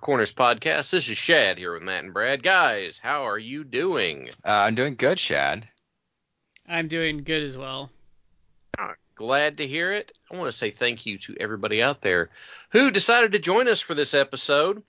[0.00, 0.90] Corners Podcast.
[0.90, 2.42] This is Shad here with Matt and Brad.
[2.42, 4.28] Guys, how are you doing?
[4.44, 5.68] Uh, I'm doing good, Shad.
[6.66, 7.90] I'm doing good as well.
[8.78, 10.12] Uh, glad to hear it.
[10.30, 12.30] I want to say thank you to everybody out there
[12.70, 14.82] who decided to join us for this episode.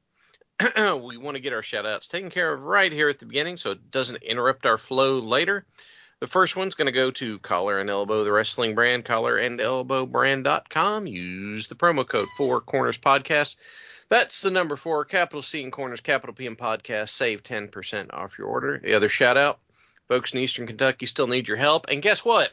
[0.77, 3.57] we want to get our shout outs taken care of right here at the beginning
[3.57, 5.65] so it doesn't interrupt our flow later.
[6.21, 11.07] The first one's going to go to Collar and Elbow, the wrestling brand, collarandelbowbrand.com.
[11.07, 13.57] Use the promo code Four Corners Podcast.
[14.11, 17.11] That's the number four, capital C and Corners, capital P in Podcast.
[17.11, 18.77] Save 10% off your order.
[18.77, 19.59] The other shout out,
[20.09, 21.85] folks in Eastern Kentucky still need your help.
[21.87, 22.51] And guess what?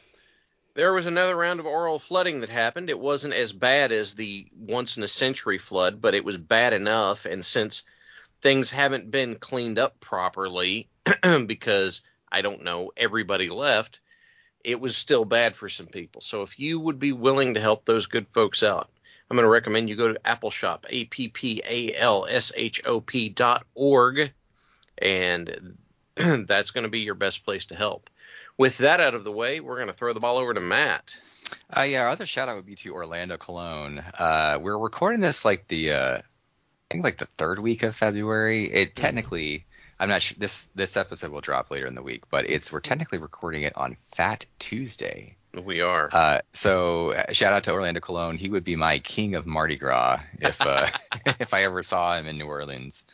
[0.75, 2.89] There was another round of oral flooding that happened.
[2.89, 6.71] It wasn't as bad as the once in a century flood, but it was bad
[6.71, 7.25] enough.
[7.25, 7.83] And since
[8.41, 10.87] things haven't been cleaned up properly
[11.45, 11.99] because
[12.31, 13.99] I don't know, everybody left,
[14.63, 16.21] it was still bad for some people.
[16.21, 18.89] So if you would be willing to help those good folks out,
[19.29, 22.81] I'm going to recommend you go to Appalshop, A P P A L S H
[22.85, 24.31] O P dot org,
[24.97, 25.77] and
[26.15, 28.09] that's going to be your best place to help.
[28.57, 31.15] With that out of the way, we're going to throw the ball over to Matt.
[31.75, 34.03] Uh, yeah, our other shout out would be to Orlando Colón.
[34.19, 36.21] Uh, we're recording this like the, uh, I
[36.89, 38.65] think like the third week of February.
[38.65, 39.65] It technically
[39.99, 42.79] I'm not sure this this episode will drop later in the week, but it's we're
[42.79, 45.35] technically recording it on Fat Tuesday.
[45.53, 46.09] We are.
[46.11, 48.37] Uh, so uh, shout out to Orlando Colón.
[48.37, 50.87] He would be my king of Mardi Gras if uh,
[51.39, 53.05] if I ever saw him in New Orleans.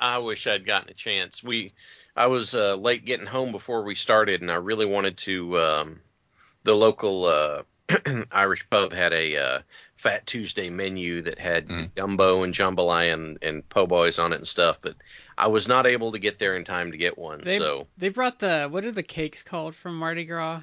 [0.00, 1.42] I wish I'd gotten a chance.
[1.42, 1.72] We
[2.16, 5.58] I was uh, late getting home before we started, and I really wanted to.
[5.58, 6.00] Um,
[6.64, 7.62] the local uh,
[8.32, 9.58] Irish pub had a uh,
[9.96, 11.94] Fat Tuesday menu that had mm.
[11.94, 14.96] gumbo and jambalaya and, and po' boys on it and stuff, but
[15.36, 17.40] I was not able to get there in time to get one.
[17.42, 20.62] They, so they brought the what are the cakes called from Mardi Gras?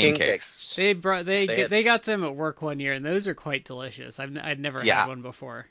[0.00, 0.30] King, King cakes.
[0.30, 0.76] cakes.
[0.76, 3.34] They brought they they, had, they, got them at work one year and those are
[3.34, 4.18] quite delicious.
[4.18, 5.00] I've I'd never yeah.
[5.00, 5.66] had one before.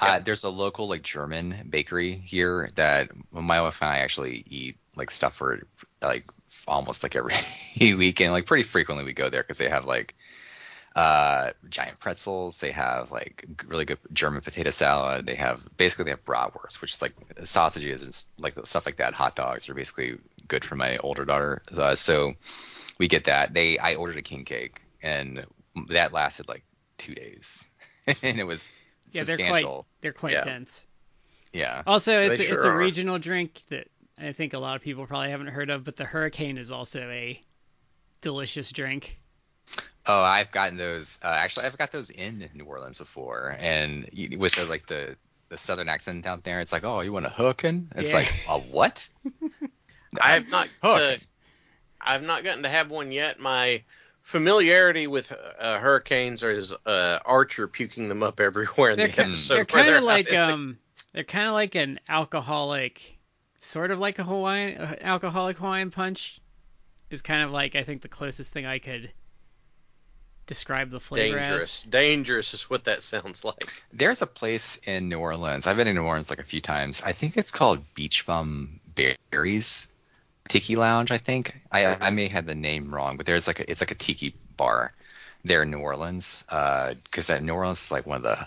[0.00, 0.18] Uh, yeah.
[0.20, 5.10] There's a local like German bakery here that my wife and I actually eat like
[5.10, 5.58] stuff for
[6.00, 6.24] like
[6.66, 7.34] almost like every
[7.94, 8.32] weekend.
[8.32, 10.14] Like pretty frequently we go there because they have like
[10.94, 12.58] uh, giant pretzels.
[12.58, 15.26] They have like really good German potato salad.
[15.26, 17.14] They have basically they have bratwurst, which is like
[17.44, 19.14] sausages and like stuff like that.
[19.14, 21.62] Hot dogs are basically good for my older daughter.
[21.76, 22.34] Uh, so
[22.98, 23.54] we get that.
[23.54, 25.44] They I ordered a king cake and
[25.88, 26.64] that lasted like
[26.96, 27.68] two days,
[28.22, 28.70] and it was
[29.12, 29.66] yeah they're quite
[30.00, 30.44] they're quite yeah.
[30.44, 30.84] dense.
[31.52, 31.82] Yeah.
[31.86, 33.88] Also, it's sure it's a regional drink that
[34.18, 37.00] I think a lot of people probably haven't heard of, but the Hurricane is also
[37.00, 37.40] a
[38.20, 39.18] delicious drink.
[40.06, 41.18] Oh, I've gotten those.
[41.22, 45.16] Uh, actually, I've got those in New Orleans before, and with the like the
[45.48, 47.90] the southern accent down there, it's like, oh, you want a hookin'?
[47.94, 48.18] It's yeah.
[48.18, 49.08] like a what?
[50.20, 50.68] I have not.
[50.82, 51.16] Uh,
[52.08, 53.38] I've not gotten to have one yet.
[53.38, 53.82] My
[54.22, 59.54] familiarity with uh, hurricanes is uh, Archer puking them up everywhere in they're the episode.
[59.56, 60.78] They're kind of like um,
[61.12, 63.18] they're kind of like an alcoholic,
[63.58, 66.40] sort of like a Hawaiian uh, alcoholic Hawaiian punch.
[67.10, 69.10] Is kind of like I think the closest thing I could
[70.46, 71.84] describe the flavor dangerous.
[71.84, 71.90] as?
[71.90, 73.82] Dangerous is what that sounds like.
[73.92, 75.66] There's a place in New Orleans.
[75.66, 77.02] I've been in New Orleans like a few times.
[77.02, 79.88] I think it's called Beach Bum Berries
[80.48, 81.10] Tiki Lounge.
[81.10, 83.90] I think I I may have the name wrong, but there's like a, it's like
[83.90, 84.92] a tiki bar
[85.44, 86.44] there in New Orleans.
[86.48, 88.46] Uh because uh, New Orleans is like one of the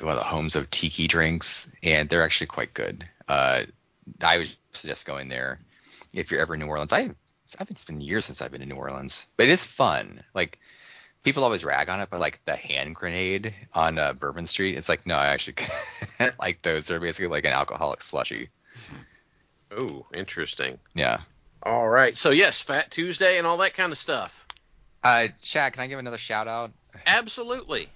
[0.00, 3.06] one of the homes of tiki drinks, and they're actually quite good.
[3.28, 3.62] Uh,
[4.22, 5.60] I would suggest going there
[6.14, 6.92] if you're ever in New Orleans.
[6.92, 7.10] I
[7.58, 10.22] I think it's been years since I've been in New Orleans, but it is fun.
[10.34, 10.58] Like
[11.22, 14.88] people always rag on it, but like the hand grenade on uh, Bourbon Street, it's
[14.88, 15.56] like no, I actually
[16.40, 16.86] like those.
[16.86, 18.48] They're basically like an alcoholic slushy.
[19.78, 20.78] Oh, interesting.
[20.94, 21.20] Yeah.
[21.62, 22.16] All right.
[22.16, 24.46] So yes, Fat Tuesday and all that kind of stuff.
[25.02, 26.72] Uh, Shaq, can I give another shout out?
[27.06, 27.88] Absolutely.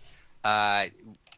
[0.43, 0.87] Uh,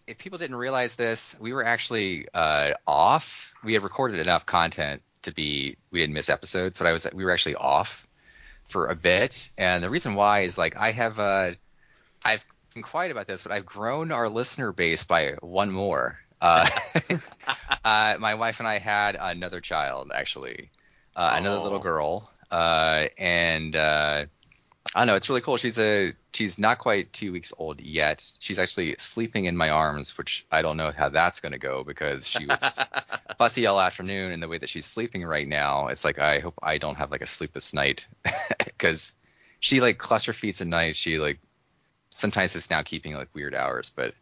[0.07, 3.53] if people didn't realize this, we were actually uh, off.
[3.63, 7.25] We had recorded enough content to be we didn't miss episodes, but I was we
[7.25, 8.07] were actually off
[8.65, 11.53] for a bit, and the reason why is like I have uh
[12.25, 12.45] I've
[12.75, 16.19] been quiet about this, but I've grown our listener base by one more.
[16.41, 16.67] Uh,
[17.85, 20.71] uh, my wife and I had another child actually,
[21.17, 24.27] uh, another little girl, uh, and uh,
[24.95, 25.17] I don't know.
[25.17, 25.57] It's really cool.
[25.57, 28.25] She's a she's not quite two weeks old yet.
[28.39, 31.85] She's actually sleeping in my arms, which I don't know how that's going to go
[31.85, 32.79] because she was
[33.39, 36.55] fussy all afternoon, and the way that she's sleeping right now, it's like I hope
[36.63, 38.07] I don't have like a sleepless night
[38.65, 39.13] because
[39.61, 40.97] she like cluster feeds at night.
[40.97, 41.41] She like
[42.11, 44.15] sometimes is now keeping like weird hours, but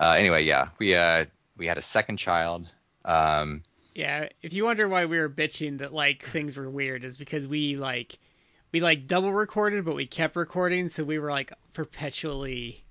[0.00, 1.24] uh, anyway, yeah, we uh
[1.58, 2.66] we had a second child.
[3.04, 3.62] Um,
[3.94, 7.46] Yeah, if you wonder why we were bitching that like things were weird, is because
[7.46, 8.18] we like
[8.72, 12.84] we like double recorded, but we kept recording, so we were like perpetually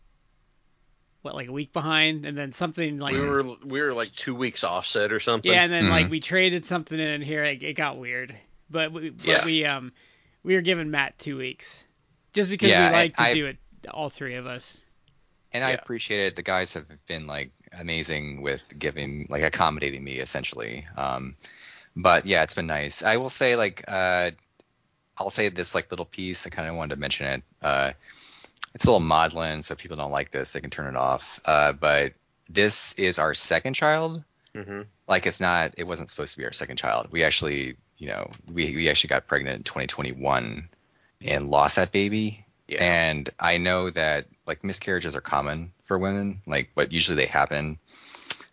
[1.21, 4.35] what like a week behind, and then something like we were we were like two
[4.35, 5.51] weeks offset or something.
[5.51, 6.11] yeah, and then like Mhm.
[6.11, 8.35] we traded something in here, it, it got weird,
[8.69, 9.45] but we but Yeah.
[9.45, 9.91] we um
[10.43, 11.85] we were giving Matt two weeks
[12.33, 13.57] just because Yeah, we like to I- do it
[13.91, 14.81] all three of us.
[15.53, 16.35] and I appreciate it.
[16.35, 20.85] The guys have been like amazing with giving like accommodating me essentially.
[20.95, 21.35] Um,
[21.95, 23.03] but yeah, it's been nice.
[23.03, 24.31] I will say like uh,
[25.17, 26.45] I'll say this like little piece.
[26.45, 27.43] I kind of wanted to mention it.
[27.61, 27.91] Uh,
[28.75, 31.39] it's a little maudlin, so if people don't like this, they can turn it off.
[31.45, 32.13] Uh, but
[32.49, 34.23] this is our second child.
[34.55, 35.73] hmm Like it's not.
[35.77, 37.07] It wasn't supposed to be our second child.
[37.11, 40.69] We actually, you know, we we actually got pregnant in 2021
[41.25, 42.45] and lost that baby.
[42.67, 42.83] Yeah.
[42.83, 47.79] And I know that like miscarriages are common for women, like, but usually they happen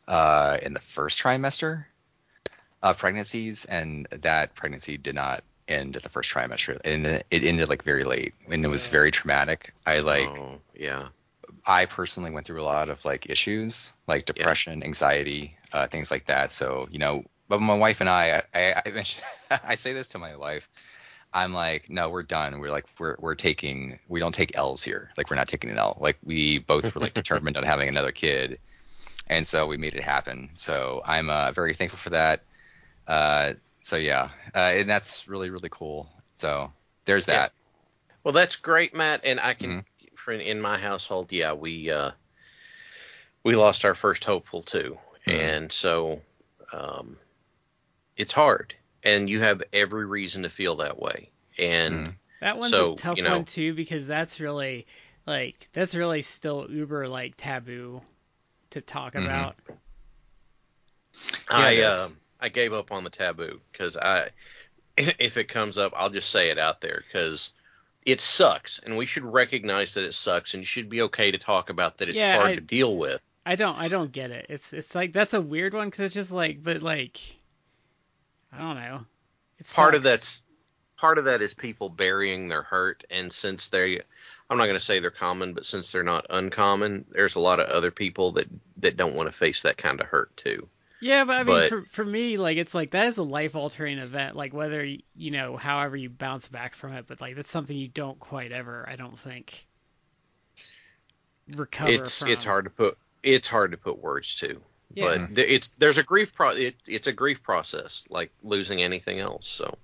[0.06, 1.87] uh, in the first trimester
[2.82, 7.69] of pregnancies, and that pregnancy did not end at the first trimester, and it ended
[7.69, 9.72] like very late, and it was very traumatic.
[9.87, 11.08] I like, oh, yeah.
[11.67, 16.26] I personally went through a lot of like issues, like depression, anxiety, uh, things like
[16.26, 16.52] that.
[16.52, 19.25] So you know, but my wife and I, I, I, mentioned,
[19.64, 20.69] I say this to my wife.
[21.34, 22.60] I'm like, no, we're done.
[22.60, 25.10] We're like, we're we're taking, we don't take L's here.
[25.16, 25.98] Like, we're not taking an L.
[26.00, 28.58] Like, we both were like determined on having another kid,
[29.28, 30.50] and so we made it happen.
[30.54, 32.44] So I'm uh, very thankful for that.
[33.08, 36.08] Uh, so yeah, uh, and that's really really cool.
[36.36, 36.72] So
[37.04, 37.34] there's Yeah.
[37.34, 37.52] that.
[38.22, 39.20] Well, that's great, Matt.
[39.25, 40.14] And I can, Mm-hmm.
[40.16, 42.12] for in my household, yeah, we uh,
[43.42, 45.34] we lost our first hopeful too, Mhm.
[45.34, 46.22] and so
[46.72, 47.19] um,
[48.16, 48.75] it's hard,
[49.05, 51.31] and you have every reason to feel that way.
[51.59, 52.15] And Mhm.
[52.41, 54.87] That one's So, a tough you know- one too because that's really
[55.27, 58.03] like that's really still uber like taboo
[58.71, 59.25] to talk Mhm.
[59.25, 59.56] about.
[61.49, 61.85] I it is.
[61.85, 62.09] uh,
[62.41, 64.31] I gave up on the taboo because I
[64.97, 67.53] if it comes up, I'll just say it out there because
[68.05, 71.39] it sucks, and we should recognize that it sucks, and you should be okay to
[71.39, 72.09] talk about that.
[72.11, 73.23] It's Yeah, hard I- to deal with.
[73.47, 74.47] I don't I don't get it.
[74.49, 77.19] It's it's like that's a weird one because it's just like but like
[78.55, 79.01] I don't know.
[79.59, 80.45] It part of that's
[80.97, 84.01] part of that is people burying their hurt and since they
[84.49, 87.61] I'm not going to say they're common but since they're not uncommon there's a lot
[87.61, 88.47] of other people that
[88.79, 90.69] that don't want to face that kind of hurt too
[91.01, 93.55] Yeah, but I mean, But- for for me, like it's like that is a life
[93.55, 94.37] altering event.
[94.37, 97.89] Like whether you know, however you bounce back from it, but like that's something you
[97.89, 99.67] don't quite ever, I don't think,
[101.55, 102.29] recover it's from.
[102.29, 104.61] it's hard to put it's hard to put words to
[104.92, 105.04] Yeah.
[105.26, 109.19] but th- it's there's a grief pro it, it's a grief process like losing anything
[109.20, 109.76] else so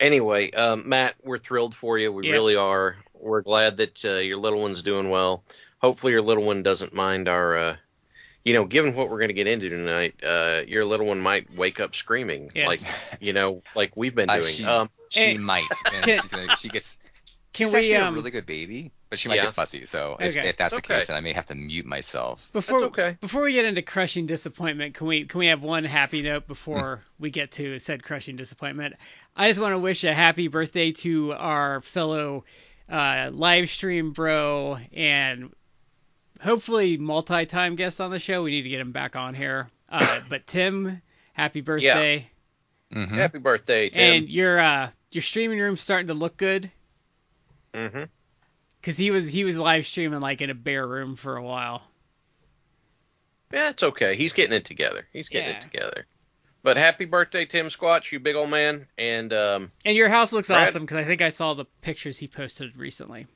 [0.00, 2.32] anyway um, matt we're thrilled for you we Yeah.
[2.32, 5.44] really are we're glad that uh, your little one's doing well
[5.80, 7.76] hopefully your little one doesn't mind our uh,
[8.44, 11.52] you know given what we're going to get into tonight uh, your little one might
[11.56, 12.66] wake up screaming Yes.
[12.66, 16.30] like you know like we've been Uh, doing she- um, She might, and can- she's
[16.32, 16.98] gonna, she gets.
[17.52, 19.42] Can she's we actually um a really good baby, but she might Yeah.
[19.42, 19.84] get fussy.
[19.84, 20.48] So if, Okay.
[20.48, 22.48] if that's the case, then I may have to mute myself.
[22.54, 23.16] before That's okay.
[23.20, 26.96] before we get into crushing disappointment, can we can we have one happy note before
[26.96, 27.22] Hmm.
[27.22, 28.94] we get to said crushing disappointment?
[29.36, 32.46] I just want to wish a happy birthday to our fellow
[32.88, 35.52] uh, live stream bro and
[36.40, 38.42] hopefully multi-time guest on the show.
[38.42, 39.68] We need to get him back on here.
[39.90, 41.02] Uh, but Tim,
[41.34, 42.30] happy birthday!
[42.94, 43.14] Mm-hmm.
[43.14, 46.70] happy birthday tim And your uh, your streaming room's starting to look good
[47.74, 48.04] hmm
[48.82, 51.82] because he was he was live streaming like in a bare room for a while.
[53.52, 54.16] Yeah, it's okay.
[54.16, 55.06] He's getting it together.
[55.12, 55.56] He's getting Yeah.
[55.56, 56.06] it together.
[56.64, 58.86] But happy birthday, Tim Squatch, you big old man.
[58.96, 60.68] And um, And your house looks Brad?
[60.68, 63.26] awesome because I think I saw the pictures he posted recently.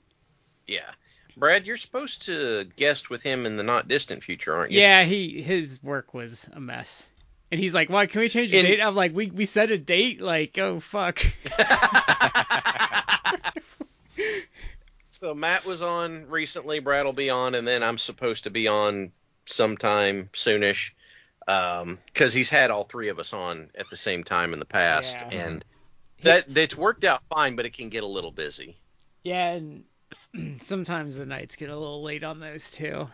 [0.66, 0.90] yeah,
[1.36, 4.80] Brad, you're supposed to guest with him in the not distant future, aren't you?
[4.80, 7.10] Yeah, he his work was a mess.
[7.52, 9.70] And he's like, "Why can we change the In- date?" I'm like, "We we set
[9.70, 11.18] a date." Like, oh fuck.
[15.18, 16.78] so Matt was on recently.
[16.78, 19.12] Brad will be on, and then I'm supposed to be on
[19.46, 20.90] sometime soonish.
[21.48, 24.64] Um, because he's had all three of us on at the same time in the
[24.64, 25.44] past, Yeah.
[25.44, 25.64] and
[26.24, 28.76] that that's worked out fine, but it can get a little busy.
[29.22, 29.84] Yeah, and
[30.62, 33.08] sometimes the nights get a little late on those too.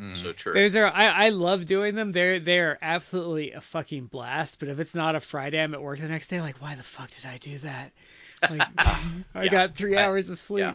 [0.00, 0.16] Mm.
[0.16, 0.54] So true.
[0.54, 2.10] Those are I, I love doing them.
[2.10, 4.58] They're they're absolutely a fucking blast.
[4.58, 6.40] But if it's not a Friday, I'm at work the next day.
[6.40, 7.92] Like, why the fuck did I do that?
[8.50, 8.62] Like,
[9.34, 9.50] I Yeah.
[9.50, 10.62] got three I- hours of sleep.
[10.64, 10.74] yeah.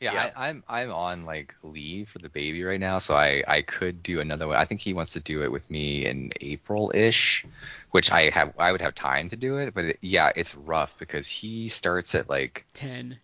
[0.00, 0.30] Yeah, Yeah.
[0.36, 4.02] I, I'm I'm on like leave for the baby right now, so I I could
[4.02, 4.56] do another one.
[4.56, 7.46] I think he wants to do it with me in April ish,
[7.90, 10.96] which I have I would have time to do it, but it, yeah, it's rough
[10.98, 13.18] because he starts at like Ten.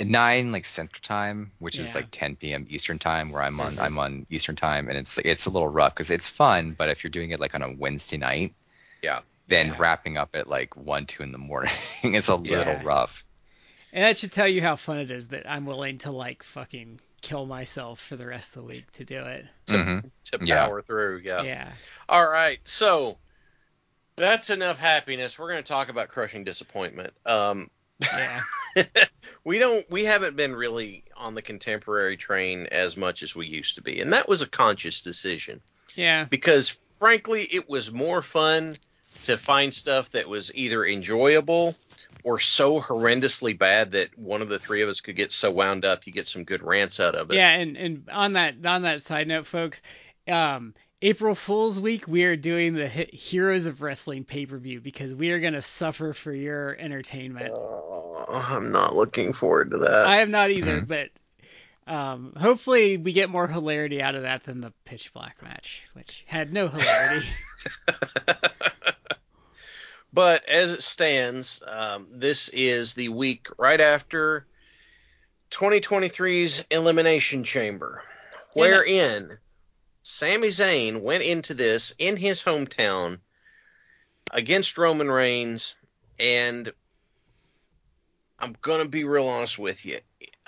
[0.00, 2.66] nine like Central Time, which is like 10 p.m.
[2.68, 3.78] Eastern Time, where I'm on Mhm.
[3.78, 7.04] I'm on Eastern Time, and it's it's a little rough because it's fun, but if
[7.04, 8.54] you're doing it like on a Wednesday night,
[9.02, 9.22] Yeah.
[9.48, 9.76] then Yeah.
[9.78, 11.72] wrapping up at like one two in the morning
[12.04, 13.27] is a little rough.
[13.92, 17.00] And that should tell you how fun it is that I'm willing to like fucking
[17.20, 19.46] kill myself for the rest of the week to do it.
[19.68, 19.98] hmm
[20.30, 20.66] to Yeah.
[20.66, 21.22] power through.
[21.24, 21.42] Yeah.
[21.42, 21.72] Yeah.
[22.08, 22.58] All right.
[22.64, 23.18] So
[24.16, 25.38] that's enough happiness.
[25.38, 27.12] We're going to talk about crushing disappointment.
[27.26, 28.40] Um, Yeah.
[29.44, 29.88] we don't.
[29.90, 34.00] We haven't been really on the contemporary train as much as we used to be,
[34.00, 35.60] and that was a conscious decision
[35.96, 36.24] Yeah.
[36.24, 36.68] because,
[37.00, 38.76] frankly, it was more fun
[39.24, 41.74] to find stuff that was either enjoyable
[42.24, 45.84] or so horrendously bad that one of the three of us could get so wound
[45.84, 47.36] up you get some good rants out of it.
[47.36, 49.80] Yeah, and and on that on that side note, folks,
[50.26, 54.80] um, April Fool's Week we are doing the He- Heroes of Wrestling pay per view
[54.80, 57.52] because we are gonna suffer for your entertainment.
[57.52, 60.06] Oh, I'm not looking forward to that.
[60.06, 61.10] I am not either, but
[61.86, 66.24] um, hopefully we get more hilarity out of that than the Pitch Black match, which
[66.26, 67.26] had no hilarity.
[70.12, 74.46] But as it stands, um, this is the week right after
[75.50, 78.02] 2023's Elimination Chamber,
[78.52, 79.38] wherein
[80.02, 83.18] Sami Zayn went into this in his hometown
[84.30, 85.74] against Roman Reigns,
[86.18, 86.72] and
[88.38, 90.00] I'm gonna be real honest with you.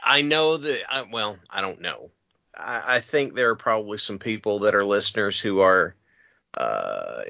[0.02, 2.11] I know that, I, well, I don't know.
[2.57, 5.95] I, I think there are probably some people that are listeners who are
[6.57, 7.23] uh,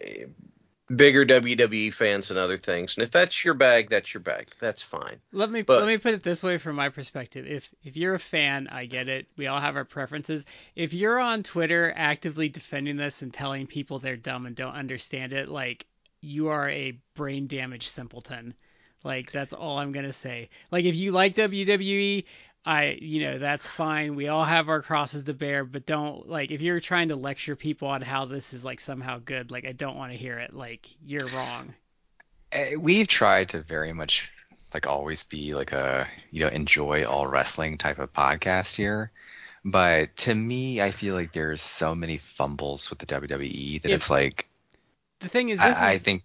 [0.94, 2.96] bigger WWE fans than other things.
[2.96, 4.48] And if that's your bag, that's your bag.
[4.60, 5.20] That's fine.
[5.32, 7.46] let me But- let me put it this way from my perspective.
[7.46, 9.26] If if you're a fan, I get it.
[9.36, 10.44] We all have our preferences.
[10.74, 15.32] If you're on Twitter actively defending this and telling people they're dumb and don't understand
[15.32, 15.86] it, like
[16.20, 18.54] you are a brain damaged simpleton.
[19.04, 20.50] Like that's all I'm gonna say.
[20.70, 22.24] Like if you like WWE,
[22.64, 24.16] I you know that's fine.
[24.16, 27.56] We all have our crosses to bear, but don't like if you're trying to lecture
[27.56, 29.50] people on how this is like somehow good.
[29.50, 30.54] Like I don't want to hear it.
[30.54, 31.74] Like you're wrong.
[32.52, 34.30] Eh, We've tried to very much
[34.74, 39.10] like always be like a you know enjoy all wrestling type of podcast here.
[39.64, 43.96] But to me, I feel like there's so many fumbles with the WWE that If-
[43.96, 44.48] it's like
[45.20, 46.24] The thing is, this I, I think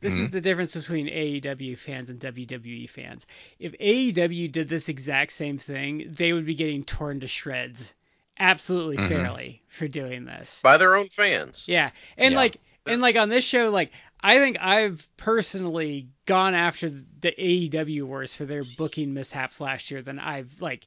[0.00, 0.24] This Mhm.
[0.24, 3.26] is the difference between AEW fans and WWE fans.
[3.58, 7.94] If AEW did this exact same thing, they would be getting torn to shreds
[8.38, 9.08] absolutely Mhm.
[9.08, 10.60] fairly for doing this.
[10.62, 11.66] By their own fans.
[11.68, 11.90] Yeah.
[12.16, 12.38] And Yeah.
[12.38, 13.92] like and like on this show like
[14.22, 20.00] I think I've personally gone after the AEW worse for their booking mishaps last year
[20.02, 20.86] than I've like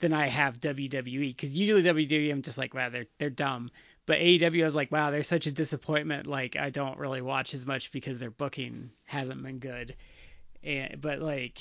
[0.00, 3.70] than I have WWE cuz usually WWE I'm just like wow they're they're dumb.
[4.06, 7.54] But AEW I was like wow they're such a disappointment like I don't really watch
[7.54, 9.94] as much because their booking hasn't been good.
[10.62, 11.58] And but like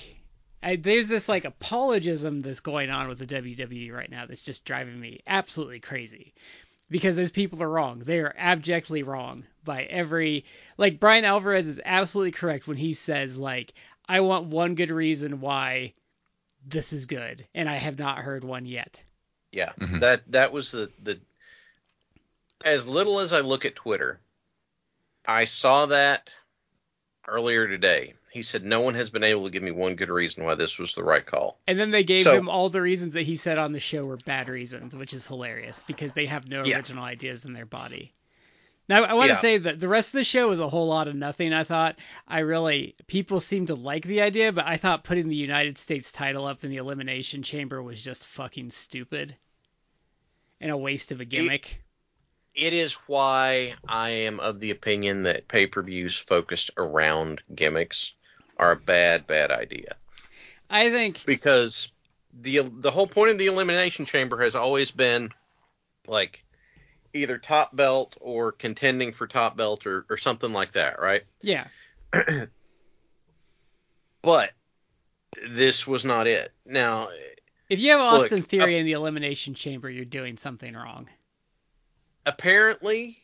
[0.61, 4.63] I, there's this like apologism that's going on with the WWE right now that's just
[4.63, 6.33] driving me absolutely crazy
[6.89, 7.99] because those people are wrong.
[7.99, 10.45] They are abjectly wrong by every
[10.77, 13.73] like Bryan Alvarez is absolutely correct when he says like
[14.07, 15.93] I want one good reason why
[16.65, 19.03] this is good and I have not heard one yet.
[19.51, 19.73] Yeah.
[19.79, 19.99] Mhm.
[19.99, 21.19] That that was the the
[22.63, 24.19] as little as I look at Twitter,
[25.25, 26.29] I saw that
[27.27, 28.13] earlier today.
[28.31, 30.79] He said no one has been able to give me one good reason why this
[30.79, 31.59] was the right call.
[31.67, 34.03] And then they gave So- him all the reasons that he said on the show
[34.05, 36.77] were bad reasons, which is hilarious because they have no Yeah.
[36.77, 38.11] original ideas in their body.
[38.89, 39.35] Now I want Yeah.
[39.35, 41.53] to say that the rest of the show was a whole lot of nothing.
[41.53, 45.35] I thought I really people seemed to like the idea, but I thought putting the
[45.35, 49.35] United States title up in the elimination chamber was just fucking stupid
[50.59, 51.71] and a waste of a gimmick.
[51.71, 51.77] It
[52.53, 58.13] is why I am of the opinion that pay-per-views focused around gimmicks
[58.57, 59.95] are a bad bad idea.
[60.69, 61.91] I think because
[62.41, 65.29] the the whole point of the elimination chamber has always been
[66.07, 66.43] like
[67.13, 71.23] either top belt or contending for top belt or, or something like that, right?
[71.41, 71.67] yeah.
[74.23, 74.51] But
[75.49, 76.53] this was not it.
[76.65, 77.09] Now,
[77.69, 81.09] If you have Look, Austin Theory in the elimination chamber, you're doing something wrong.
[82.25, 83.17] Apparently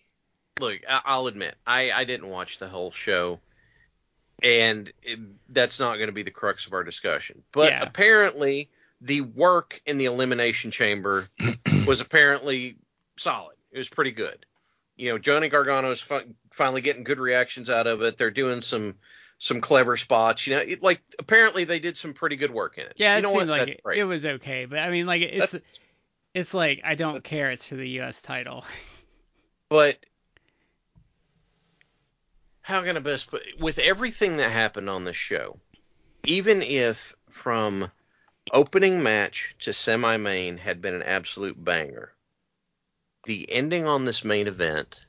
[0.60, 3.40] look, I- I'll admit, I I didn't watch the whole show,
[4.44, 7.44] and it, that's not going to be the crux of our discussion.
[7.52, 7.84] But Yeah.
[7.84, 8.70] apparently,
[9.02, 11.28] the work in the elimination chamber
[11.88, 12.76] was apparently
[13.18, 13.56] solid.
[13.72, 14.46] It was pretty good.
[14.98, 18.18] You know, Johnny Gargano's fi- finally getting good reactions out of it.
[18.18, 18.96] They're doing some
[19.38, 20.46] some clever spots.
[20.46, 22.94] You know, it, like apparently they did some pretty good work in it.
[22.98, 23.60] Yeah, you it know seemed what?
[23.60, 25.80] like it, it was okay, but I mean, like it's That's-
[26.34, 27.52] it's like I don't care.
[27.52, 28.22] It's for the U.S.
[28.22, 28.66] title.
[29.70, 29.98] but
[32.62, 35.60] how can I best put with everything that happened on this show,
[36.26, 37.92] even if from
[38.52, 42.14] opening match to semi main had been an absolute banger,
[43.26, 45.00] the ending on this main event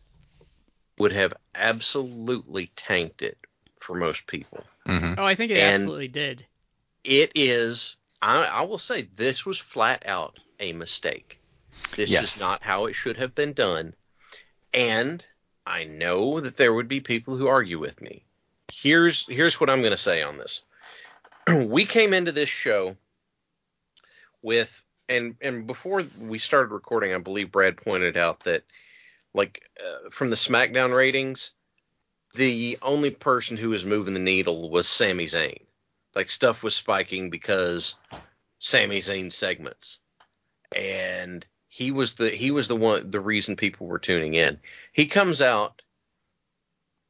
[0.99, 3.39] would have absolutely tanked it
[3.81, 4.65] for most people.
[4.87, 6.47] hmm Oh, I think it And- absolutely did.
[7.03, 11.41] It is I, I will say this was flat out a mistake.
[11.97, 12.37] This Yes.
[12.37, 13.95] is not how it should have been done.
[14.73, 15.25] And
[15.67, 18.25] I know that there would be people who argue with me.
[18.73, 20.63] Here's here's what I'm going to say on this.
[21.67, 22.97] we came into this show
[24.43, 28.65] with and and before we started recording, I believe Brad pointed out that
[29.35, 31.53] like uh, from the SmackDown ratings,
[32.35, 35.61] the only person who was moving the needle was Sami Zayn.
[36.15, 37.95] Like stuff was spiking because
[38.59, 40.01] Sami Zayn segments,
[40.75, 44.59] and he was the he was the one the reason people were tuning in.
[44.93, 45.83] He comes out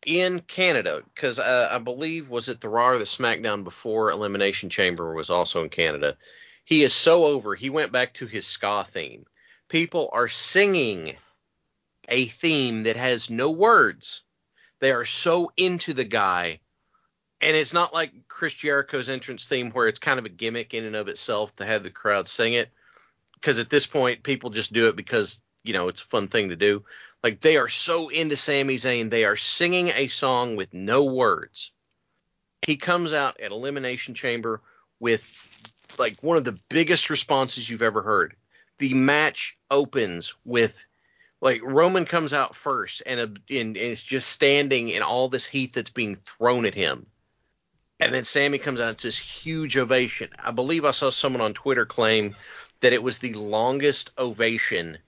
[0.05, 4.71] in Canada because uh, I believe was it the Raw or the SmackDown before Elimination
[4.71, 6.17] Chamber was also in Canada.
[6.65, 7.55] He is so over.
[7.55, 9.27] He went back to his ska theme.
[9.69, 11.17] People are singing
[12.09, 14.23] a theme that has no words.
[14.81, 16.61] They are so into the guy
[17.41, 20.85] and it's not like Chris Jericho's entrance theme where it's kind of a gimmick in
[20.85, 22.71] and of itself to have the crowd sing it.
[23.35, 26.51] Because at this point, people just do it because you know it's a fun thing
[26.51, 26.85] to do.
[27.23, 31.73] Like they are so into Sami Zayn, they are singing a song with no words.
[32.63, 34.61] He comes out at Elimination Chamber
[34.99, 35.25] with
[35.99, 38.37] like one of the biggest responses you've ever heard.
[38.79, 40.85] The match opens with
[41.41, 45.73] like Roman comes out first and, and, and is just standing in all this heat
[45.73, 47.07] that's being thrown at him.
[48.01, 50.31] And then Sami comes out and it's this huge ovation.
[50.39, 52.35] I believe I saw someone on Twitter claim
[52.81, 54.99] that it was the longest ovation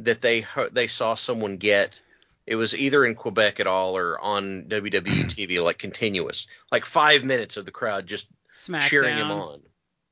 [0.00, 1.98] that they they saw someone get.
[2.46, 7.22] It was either in Quebec at all or on WWE TV, like continuous, like five
[7.24, 8.88] minutes of the crowd just SmackDown.
[8.88, 9.60] cheering him on.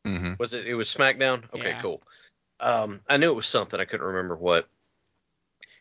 [0.05, 0.67] hmm Was it?
[0.67, 1.43] It was SmackDown.
[1.53, 1.81] Okay, Yeah.
[1.83, 2.03] cool.
[2.61, 3.81] Um, I knew it was something.
[3.81, 4.69] I couldn't remember what.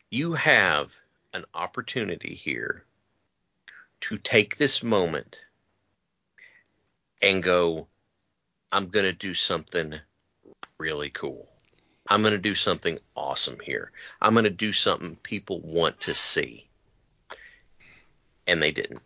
[0.10, 0.92] You have
[1.34, 2.84] an opportunity here
[4.02, 5.40] to take this moment
[7.22, 7.88] and go.
[8.72, 10.00] I'm gonna do something
[10.78, 11.50] really cool.
[12.08, 13.92] I'm gonna do something awesome here.
[14.22, 16.68] I'm gonna do something people want to see,
[18.48, 19.02] and they didn't.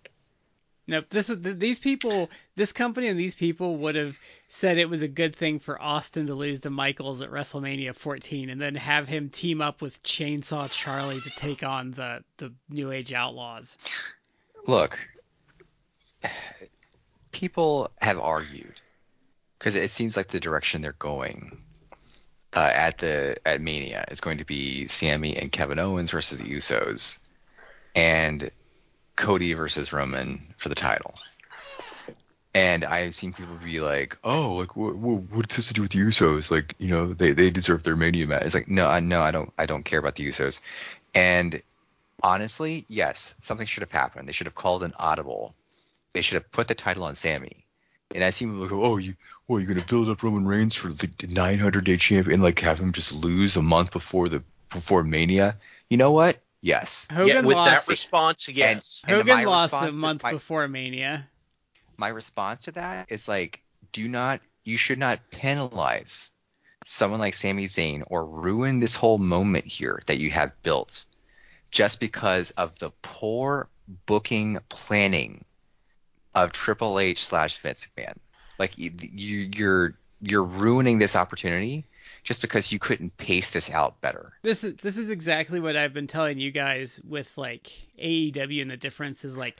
[0.85, 1.05] Nope.
[1.09, 5.35] This these people, this company and these people would have said it was a good
[5.35, 9.61] thing for Austin to lose to Michaels at WrestleMania 14, and then have him team
[9.61, 13.77] up with Chainsaw Charlie to take on the the New Age Outlaws.
[14.67, 14.99] Look,
[17.33, 18.81] people have argued
[19.59, 21.57] because it seems like the direction they're going
[22.55, 26.45] uh, at the at Mania is going to be Sami and Kevin Owens versus the
[26.45, 27.19] Usos,
[27.95, 28.49] and
[29.15, 31.15] Cody versus Roman for the title.
[32.55, 35.81] And I've seen people be like, "Oh, like what, what, what does this to do
[35.81, 36.51] with the Usos?
[36.51, 39.31] Like, you know, they, they deserve their Mania match." It's like, no, I no, I
[39.31, 40.61] don't, I don't care about the Usos.
[41.15, 41.61] And
[42.21, 44.27] honestly, yes, something should have happened.
[44.27, 45.55] They should have called an audible.
[46.13, 47.65] They should have put the title on Sami.
[48.13, 49.15] And I see people go, "Oh, you,
[49.47, 52.79] well, you're gonna build up Roman Reigns for the 900 day champion, and like have
[52.79, 55.57] him just lose a month before the before Mania."
[55.89, 56.39] You know what?
[56.61, 57.07] Yes.
[57.11, 57.69] Hogan yeah, with lost.
[57.71, 59.01] that response, yes.
[59.05, 61.27] And Hogan my lost a month my- before Mania.
[61.97, 66.29] my response to that is like, do not, you should not penalize
[66.85, 71.05] someone like Sami Zayn or ruin this whole moment here that you have built
[71.69, 73.69] just because of the poor
[74.05, 75.43] booking planning
[76.35, 78.15] of Triple H slash Vince McMahon.
[78.59, 81.85] Like you, you, you're you're ruining this opportunity
[82.23, 84.31] just because you couldn't pace this out better.
[84.43, 87.67] This is this is exactly what I've been telling you guys with like
[88.01, 89.57] AEW and the difference is like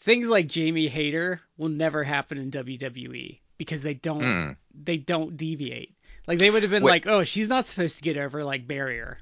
[0.00, 4.56] things like Jamie Hayter will never happen in WWE because they don't Mm.
[4.74, 5.94] they don't deviate.
[6.26, 6.90] Like they would have been Wait.
[6.90, 9.18] like, oh, she's not supposed to get over like barrier.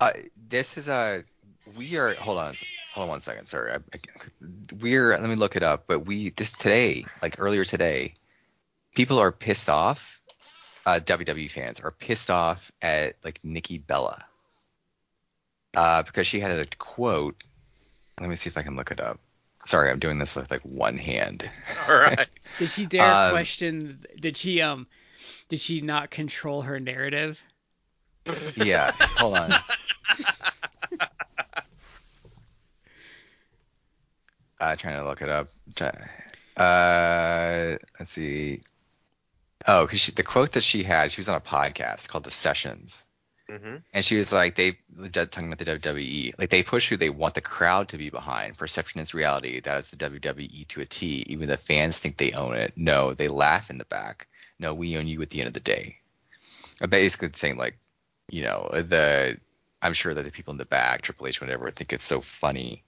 [0.00, 0.12] Uh,
[0.48, 1.24] this is a
[1.78, 2.54] we are hold on
[2.94, 3.98] hold on one second sorry I, I,
[4.80, 8.14] we're let me look it up but we this today like earlier today
[8.94, 10.22] people are pissed off
[10.86, 14.24] uh WWE fans are pissed off at like Nikki Bella
[15.76, 17.42] uh, because she had a quote.
[18.20, 19.18] Let me see if I can look it up.
[19.64, 21.50] Sorry, I'm doing this with like one hand.
[21.88, 22.28] All right.
[22.60, 24.04] Did she dare Um, question?
[24.20, 24.86] Did she um?
[25.48, 27.40] Did she not control her narrative?
[28.54, 29.52] yeah, hold on.
[34.64, 35.48] Uh, trying to look it up.
[36.56, 38.62] Uh, let's see.
[39.66, 43.04] Oh, because the quote that she had, she was on a podcast called The Sessions,
[43.50, 44.78] hmm and she was like, they
[45.12, 48.56] talking about the WWE, like they push who they want the crowd to be behind.
[48.56, 49.60] Perception is reality.
[49.60, 51.24] That is the WWE to a T.
[51.26, 52.72] Even the fans think they own it.
[52.74, 54.28] No, they laugh in the back.
[54.58, 55.98] No, we own you at the end of the day.
[56.80, 57.76] Uh, Basically saying like,
[58.30, 59.36] you know, the
[59.82, 62.82] I'm sure that the people in the back, Triple H, whatever, think it's so funny.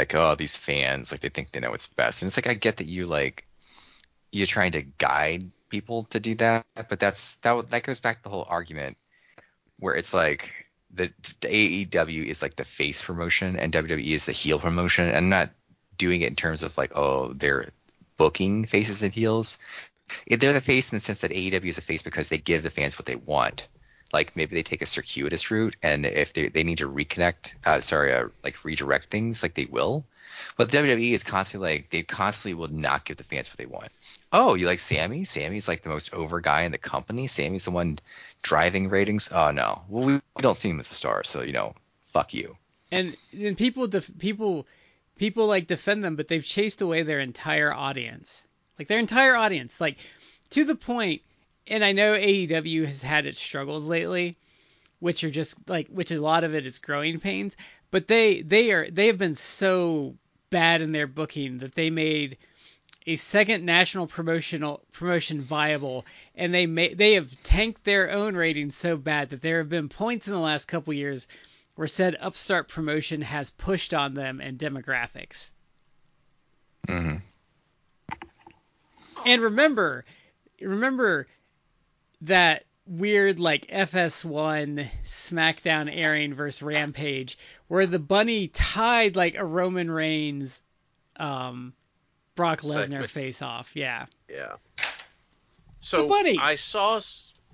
[0.00, 2.22] Like, oh, these fans, like they think they know what's best.
[2.22, 3.46] And it's like I get that you like
[4.32, 8.22] you're trying to guide people to do that, but that's that that goes back to
[8.22, 8.96] the whole argument
[9.78, 10.52] where it's like
[10.90, 15.06] the, the AEW is like the face promotion and WWE is the heel promotion.
[15.06, 15.50] And I'm not
[15.98, 17.68] doing it in terms of like, oh, they're
[18.16, 19.58] booking faces and heels.
[20.26, 22.62] If they're the face in the sense that AEW is a face because they give
[22.62, 23.68] the fans what they want.
[24.12, 27.80] Like maybe they take a circuitous route, and if they, they need to reconnect, uh,
[27.80, 30.04] sorry, uh, like redirect things, like they will.
[30.56, 33.90] But WWE is constantly like they constantly will not give the fans what they want.
[34.32, 35.24] Oh, you like Sami?
[35.24, 37.26] Sami's like the most over guy in the company.
[37.26, 37.98] Sami's the one
[38.42, 39.30] driving ratings.
[39.32, 42.34] Oh no, well we, we don't see him as a star, so you know, fuck
[42.34, 42.56] you.
[42.90, 44.66] And and people def- people
[45.16, 48.44] people like defend them, but they've chased away their entire audience,
[48.78, 49.98] like their entire audience, like
[50.50, 51.22] to the point.
[51.70, 54.36] And I know AEW has had its struggles lately,
[54.98, 57.56] which are just like which a lot of it is growing pains.
[57.92, 60.16] But they they are they have been so
[60.50, 62.36] bad in their booking that they made
[63.06, 66.04] a second national promotional promotion viable,
[66.34, 69.88] and they may they have tanked their own ratings so bad that there have been
[69.88, 71.28] points in the last couple years
[71.76, 75.52] where said upstart promotion has pushed on them and demographics.
[76.86, 77.16] hmm
[79.24, 80.04] And remember,
[80.60, 81.26] remember
[82.22, 89.90] that weird like FS1 SmackDown airing versus Rampage where the bunny tied like a Roman
[89.90, 90.62] Reigns
[91.16, 91.72] um
[92.40, 93.10] Brock Lesnar Segment.
[93.10, 93.70] face off.
[93.74, 94.06] Yeah.
[94.28, 94.56] Yeah.
[95.80, 96.38] So bunny.
[96.40, 97.00] I saw,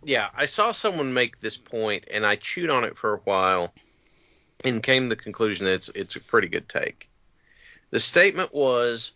[0.05, 3.73] yeah, I saw someone make this point, and I chewed on it for a while,
[4.65, 7.09] and came to the conclusion that it's it's a pretty good take.
[7.91, 9.13] The statement was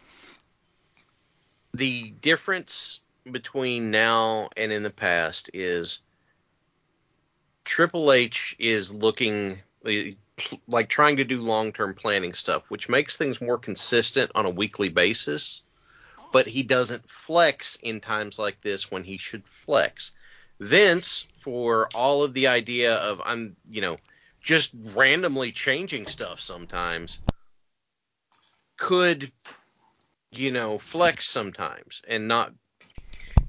[1.72, 6.00] the difference between now and in the past is
[7.64, 9.90] Triple H is looking uh,
[10.66, 14.88] like trying to do long-term planning stuff, which makes things more consistent on a weekly
[14.88, 15.62] basis
[16.32, 20.12] but he doesn't flex in times like this when he should flex.
[20.58, 23.96] Vince, for all of the idea of I'm, you know,
[24.40, 27.18] just randomly changing stuff sometimes,
[28.76, 29.32] could,
[30.30, 32.52] you know, flex sometimes and not.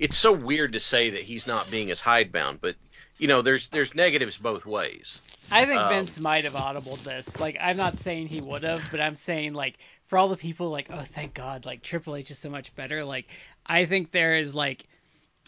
[0.02, 2.76] It's so weird to say that he's not being as hidebound, but
[3.20, 5.22] you know, there's there's negatives both ways.
[5.52, 7.40] I think Um, Vince might have audibled this.
[7.40, 10.72] Like, I'm not saying he would have, but I'm saying like for all the people
[10.72, 13.06] like, oh, thank God, like Triple H is so much better.
[13.06, 13.30] Like,
[13.64, 14.88] I think there is like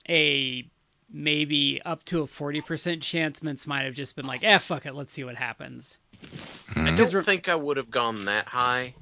[0.08, 0.70] a
[1.12, 4.94] maybe up to a 40% chance Vince might have just been like, eh, fuck it,
[4.94, 5.98] let's see what happens.
[6.76, 6.98] I Mhm.
[6.98, 8.94] Don't think I would have gone that high,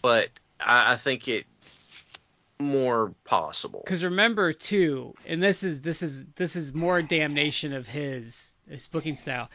[0.00, 1.46] but I, I think it
[2.60, 3.82] more possible.
[3.84, 8.88] Because remember too, and this is this is this is more damnation of his his
[8.88, 9.50] booking style.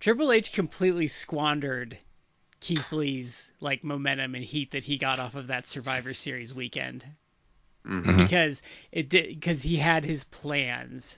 [0.00, 1.96] Triple H completely squandered
[2.60, 7.04] Keith Lee's like momentum and heat that he got off of that Survivor Series weekend
[7.84, 8.04] Mhm.
[8.04, 8.16] Mhm.
[8.18, 11.16] because it did because he had his plans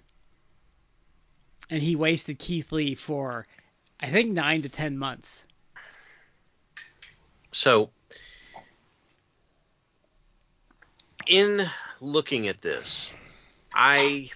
[1.70, 3.46] and he wasted Keith Lee for
[3.98, 5.44] I think nine to ten months.
[7.52, 7.90] So,
[11.26, 11.68] in
[12.00, 13.12] looking at this,
[13.72, 14.30] I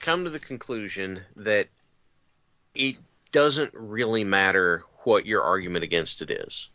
[0.00, 1.68] come to the conclusion that
[2.74, 2.96] it
[3.32, 6.70] doesn't really matter what your argument against it is.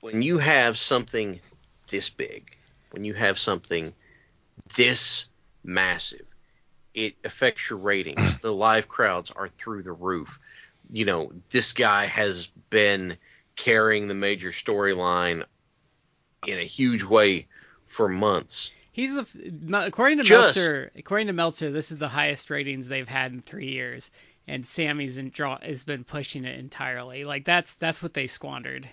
[0.00, 1.40] When you have something
[1.88, 2.56] this big,
[2.90, 3.94] when you have something
[4.74, 5.28] this
[5.62, 6.26] massive,
[6.94, 8.38] it affects your ratings.
[8.42, 10.38] the live crowds are through the roof
[10.92, 13.16] you know, this guy has been
[13.56, 15.44] carrying the major storyline
[16.46, 17.46] in a huge way
[17.86, 18.72] for months.
[18.92, 19.26] He's the
[19.86, 20.92] according to Just- Meltzer.
[20.96, 24.10] According to Meltzer, this is the highest ratings they've had in three years,
[24.46, 27.24] and Sami Zayn's draw has been pushing it entirely.
[27.24, 28.88] Like that's that's what they squandered.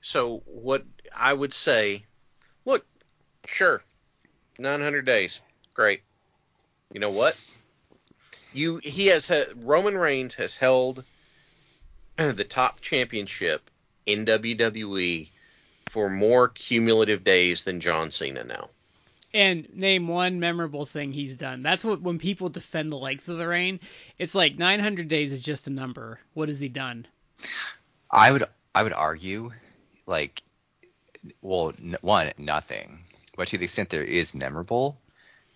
[0.00, 2.04] So what I would say,
[2.64, 2.84] look,
[3.46, 3.82] sure,
[4.58, 5.40] 900 days,
[5.74, 6.02] great.
[6.92, 7.36] You know what?
[8.52, 11.04] You he has Roman Reigns has held
[12.16, 13.70] the top championship
[14.06, 15.28] in WWE
[15.96, 18.68] for more cumulative days than John Cena now.
[19.32, 21.62] And name one memorable thing he's done.
[21.62, 23.80] That's what when people defend the length of the reign,
[24.18, 26.20] it's like 900 days is just a number.
[26.34, 27.06] What has he done?
[28.10, 29.52] I would I would argue
[30.06, 30.42] like
[31.40, 32.98] well n- one nothing,
[33.34, 35.00] but to the extent there is memorable,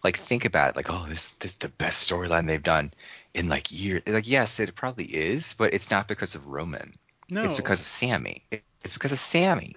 [0.03, 2.95] like think about it, like oh this this is the best storyline they've done
[3.35, 4.05] in like years.
[4.07, 6.93] Like yes, it probably is, but it's not because of Roman.
[7.29, 7.45] No.
[7.45, 8.43] It's because of Sami.
[8.83, 9.77] It's because of Sami.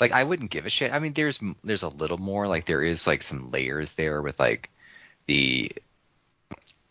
[0.00, 0.92] Like I wouldn't give a shit.
[0.92, 2.48] I mean, there's there's a little more.
[2.48, 4.70] Like there is like some layers there with like
[5.26, 5.70] the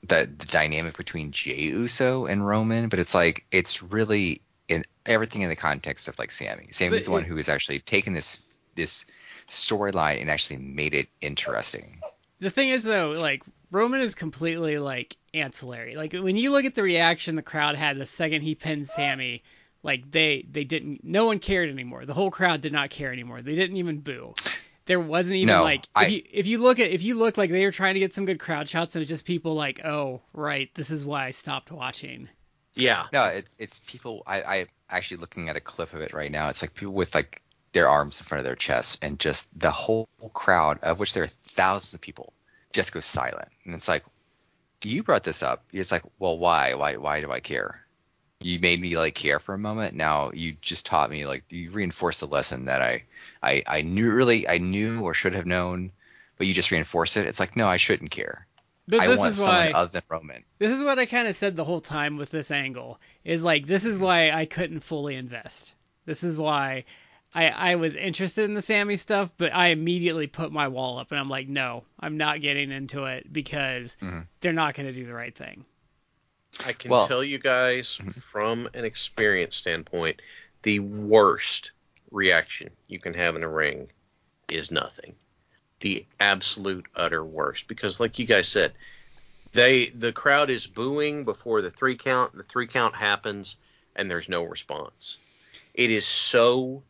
[0.07, 5.41] the, the dynamic between Jey Uso and Roman, but it's like it's really in everything
[5.41, 6.67] in the context of like Sami.
[6.71, 8.41] Sami's But the one who has actually taken this
[8.75, 9.05] this
[9.49, 11.99] storyline and actually made it interesting.
[12.39, 15.95] The thing is though, like Roman is completely like ancillary.
[15.95, 19.43] Like when you look at the reaction the crowd had the second he pinned Sami,
[19.83, 22.05] like they they didn't no one cared anymore.
[22.05, 23.41] The whole crowd did not care anymore.
[23.41, 24.33] They didn't even boo.
[24.85, 27.37] There wasn't even No, like if I- you if you look at if you look
[27.37, 29.85] like they were trying to get some good crowd shots and it's just people like,
[29.85, 32.27] "Oh, right, this is why I stopped watching."
[32.73, 33.05] Yeah.
[33.13, 34.23] No, it's it's people.
[34.25, 36.49] I I actually looking at a clip of it right now.
[36.49, 37.41] It's like people with like
[37.71, 41.23] their arms in front of their chests, and just the whole crowd, of which there
[41.23, 42.33] are thousands of people,
[42.71, 43.47] just goes silent.
[43.65, 44.03] And it's like,
[44.83, 45.63] you brought this up.
[45.71, 46.73] It's like, well, why?
[46.75, 46.97] Why?
[46.97, 47.82] Why do I care?
[48.45, 49.95] You made me like care for a moment.
[49.95, 53.03] Now you just taught me like you reinforced the lesson that I
[53.41, 55.91] I I knew really I knew or should have known,
[56.37, 57.25] but you just reinforce it.
[57.27, 58.47] It's like no, I shouldn't care.
[58.87, 60.43] But I this want is someone why other than Roman.
[60.59, 63.65] this is what I kind of said the whole time with this angle is like
[63.65, 65.73] this is why I couldn't fully invest.
[66.05, 66.83] This is why
[67.33, 71.11] I I was interested in the Sami stuff, but I immediately put my wall up
[71.11, 74.27] and I'm like, no, I'm not getting into it because Mhm.
[74.41, 75.65] they're not going to do the right thing.
[76.65, 78.21] I can Well- tell you guys mhm.
[78.21, 80.21] from an experience standpoint,
[80.63, 81.71] the worst
[82.11, 83.91] reaction you can have in a ring
[84.49, 85.15] is nothing.
[85.81, 87.67] The absolute utter worst.
[87.67, 88.73] Because like you guys said,
[89.51, 93.57] they the crowd is booing before the three count, the three count happens,
[93.95, 95.17] and there's no response.
[95.73, 96.83] It is so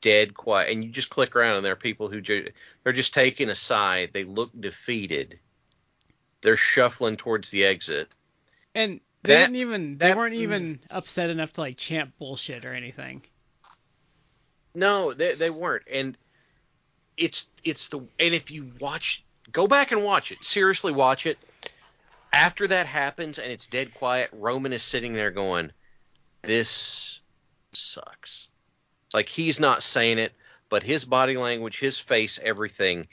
[0.00, 0.70] dead quiet.
[0.70, 2.50] And you just click around and there are people who ju-
[2.82, 5.38] they're just taking a side, they look defeated.
[6.42, 8.12] They're shuffling towards the exit.
[8.74, 10.86] And they That- didn't even they that- weren't even mm.
[10.90, 13.22] upset enough to like chant bullshit or anything.
[14.74, 16.18] No, they they weren't, and
[17.16, 20.44] it's it's the and if you watch, go back and watch it.
[20.44, 21.38] Seriously, watch it.
[22.32, 25.70] After that happens and it's dead quiet, Roman is sitting there going,
[26.42, 27.20] "This
[27.72, 28.48] sucks."
[29.12, 30.32] Like he's not saying it,
[30.68, 33.06] but his body language, his face, everything,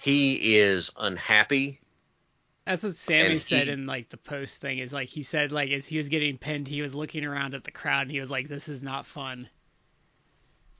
[0.00, 1.80] he is unhappy.
[2.68, 5.52] That's what Sami And said he- in like the post thing is like he said
[5.52, 8.20] like as he was getting pinned, he was looking around at the crowd and he
[8.20, 9.48] was like, "This is not fun."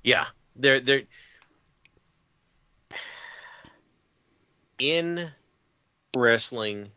[0.05, 1.03] Yeah, they're they're
[4.79, 5.31] in
[6.15, 6.91] wrestling.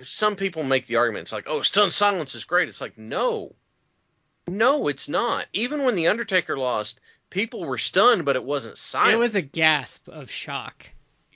[0.00, 1.22] Some people make the argument.
[1.24, 2.68] It's like, oh, stun silence is great.
[2.68, 3.54] It's like, no,
[4.48, 5.46] no, it's not.
[5.52, 9.14] Even when the Undertaker lost, people were stunned, but it wasn't silent.
[9.14, 10.86] It was a gasp of shock.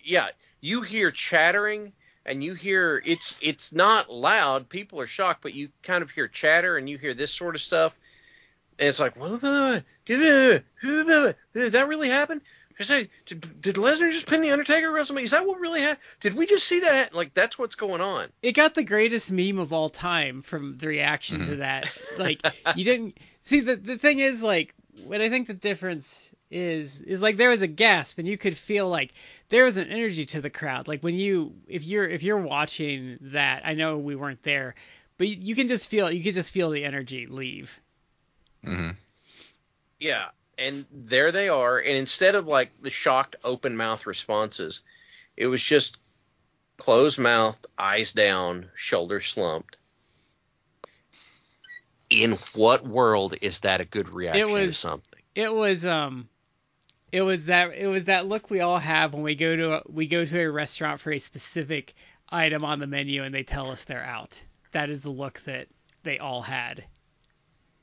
[0.03, 0.29] yeah.
[0.63, 1.93] You hear chattering,
[2.27, 4.69] and you hear it's it's not loud.
[4.69, 7.61] People are shocked, but you kind of hear chatter, and you hear this sort of
[7.61, 7.97] stuff.
[8.79, 9.85] And it's like, what?
[10.05, 12.43] Did that really happen?
[12.79, 15.23] I say, did, did Lesnar just pin the Undertaker at WrestleMania?
[15.23, 16.03] Is that what really happened?
[16.21, 17.15] Did we just see that?
[17.15, 18.29] Like, that's what's going on.
[18.43, 21.61] It got the greatest meme of all time from the reaction to mm-hmm.
[21.61, 21.91] that.
[22.19, 22.41] Like
[22.75, 27.21] you didn't see the the thing is like what I think the difference is is
[27.21, 29.13] like there was a gasp and you could feel like
[29.49, 30.89] there was an energy to the crowd.
[30.89, 34.75] Like when you if you're if you're watching that, I know we weren't there,
[35.19, 37.79] but you, you can just feel you could just feel the energy leave.
[38.65, 38.91] Mm-hmm.
[39.99, 40.29] Yeah,
[40.59, 41.79] and there they are.
[41.79, 44.83] And instead of like the shocked open mouth responses,
[45.37, 45.99] it was just
[46.77, 49.77] closed mouth, eyes down, shoulders slumped.
[52.09, 55.21] In what world is that a good reaction to was- something?
[55.35, 56.29] It was um
[57.12, 59.83] it was that it was that look we all have when we go to a,
[59.87, 61.95] we go to a restaurant for a specific
[62.29, 64.42] item on the menu and they tell us they're out.
[64.73, 65.69] That is the look that
[66.03, 66.85] they all had.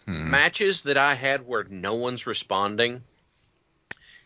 [0.06, 0.30] Hmm.
[0.30, 3.04] Matches that I had where no one's responding,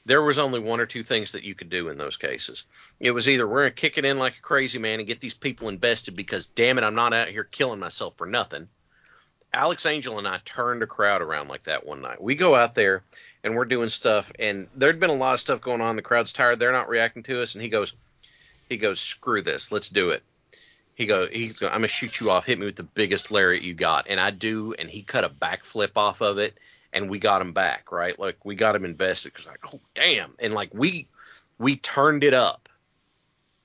[0.06, 2.64] there was only one or two things that you could do in those cases.
[3.00, 5.34] It was either we're gonna kick it in like a crazy man and get these
[5.34, 8.70] people invested because damn it, I'm not out here killing myself for nothing.
[9.54, 12.22] Alex Angel and I turned a crowd around like that one night.
[12.22, 13.04] We go out there
[13.44, 15.96] and we're doing stuff, and there'd been a lot of stuff going on.
[15.96, 17.56] The crowd's tired; they're not reacting to us.
[17.56, 17.96] And he goes,
[18.70, 20.24] he goes, screw this, let's do it.
[20.96, 22.46] He go, he's going, I'm gonna shoot you off.
[22.46, 25.30] Hit me with the biggest lariat you got, and I do, and he cut a
[25.30, 26.58] backflip off of it,
[26.92, 28.18] and we got him back, right?
[28.18, 31.08] Like we got him invested because like, oh damn, and like we
[31.60, 32.68] we turned it up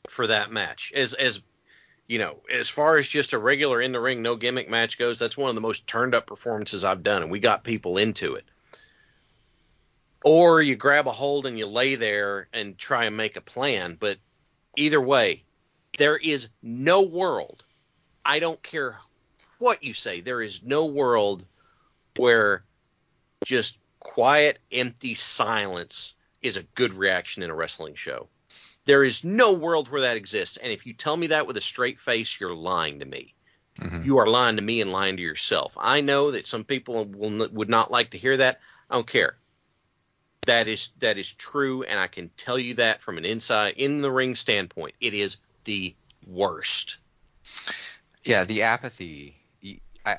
[0.08, 0.92] for that match.
[0.94, 1.42] As as
[2.06, 5.18] you know, as far as just a regular in the ring no gimmick match goes,
[5.18, 8.34] that's one of the most turned up performances I've done, and we got people into
[8.34, 8.44] it.
[10.24, 13.96] Or you grab a hold and you lay there and try and make a plan,
[13.98, 14.18] but
[14.76, 15.42] either way,
[15.98, 17.64] there is no world.
[18.24, 18.98] I don't care
[19.58, 20.20] what you say.
[20.20, 21.44] There is no world
[22.16, 22.64] where
[23.44, 28.28] just quiet, empty silence is a good reaction in a wrestling show.
[28.84, 30.56] There is no world where that exists.
[30.56, 33.34] And if you tell me that with a straight face, you're lying to me.
[33.78, 34.04] Mhm.
[34.04, 35.74] You are lying to me and lying to yourself.
[35.76, 38.60] I know that some people will would not like to hear that.
[38.90, 39.36] I don't care.
[40.46, 44.02] That is that is true, and I can tell you that from an inside in
[44.02, 45.94] the ring standpoint, it is the
[46.26, 46.98] worst.
[48.24, 49.36] Yeah, the apathy.
[50.04, 50.18] I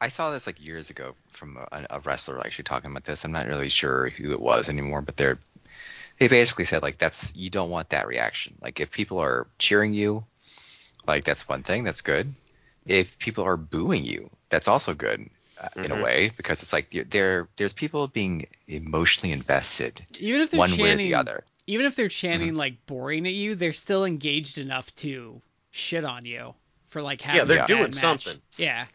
[0.00, 3.24] I saw this like years ago from a, a wrestler actually talking about this.
[3.24, 5.38] I'm not really sure who it was anymore, but they're
[6.18, 8.56] they basically said like that's you don't want that reaction.
[8.60, 10.24] Like if people are cheering you,
[11.06, 12.34] like that's one thing, that's good.
[12.86, 15.28] If people are booing you, that's also good
[15.60, 16.02] uh, in a Mhm.
[16.02, 20.70] way because it's like there- there there's people being emotionally invested Even if they're one
[20.70, 21.44] way or chanting, the other.
[21.66, 26.24] even if they're chanting like boring at you, they're still engaged enough to shit on
[26.24, 26.54] you
[26.88, 28.24] for like having Yeah, they're a doing match.
[28.24, 28.40] something.
[28.58, 28.86] Yeah,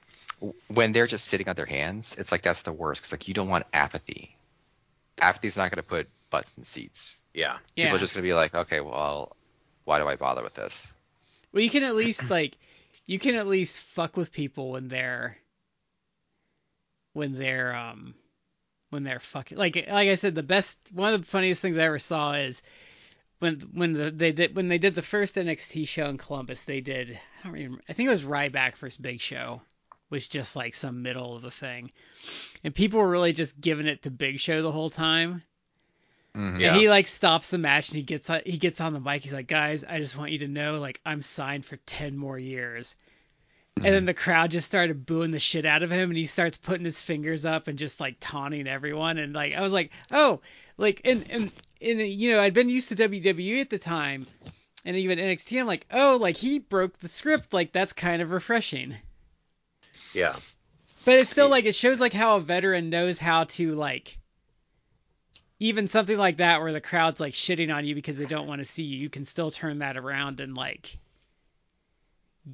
[0.70, 3.34] when they're just sitting on their hands, it's like that's the worst because like you
[3.34, 4.36] don't want apathy.
[5.20, 7.22] Apathy's not going to put butts in seats.
[7.34, 7.58] Yeah.
[7.76, 7.86] yeah.
[7.86, 9.36] People are just going to be like, okay, well,
[9.86, 10.94] why do I bother with this?
[11.52, 12.58] Well, you can at least like
[13.06, 15.38] you can at least fuck with people when they're
[17.13, 18.15] when they're um
[18.89, 21.84] when they're fucking like like I said the best one of the funniest things I
[21.84, 22.62] ever saw is
[23.39, 26.82] when when the, they did when they did the first NXT show in Columbus they
[26.82, 29.62] did I don't remember I think it was Ryback versus Big Show
[30.10, 31.91] was just like some middle of the thing
[32.63, 35.44] and people were really just giving it to Big Show the whole time
[36.36, 36.60] Mhm.
[36.60, 36.72] Yeah.
[36.72, 39.24] and he like stops the match and he gets on, he gets on the mic.
[39.24, 42.39] He's like, guys, I just want you to know, like, I'm signed for ten more
[42.39, 42.96] years.
[43.78, 44.06] And then mm-hmm.
[44.08, 47.02] the crowd just started booing the shit out of him, and he starts putting his
[47.02, 49.17] fingers up and just like taunting everyone.
[49.17, 50.41] And like, I was like, oh,
[50.78, 54.28] like, and and and uh, you know, I'd been used to WWE at the time,
[54.86, 55.60] and even NXT.
[55.60, 57.54] I'm like, oh, like he broke the script.
[57.54, 58.96] Like that's kind of refreshing.
[60.13, 60.36] Yeah.
[61.06, 64.17] But it's still like it shows like how a veteran knows how to like
[65.62, 68.60] even something like that where the crowd's like shitting on you because they don't want
[68.60, 70.97] to see you, you can still turn that around and like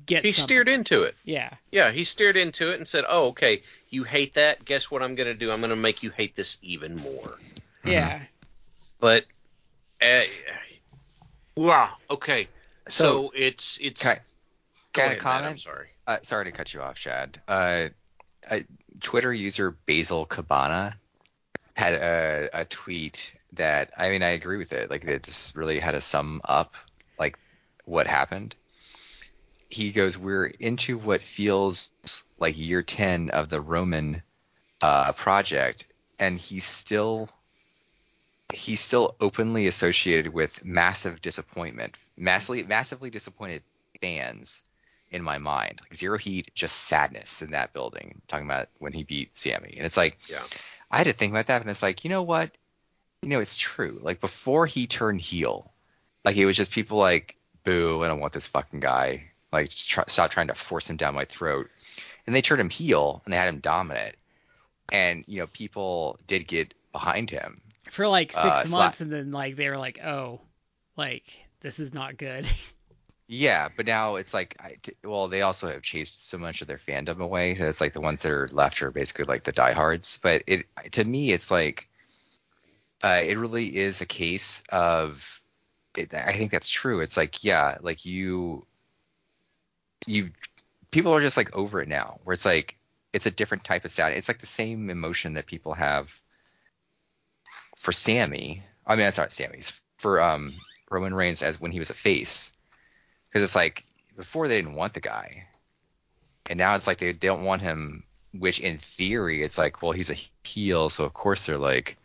[0.06, 0.44] get He something.
[0.44, 1.16] steered into it.
[1.24, 1.52] Yeah.
[1.72, 4.66] Yeah, he steered into it and said, "Oh, okay, you hate that.
[4.66, 5.52] Guess what I'm going to do?
[5.52, 7.38] I'm going to make you hate this even more."
[7.86, 8.20] Yeah.
[9.00, 9.24] But
[10.02, 10.24] uh,
[11.56, 12.50] wow, okay.
[12.90, 14.22] So, So, it's it's Can I, Go
[14.92, 15.88] can I ahead, Matt, I'm sorry.
[16.06, 17.40] Uh, sorry to cut you off, Shad.
[17.48, 17.88] Uh,
[18.50, 18.60] uh,
[19.00, 20.98] Twitter user Basil Cabana
[21.78, 24.90] had a, a tweet that I mean I agree with it.
[24.90, 26.76] Like it's really had to sum up
[27.20, 27.38] like
[27.86, 28.56] what happened.
[29.70, 31.92] He goes, "We're into what feels
[32.40, 34.24] like year ten of the Roman
[34.82, 35.88] uh, project,
[36.20, 37.30] and he's still
[38.52, 43.62] he's still openly associated with massive disappointment, massively massively disappointed
[44.02, 44.64] fans."
[45.10, 45.80] in my mind.
[45.82, 48.22] Like zero heat, just sadness in that building.
[48.28, 49.74] Talking about when he beat Sami.
[49.78, 50.44] And it's like Yeah.
[50.90, 52.52] I had to think about that and it's like, you know what?
[53.22, 54.00] You know, it's true.
[54.02, 55.72] Like before he turned heel,
[56.24, 59.24] like it was just people like, boo, I don't want this fucking guy.
[59.52, 61.70] Like try, stop trying to force him down my throat.
[62.26, 64.16] And they turned him heel and they had him dominant.
[64.92, 67.60] And, you know, people did get behind him.
[67.90, 70.42] For like six Uh, Sla- months and then like they were like, "Oh,
[70.98, 71.24] like
[71.62, 72.48] this is not good."
[73.30, 76.78] Yeah, but now it's like, I, well, they also have chased so much of their
[76.78, 77.52] fandom away.
[77.52, 80.18] It's like the ones that are left are basically like the diehards.
[80.24, 81.90] But it, to me, it's like,
[83.04, 85.42] uh, it really is a case of,
[85.96, 87.02] it, I think that's true.
[87.02, 88.66] It's like, yeah, like you,
[90.06, 90.30] you,
[90.92, 92.20] people are just like over it now.
[92.24, 92.78] Where it's like,
[93.14, 94.14] it's a different type of sad.
[94.14, 96.22] It's like the same emotion that people have
[97.76, 98.64] for Sami.
[98.86, 100.54] I mean, that's not Sami's for um
[100.90, 102.52] Roman Reigns as when he was a face
[103.30, 103.84] because it's like
[104.16, 105.48] before they didn't want the guy,
[106.50, 108.04] and now it's like they don't want him.
[108.34, 111.98] Which in theory, it's like, well, he's a heel, so of course they're like,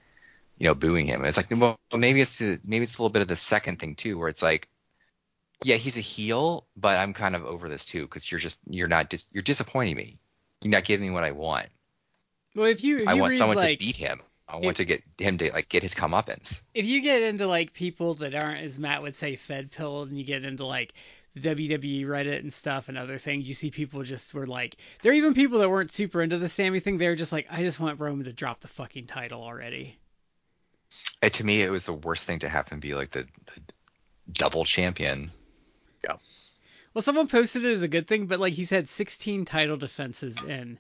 [0.57, 1.21] you know, booing him.
[1.21, 3.81] And it's like, well, maybe it's the, maybe it's a little bit of the second
[3.81, 4.69] thing too, where it's like,
[5.63, 8.89] yeah, he's a heel, but I'm kind of over this too because you're just you're
[8.89, 10.21] not dis- you're disappointing me.
[10.63, 11.67] You're not giving me what I want.
[12.55, 14.21] well, if you if I you want read, someone like, to beat him.
[14.53, 16.63] I want to get him to like get his comeuppance.
[16.75, 20.19] if you get into like people that aren't as Matt would say fed pilled and
[20.19, 20.93] you get into like
[21.39, 25.15] WWE Reddit and stuff and other things, you see people just were like, there are
[25.15, 26.99] even people that weren't super into the Sami thing.
[26.99, 29.99] They're just like, I just want Roman to drop the fucking title already.
[31.23, 33.63] And to me, it was the worst thing to have him be like the, the
[34.31, 35.33] double champion.
[36.05, 36.17] Yeah.
[36.93, 40.43] Well, someone posted it as a good thing, but like he's had 16 title defenses
[40.43, 40.79] in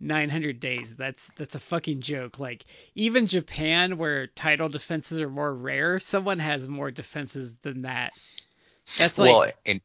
[0.00, 0.96] 900 days.
[0.96, 2.38] That's that's a fucking joke.
[2.38, 8.12] Like even Japan, where title defenses are more rare, someone has more defenses than that.
[8.96, 9.80] That's like well, and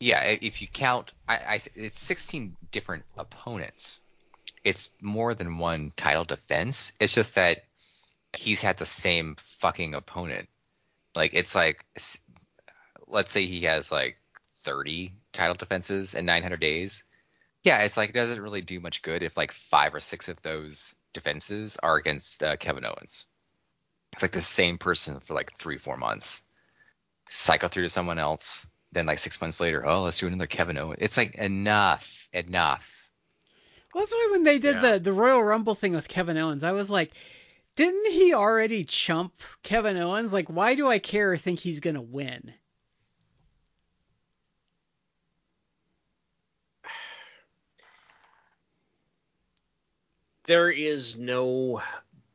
[0.00, 4.00] yeah, if you count, I, I it's 16 different opponents.
[4.64, 6.92] It's more than one title defense.
[7.00, 7.64] It's just that
[8.36, 10.48] he's had the same fucking opponent.
[11.14, 11.84] Like it's like,
[13.06, 14.16] let's say he has like
[14.58, 17.04] 30 title defenses in 900 days.
[17.62, 20.40] Yeah, it's like it doesn't really do much good if like five or six of
[20.42, 23.26] those defenses are against uh, Kevin Owens.
[24.12, 26.42] It's like the same person for like three, four months.
[27.28, 28.66] Cycle through to someone else.
[28.92, 30.98] Then like six months later, oh, let's do another Kevin Owens.
[31.00, 33.10] It's like enough, enough.
[33.94, 34.92] Well, that's why when they did yeah.
[34.92, 37.12] the the Royal Rumble thing with Kevin Owens, I was like,
[37.76, 39.32] didn't he already chump
[39.62, 40.32] Kevin Owens?
[40.32, 42.52] Like, why do I care or think he's gonna win?
[50.50, 51.80] There is no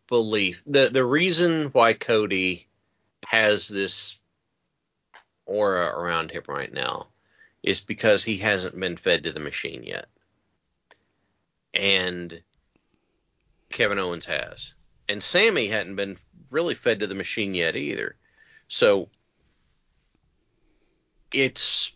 [0.08, 0.64] belief.
[0.66, 2.66] The the reason why Cody
[3.28, 4.18] has this
[5.46, 7.10] aura around him right now
[7.62, 10.08] is because he hasn't been fed to the machine yet.
[11.74, 12.42] And
[13.70, 14.76] Kevin Owens has.
[15.10, 16.18] And Sami hadn't been
[16.52, 18.16] really fed to the machine yet either.
[18.70, 19.10] So
[21.34, 21.94] it's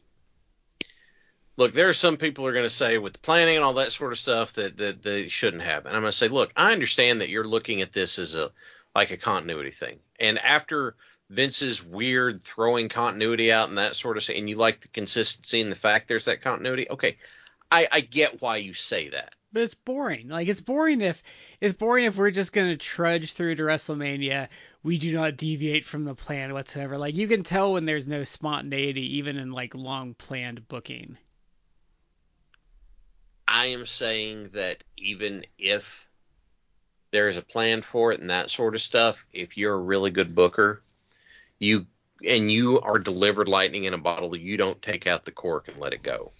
[1.60, 3.74] look, there are some people who are going to say with the planning and all
[3.74, 5.86] that sort of stuff that, that they shouldn't have.
[5.86, 8.50] And I'm going to say, look, I understand that you're looking at this as a
[8.96, 10.00] like a continuity thing.
[10.20, 10.96] And after
[11.30, 15.60] Vince's weird throwing continuity out and that sort of thing, and you like the consistency
[15.60, 17.18] and the fact there's that continuity, okay,
[17.70, 20.30] I, I get why you say that but it's boring.
[20.30, 21.24] Like it's boring if
[21.60, 24.48] it's boring if we're just gonna trudge through to WrestleMania.
[24.84, 26.98] We do not deviate from the plan whatsoever.
[26.98, 31.18] Like you can tell when there's no spontaneity, even in like long planned booking.
[33.52, 36.08] I am saying that even if
[37.10, 40.36] there's a plan for it and that sort of stuff, if you're a really good
[40.36, 40.84] booker,
[41.58, 41.88] you
[42.24, 45.78] and you are delivered lightning in a bottle, you don't take out the cork and
[45.78, 46.32] let it go.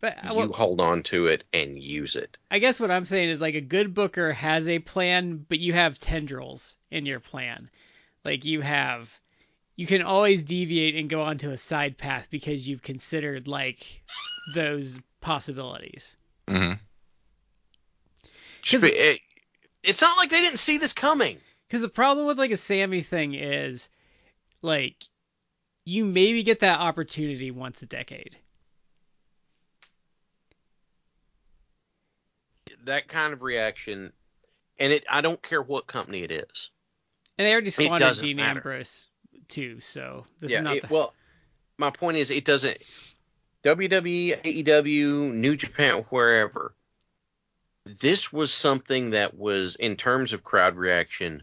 [0.00, 2.38] But uh, you hold on to it and use it.
[2.50, 5.74] I guess what I'm saying is like a good booker has a plan, but you
[5.74, 7.68] have tendrils in your plan.
[8.24, 9.10] Like you have
[9.74, 14.02] you can always deviate and go onto a side path because you've considered like
[14.54, 16.16] those possibilities.
[16.48, 16.72] Mm-hmm.
[18.84, 19.20] It,
[19.82, 21.38] it's not like they didn't see this coming.
[21.68, 23.88] Because the problem with like a Sami thing is
[24.62, 24.96] like
[25.84, 28.36] you maybe get that opportunity once a decade.
[32.86, 34.12] that kind of reaction,
[34.78, 36.70] and it I don't care what company it is.
[37.38, 38.58] And they already squandered Dean matter.
[38.58, 39.08] Ambrose
[39.48, 40.94] too, so this yeah, is not it, the...
[40.94, 41.14] well.
[41.78, 42.78] My point is, it doesn't.
[43.66, 46.72] WWE, AEW, New Japan, wherever.
[47.84, 51.42] This was something that was, in terms of crowd reaction,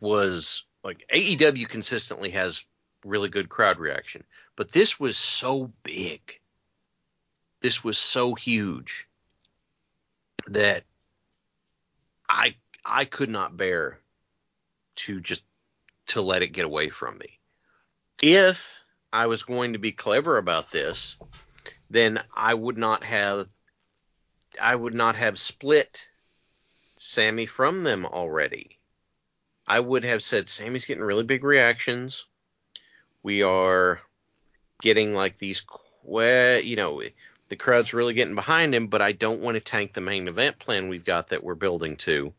[0.00, 2.64] was like AEW consistently has
[3.04, 4.24] really good crowd reaction,
[4.56, 6.40] but this was so big.
[7.60, 9.08] This was so huge
[10.48, 10.82] that
[12.28, 14.00] I I could not bear
[14.96, 15.44] to just
[16.08, 17.38] to let it get away from me.
[18.20, 18.79] If
[19.12, 21.18] I was going to be clever about this,
[21.88, 23.48] then I would not have
[24.60, 26.08] I would not have split
[26.98, 28.78] Sami from them already.
[29.66, 32.26] I would have said Sami's getting really big reactions.
[33.22, 34.00] We are
[34.80, 35.64] getting like these
[36.04, 37.02] you know
[37.48, 40.60] the crowd's really getting behind him, but I don't want to tank the main event
[40.60, 42.32] plan we've got that we're building to.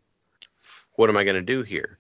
[0.96, 1.98] What am I going to do here?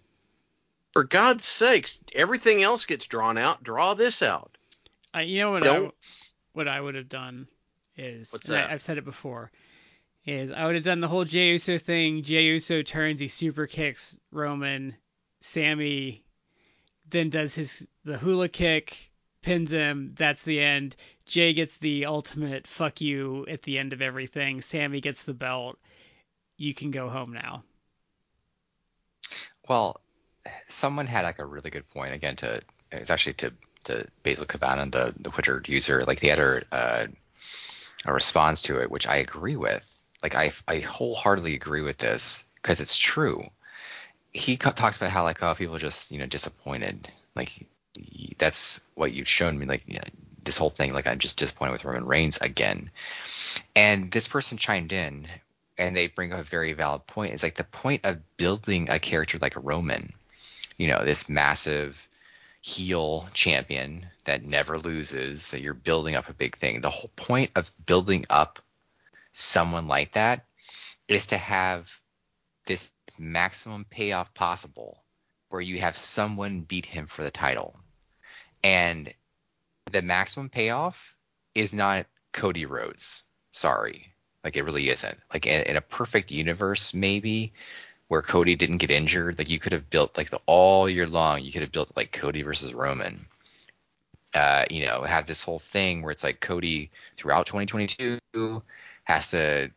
[0.93, 3.63] For God's sakes, everything else gets drawn out.
[3.63, 4.57] Draw this out.
[5.13, 5.63] I, you know what?
[5.63, 5.91] Don't, I,
[6.53, 7.47] what I would have done
[7.97, 8.35] is?
[8.49, 9.51] I, have said it before,
[10.25, 12.23] is I would have done the whole Jey Uso thing.
[12.23, 14.95] Jey Uso turns, he super kicks Roman.
[15.41, 16.23] Sami
[17.09, 20.13] then does his the hula kick, pins him.
[20.17, 20.95] That's the end.
[21.25, 24.61] Jey gets the ultimate fuck you at the end of everything.
[24.61, 25.77] Sami gets the belt.
[26.57, 27.63] You can go home now.
[29.67, 30.01] Well,
[30.67, 33.53] someone had like a really good point again to it's actually to
[33.85, 36.03] to Basil Cabana, the the Twitter user.
[36.05, 37.07] Like had a uh,
[38.05, 39.97] a response to it, which I agree with.
[40.23, 43.43] Like I I wholeheartedly agree with this because it's true.
[44.33, 47.09] He talks about how like oh people are just you know disappointed.
[47.35, 47.51] Like
[48.37, 49.65] that's what you've shown me.
[49.65, 49.83] Like
[50.43, 52.91] this whole thing like I'm just disappointed with Roman Reigns again.
[53.75, 55.27] And this person chimed in
[55.77, 57.33] and they bring up a very valid point.
[57.33, 60.11] It's like the point of building a character like Roman,
[60.77, 62.07] you know, this massive
[62.61, 66.81] heel champion that never loses, that you're building up a big thing.
[66.81, 68.59] The whole point of building up
[69.31, 70.45] someone like that
[71.07, 71.91] is to have
[72.65, 75.03] this maximum payoff possible
[75.49, 77.75] where you have someone beat him for the title.
[78.63, 79.13] And
[79.91, 81.15] the maximum payoff
[81.55, 83.23] is not Cody Rhodes.
[83.51, 84.13] Sorry.
[84.43, 85.19] Like it really isn't.
[85.33, 87.53] Like in, in, a perfect universe, maybe
[88.11, 91.41] where Cody didn't get injured, like you could have built like the all year long,
[91.43, 93.25] you could have built like Cody versus Roman.
[94.33, 98.19] Uh, you know, have this whole thing where it's like Cody throughout 2022
[99.05, 99.71] has to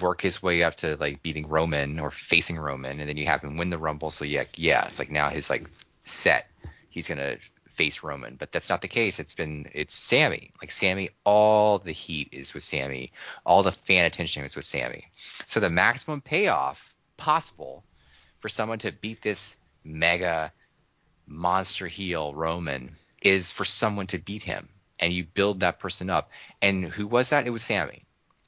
[0.00, 3.42] work his way up to like beating Roman or facing Roman, and then you have
[3.42, 4.12] him win the Rumble.
[4.12, 5.66] So yeah, yeah, it's like now his like
[5.98, 6.48] set.
[6.88, 9.18] He's gonna face Roman, but that's not the case.
[9.18, 10.52] It's been it's Sami.
[10.62, 13.10] Like Sami, all the heat is with Sami,
[13.44, 15.10] All the fan attention is with Sami.
[15.46, 17.84] So the maximum payoff possible
[18.40, 20.52] for someone to beat this mega
[21.26, 22.92] monster heel Roman
[23.22, 24.68] is for someone to beat him.
[25.00, 26.30] And you build that person up.
[26.62, 27.46] And who was that?
[27.46, 28.04] It was Sami.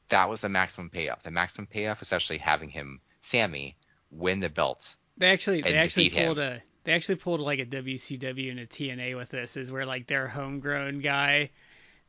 [0.08, 1.22] That was the maximum payoff.
[1.22, 3.76] The maximum payoff was actually having him, Sami,
[4.10, 4.96] win the belt.
[5.18, 6.52] They actually they actually pulled him.
[6.52, 10.06] a they actually pulled like a WCW and a TNA with this, is where like
[10.06, 11.50] their homegrown guy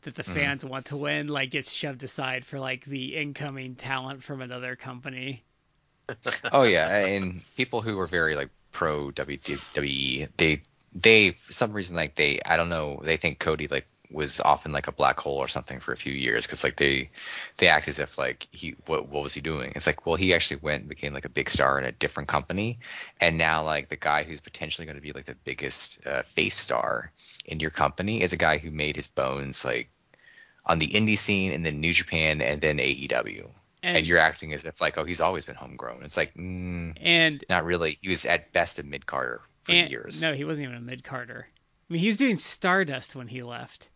[0.04, 0.34] that the mm-hmm.
[0.34, 4.42] fans mm want to win like gets shoved aside for like the incoming talent from
[4.42, 5.44] another company.
[6.52, 10.62] oh yeah, and people who were very like pro WWE, they
[10.94, 14.72] they for some reason like they I don't know they think Cody like was often
[14.72, 17.10] like a black hole or something for a few years because like they
[17.58, 19.72] they act as if like he what what was he doing?
[19.76, 22.28] It's like well he actually went and became like a big star in a different
[22.28, 22.80] company
[23.22, 26.56] and now like the guy who's potentially going to be like the biggest uh, face
[26.56, 27.12] star
[27.46, 29.90] in your company is a guy who made his bones like
[30.66, 33.50] on the indie scene and then New Japan and then AEW
[33.82, 36.94] and, and, you're acting as if like oh he's always been homegrown it's like mm,
[37.00, 40.44] and not really he was at best a mid carder for and, years no he
[40.44, 41.48] wasn't even a mid carder.
[41.90, 43.90] I mean he was doing Stardust when he left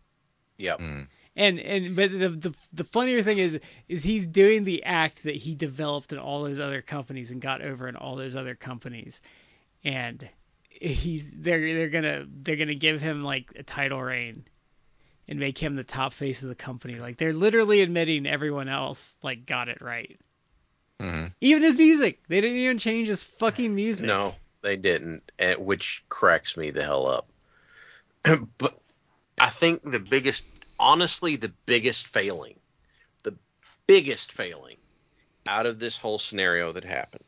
[0.58, 0.78] Yep.
[0.78, 1.08] Mm.
[1.36, 3.58] And and but the, the the funnier thing is
[3.88, 7.60] is he's doing the act that he developed in all those other companies and got
[7.60, 9.20] over in all those other companies,
[9.82, 10.28] and
[10.70, 14.44] he's they're they're gonna they're gonna give him like a title reign
[15.28, 16.96] and make him the top face of the company.
[16.96, 20.18] Like they're literally admitting everyone else like got it right.
[21.00, 21.28] Mm-hmm.
[21.40, 24.06] Even his music, they didn't even change his fucking music.
[24.06, 25.22] No, they didn't,
[25.58, 27.28] which cracks me the hell up.
[28.58, 28.78] but
[29.38, 30.44] I think the biggest,
[30.78, 32.54] honestly, the biggest failing,
[33.22, 33.34] the
[33.86, 34.76] biggest failing
[35.46, 37.24] out of this whole scenario that happened.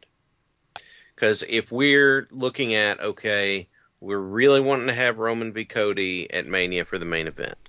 [1.14, 3.68] Because if we're looking at, okay,
[4.00, 5.64] we're really wanting to have Roman v.
[5.64, 7.65] Cody at Mania for the main event.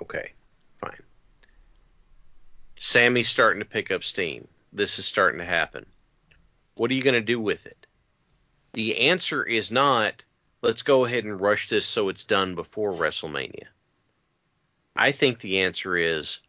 [0.00, 0.32] Okay,
[0.80, 1.02] fine.
[2.78, 4.46] Sami's starting to pick up steam.
[4.72, 5.86] This is starting to happen.
[6.74, 7.86] What are you going to do with it?
[8.74, 10.22] The answer is not,
[10.62, 13.66] let's go ahead and rush this so it's done before WrestleMania.
[14.94, 16.40] I think the answer is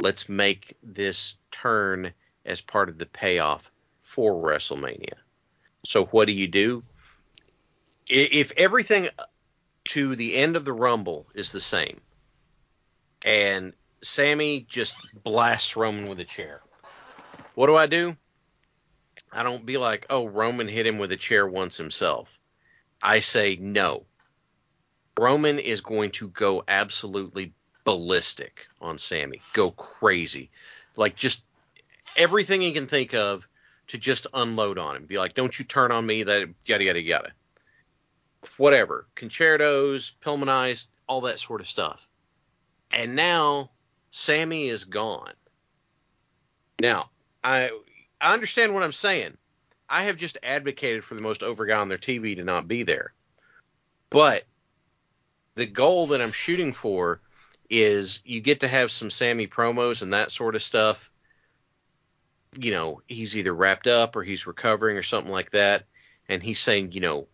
[0.00, 2.12] let's make this turn
[2.44, 3.70] as part of the payoff
[4.02, 5.14] for WrestleMania.
[5.84, 6.82] So what do you do?
[8.08, 9.08] If everything
[9.86, 12.00] to the end of the Rumble is the same,
[13.24, 16.60] and Sami just blasts Roman with a chair,
[17.54, 18.16] what do I do?
[19.32, 22.38] I don't be like, oh, Roman hit him with a chair once himself.
[23.02, 24.04] I say no.
[25.18, 27.52] Roman is going to go absolutely
[27.84, 30.50] ballistic on Sami, go crazy,
[30.96, 31.44] like just
[32.16, 33.46] everything he can think of
[33.88, 35.04] to just unload on him.
[35.04, 37.32] Be like, don't you turn on me, that yada yada yada.
[38.58, 42.06] Whatever, con-chair-tos, Pillmanized, all that sort of stuff.
[42.90, 43.70] And now
[44.10, 45.34] Sami is gone.
[46.80, 47.10] Now,
[47.42, 47.70] I
[48.20, 49.36] I understand what I'm saying.
[49.88, 52.82] I have just advocated for the most over guy on their TV to not be
[52.82, 53.12] there.
[54.10, 54.44] But
[55.54, 57.20] the goal that I'm shooting for
[57.68, 61.10] is you get to have some Sami promos and that sort of stuff.
[62.58, 65.84] You know, he's either wrapped up or he's recovering or something like that,
[66.28, 67.26] and he's saying, you know,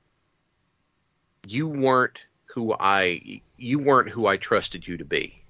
[1.47, 5.42] you weren't who I you weren't who I trusted you to be.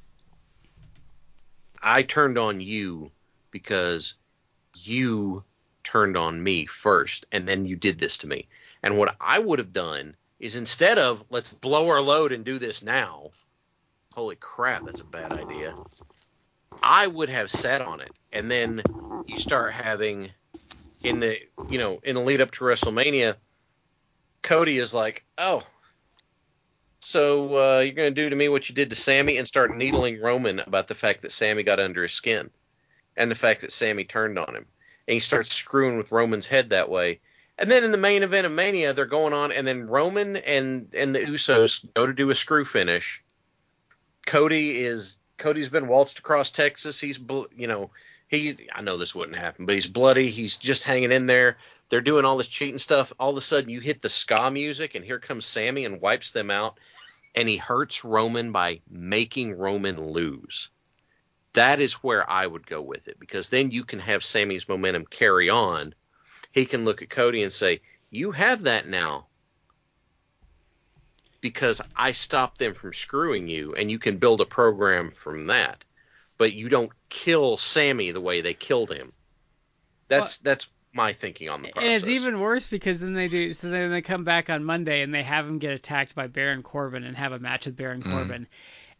[1.82, 3.10] I turned on you
[3.50, 4.14] because
[4.76, 5.44] you
[5.84, 8.48] turned on me first and then you did this to me.
[8.82, 12.58] And what I would have done is instead of let's blow our load and do
[12.58, 13.30] this now,
[14.12, 15.74] holy crap, that's a bad idea.
[16.82, 18.82] I would have sat on it, and then
[19.26, 20.30] you start having
[21.04, 23.36] in the you know in the lead up to WrestleMania,
[24.42, 25.62] Cody is like, oh,
[27.04, 29.76] so uh, you're going to do to me what you did to Sami and start
[29.76, 32.48] needling Roman about the fact that Sami got under his skin
[33.16, 34.66] and the fact that Sami turned on him.
[35.08, 37.18] And he starts screwing with Roman's head that way.
[37.58, 40.88] And then in the main event of Mania, they're going on, and then Roman and
[40.94, 43.22] and the Usos go to do a screw finish.
[44.26, 46.98] Cody is Cody's been waltzed across Texas.
[46.98, 47.18] He's
[47.56, 47.90] you know
[48.28, 50.30] he I know this wouldn't happen, but he's bloody.
[50.30, 51.58] He's just hanging in there.
[51.92, 53.12] They're doing all this cheating stuff.
[53.20, 56.30] All of a sudden, you hit the ska music, and here comes Sami and wipes
[56.30, 56.80] them out,
[57.34, 60.70] and he hurts Roman by making Roman lose.
[61.52, 65.04] That is where I would go with it because then you can have Sami's momentum
[65.04, 65.94] carry on.
[66.50, 69.26] He can look at Cody and say, "You have that now."
[71.42, 75.84] Because I stopped them from screwing you, and you can build a program from that
[76.38, 79.12] but you don't kill Sami the way they killed him.
[80.08, 81.86] That's well, that's my thinking on the process.
[81.86, 85.02] And it's even worse because then they do so then they come back on Monday
[85.02, 88.02] and they have him get attacked by Baron Corbin and have a match with Baron
[88.02, 88.10] mm.
[88.10, 88.46] Corbin.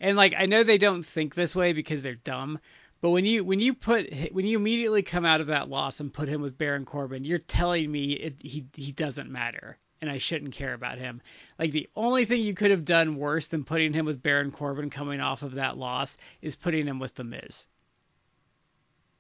[0.00, 2.58] And like I know they don't think this way because they're dumb,
[3.00, 6.12] but when you when you put when you immediately come out of that loss and
[6.12, 10.18] put him with Baron Corbin, you're telling me it, he he doesn't matter and I
[10.18, 11.22] shouldn't care about him.
[11.58, 14.90] Like the only thing you could have done worse than putting him with Baron Corbin
[14.90, 17.66] coming off of that loss is putting him with the Miz.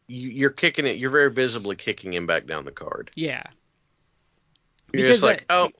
[0.06, 0.98] You're kicking it.
[0.98, 3.10] You're very visibly kicking him back down the card.
[3.14, 3.42] Yeah.
[4.92, 5.70] You're because just like, oh.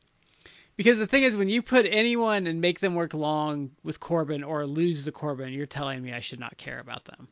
[0.76, 4.42] Because the thing is, when you put anyone and make them work long with Corbin
[4.42, 7.28] or lose the Corbin, you're telling me I should not care about them.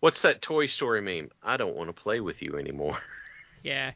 [0.00, 1.30] What's that Toy Story meme?
[1.42, 2.98] I don't want to play with you anymore.
[3.62, 3.92] Yeah.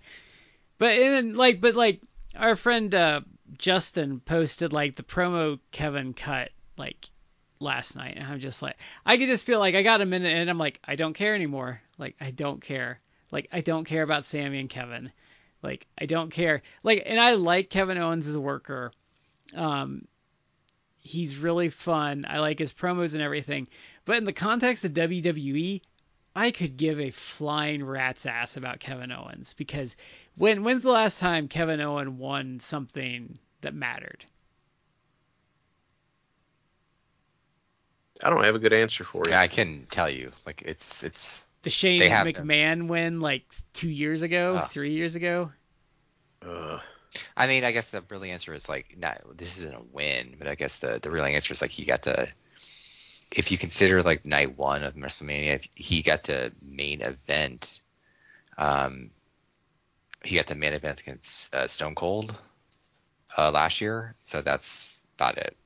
[0.78, 2.00] But and like, but like
[2.34, 3.20] our friend uh,
[3.58, 7.10] Justin posted like the promo Kevin cut like
[7.60, 10.34] last night, and I'm just like, I could just feel like I got a minute,
[10.34, 11.80] and I'm like, I don't care anymore.
[11.98, 13.00] Like I don't care.
[13.30, 15.12] Like I don't care about Sami and Kevin.
[15.62, 16.62] Like I don't care.
[16.82, 18.92] Like and I like Kevin Owens as a worker.
[19.54, 20.06] Um,
[20.98, 22.24] he's really fun.
[22.28, 23.68] I like his promos and everything.
[24.04, 25.80] But in the context of WWE,
[26.36, 29.96] I could give a flying rat's ass about Kevin Owens because
[30.36, 34.24] when when's the last time Kevin Owens won something that mattered?
[38.22, 39.32] I don't have a good answer for you.
[39.32, 40.32] Yeah, I can tell you.
[40.46, 42.88] Like it's it's the Shane McMahon them.
[42.88, 45.50] win like two years ago, uh, three years ago.
[46.44, 46.80] Uh,
[47.36, 50.48] I mean, I guess the real answer is like not this isn't a win, but
[50.48, 52.28] I guess the the real answer is like he got to
[53.30, 57.80] if you consider like night one of WrestleMania, he got the main event.
[58.56, 59.10] Um,
[60.24, 62.34] he got the main event against uh, Stone Cold
[63.36, 65.56] uh, last year, so that's about it.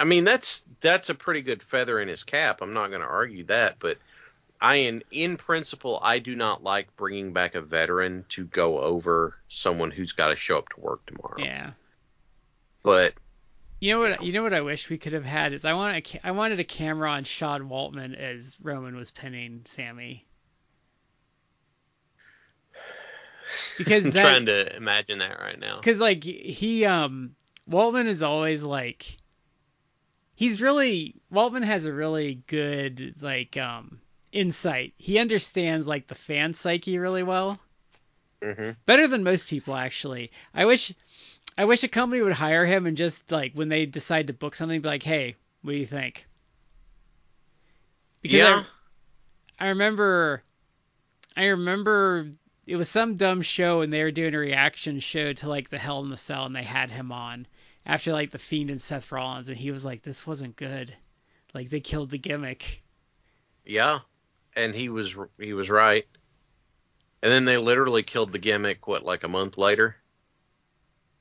[0.00, 2.62] I mean, that's that's a pretty good feather in his cap.
[2.62, 3.98] I'm not going to argue that, but
[4.58, 9.34] I in in principle, I do not like bringing back a veteran to go over
[9.48, 11.36] someone who's got to show up to work tomorrow.
[11.38, 11.72] Yeah.
[12.82, 13.12] But
[13.78, 14.22] you know what?
[14.24, 16.60] You know what I wish we could have had is I want a, I wanted
[16.60, 20.26] a camera on Sean Waltman as Roman was pinning Sami.
[23.76, 25.76] Because I'm that, trying to imagine that right now.
[25.76, 27.34] Because like he um
[27.68, 29.19] Waltman is always like
[30.40, 34.00] he's really Waltman has a really good like um
[34.32, 34.94] insight.
[34.96, 37.60] He understands like the fan psyche really well.
[38.40, 38.70] Mm-hmm.
[38.86, 40.32] Better than most people actually.
[40.54, 40.94] I wish
[41.58, 44.54] I wish a company would hire him and just like when they decide to book
[44.54, 46.26] something, be like, hey, what do you think?
[48.22, 48.64] Because yeah.
[49.58, 50.42] I, I remember,
[51.36, 52.30] I remember
[52.66, 55.78] it was some dumb show and they were doing a reaction show to like the
[55.78, 57.46] Hell in the Cell and they had him on
[57.86, 60.94] after like the Fiend and Seth Rollins and he was like, this wasn't good,
[61.54, 62.82] like they killed the gimmick.
[63.64, 64.00] Yeah,
[64.54, 66.06] and he was he was right.
[67.22, 68.86] And then they literally killed the gimmick.
[68.86, 69.96] What, like a month later?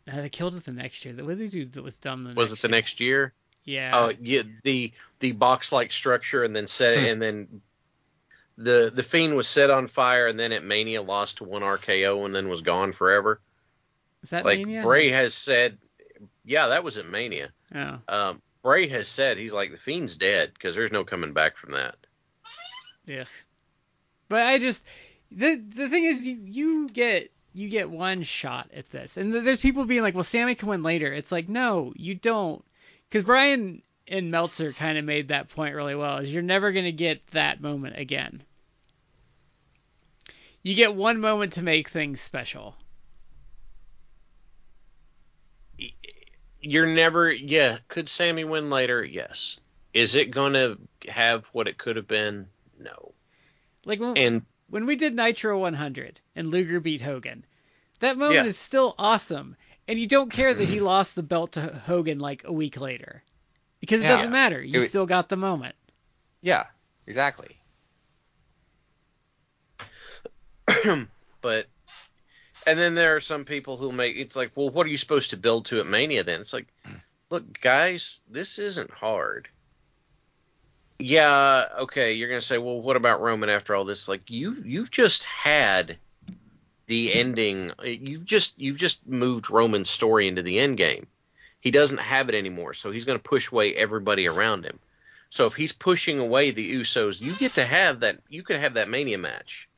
[0.10, 1.14] Uh, they killed it the next year.
[1.16, 2.24] What did they do that was dumb?
[2.24, 2.72] The was it the year?
[2.72, 3.34] next year?
[3.66, 3.91] Yeah.
[3.93, 4.43] Oh, yeah.
[4.64, 7.05] The the box like structure, and then set, hmm.
[7.05, 7.62] and then
[8.57, 12.26] the the fiend was set on fire, and then at Mania lost to one RKO,
[12.26, 13.41] and then was gone forever.
[14.24, 14.84] Is that like Mania?
[14.84, 15.78] Bray has said?
[16.45, 17.49] Yeah, that was at Mania.
[17.74, 17.99] Oh.
[18.07, 21.72] Um, Bray has said he's like the fiend's dead because there's no coming back from
[21.72, 21.95] that.
[23.05, 23.26] Yeah.
[24.28, 24.86] But I just
[25.32, 29.17] the the thing is you you get you get one shot at this.
[29.17, 31.11] And there's people being like, well, Sami can win later.
[31.11, 32.63] It's like, no, you don't.
[33.09, 36.86] Because Bryan and Meltzer kind of made that point really well, is you're never going
[36.86, 38.43] to get that moment again.
[40.61, 42.76] You get one moment to make things special.
[46.62, 47.78] You're never, yeah.
[47.88, 49.04] Could Sami win later?
[49.04, 49.60] Yes.
[49.94, 50.78] Is it going to
[51.08, 52.48] have what it could have been?
[52.80, 53.14] No.
[53.86, 57.46] Like when, and when we did Nitro 100 and Luger beat Hogan,
[58.00, 58.46] that moment yeah.
[58.46, 59.56] is still awesome.
[59.88, 63.24] And you don't care that he lost the belt to Hogan like a week later.
[63.80, 64.18] Because it Yeah.
[64.18, 64.62] doesn't matter.
[64.62, 65.76] You It still got the moment.
[66.42, 66.66] Yeah,
[67.08, 67.56] exactly.
[71.42, 71.68] but
[72.70, 75.30] and then there are some people who make it's like, well, what are you supposed
[75.32, 76.39] to build to at Mania then?
[76.41, 76.67] It's like,
[77.30, 79.47] look, guys, this isn't hard.
[81.01, 84.07] Yeah, okay, you're gonna say, well, what about Roman after all this?
[84.07, 85.97] Like, you you just had
[86.88, 87.72] the ending.
[87.84, 91.07] You've just you've just moved Roman's story into the end game.
[91.61, 94.78] He doesn't have it anymore, so he's gonna push away everybody around him.
[95.30, 98.20] So if he's pushing away the Usos, you get to have that.
[98.28, 99.70] You could have that Mania match,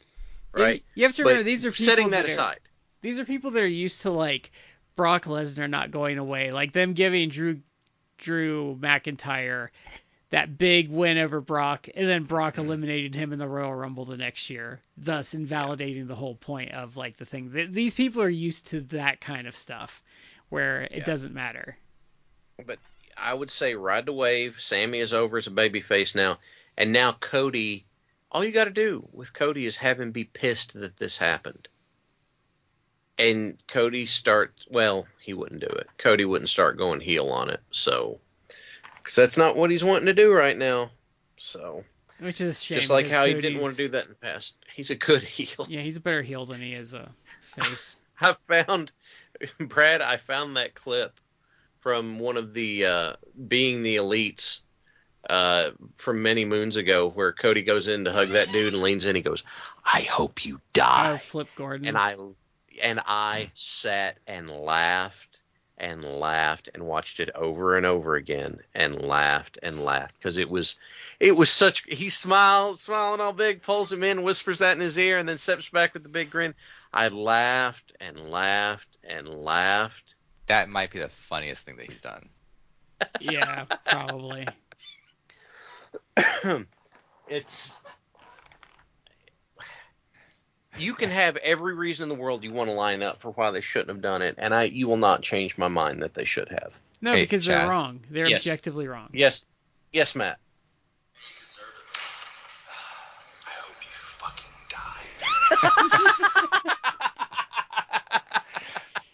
[0.55, 0.83] You- right?
[0.95, 2.60] You have to But remember these are people setting that, are- aside.
[3.01, 4.51] These are people that are used to like
[4.95, 7.61] Brock Lesnar not going away, like them giving Drew
[8.17, 9.69] Drew McIntyre
[10.29, 12.65] that big win over Brock, and then Brock mm-hmm.
[12.65, 16.95] eliminating him in the Royal Rumble the next year, thus invalidating the whole point of
[16.97, 17.51] like the thing.
[17.71, 20.01] These people are used to that kind of stuff,
[20.49, 21.03] where it Yeah.
[21.03, 21.77] doesn't matter.
[22.65, 22.79] But
[23.17, 24.61] I would say ride the wave.
[24.61, 26.39] Sami is over as a babyface now,
[26.77, 27.85] and now Cody.
[28.31, 31.67] All you got to do with Cody is have him be pissed that this happened.
[33.17, 34.65] And Cody starts.
[34.69, 35.87] Well, he wouldn't do it.
[35.97, 37.59] Cody wouldn't start going heel on it.
[37.71, 38.19] So,
[38.97, 40.91] because that's not what he's wanting to do right now.
[41.37, 41.83] So,
[42.19, 42.79] Which is shame.
[42.79, 44.55] just like how he didn't want to do that in the past.
[44.73, 45.65] He's a good heel.
[45.69, 47.09] Yeah, he's a better heel than he is a
[47.43, 47.97] face.
[48.21, 48.91] I found
[49.59, 50.01] Brad.
[50.01, 51.19] I found that clip
[51.79, 53.13] from one of the uh,
[53.47, 54.61] being the elites
[55.29, 59.05] uh, from many moons ago, where Cody goes in to hug that dude and leans
[59.05, 59.15] in.
[59.15, 59.43] He goes,
[59.83, 61.87] "I hope you Oh, die." Flip Gordon.
[61.87, 62.15] and I
[62.81, 63.57] and I mm.
[63.57, 65.39] sat and laughed
[65.77, 70.49] and laughed and watched it over and over again and laughed and laughed because it
[70.49, 70.75] was
[71.19, 74.99] it was such he smiled smiling all big pulls him in whispers that in his
[74.99, 76.53] ear and then steps back with the big grin
[76.93, 80.13] i laughed and laughed and laughed
[80.47, 82.29] That might be the funniest thing that he's done.
[83.19, 84.47] yeah, probably.
[87.27, 87.79] it's
[90.81, 93.51] you can have every reason in the world you want to line up for why
[93.51, 96.25] they shouldn't have done it and i you will not change my mind that they
[96.25, 97.99] should have No, Hey, because they're wrong.
[98.09, 98.45] They're Yes.
[98.45, 99.09] objectively wrong.
[99.13, 99.45] yes
[99.93, 100.37] yes matt
[103.45, 106.67] I hope you fucking die.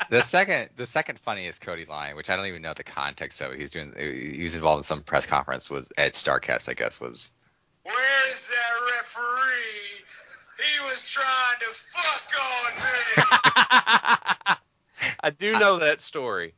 [0.09, 3.51] The second, the second funniest Cody line, which I don't even know the context of
[3.51, 3.59] it.
[3.59, 5.69] He's doing, he was involved in some press conference.
[5.69, 7.01] Was at Starcast, I guess.
[7.01, 7.33] Was
[11.21, 12.73] trying to fuck on
[14.51, 14.55] me.
[15.23, 16.53] I do know that story.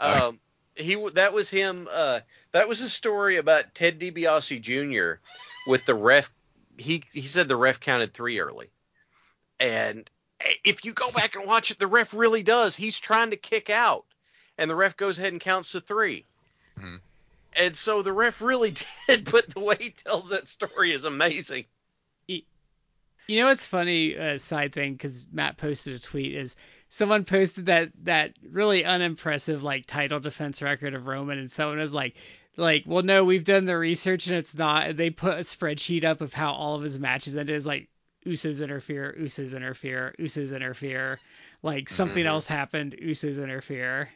[0.00, 0.38] Um,
[0.76, 1.88] he that was him.
[1.90, 2.20] Uh,
[2.52, 5.20] that was a story about Ted DiBiase Jr.
[5.66, 6.30] with the ref.
[6.76, 8.70] He he said the ref counted three early,
[9.58, 10.08] and
[10.64, 12.76] if you go back and watch it, the ref really does.
[12.76, 14.04] He's trying to kick out,
[14.56, 16.24] and the ref goes ahead and counts to 3
[16.78, 17.00] Mhm.
[17.54, 18.72] And so the ref really
[19.08, 21.64] did, but the way he tells that story is amazing.
[23.28, 24.16] You know what's funny?
[24.18, 26.56] Uh, side thing, because Matt posted a tweet is
[26.88, 31.92] someone posted that that really unimpressive like title defense record of Roman, and someone was
[31.92, 32.16] like,
[32.56, 34.88] like, well, no, we've done the research and it's not.
[34.88, 37.54] And they put a spreadsheet up of how all of his matches ended.
[37.54, 37.88] It's like
[38.26, 41.20] Usos interfere, Usos interfere, Usos interfere.
[41.62, 42.28] Like something Mhm.
[42.28, 44.08] else happened, Usos interfere.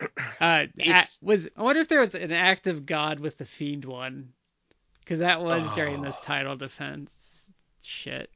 [0.40, 3.44] Uh, It's- a- was I wonder if there was an act of God with the
[3.44, 4.32] Fiend one,
[5.04, 6.24] because that was during this Oh.
[6.26, 7.50] title defense
[7.82, 8.30] shit.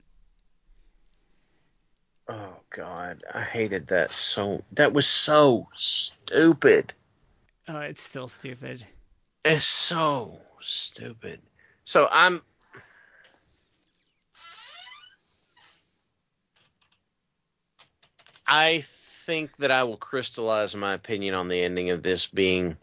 [2.28, 4.62] Oh God, I hated that so.
[4.72, 6.92] That was so stupid.
[7.66, 8.86] Oh, it's still stupid.
[9.44, 11.40] It's so stupid.
[11.84, 12.42] So I'm.
[18.46, 18.82] I
[19.26, 22.76] think that I will crystallize my opinion on the ending of this being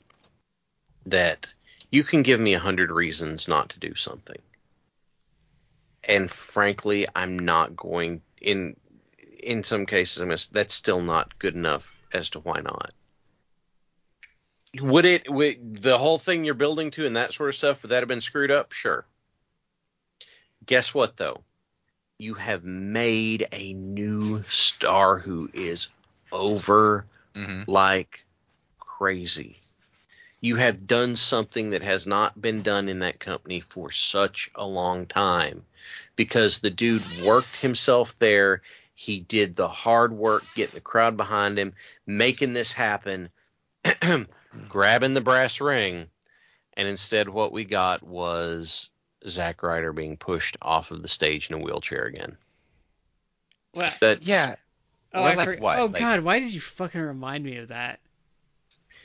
[1.08, 1.54] that
[1.92, 4.42] you can give me a hundred reasons not to do something.
[6.04, 8.76] And frankly, I'm not going in
[9.42, 12.92] in some cases I'm gonna, that's still not good enough as to why not.
[14.82, 17.92] Would it would the whole thing you're building to and that sort of stuff would
[17.92, 18.74] that have been screwed up?
[18.74, 19.06] Sure.
[20.66, 21.44] Guess what though?
[22.18, 25.90] You have made a new star who is
[26.32, 27.06] over
[27.36, 27.66] Mhm.
[27.68, 28.26] like
[28.80, 29.58] crazy.
[30.46, 34.64] You have done something that has not been done in that company for such a
[34.64, 35.66] long time
[36.16, 38.62] because the dude worked himself there.
[38.94, 41.74] He did the hard work, getting the crowd behind him,
[42.06, 43.30] making this happen,
[44.70, 46.12] grabbing the brass ring.
[46.74, 48.92] And instead, what we got was
[49.28, 52.38] Zack Ryder being pushed off of the stage in a wheelchair again.
[53.74, 54.58] Well, That's, yeah.
[55.12, 58.00] Oh, like forg- Oh like- God, why did you fucking remind me of that?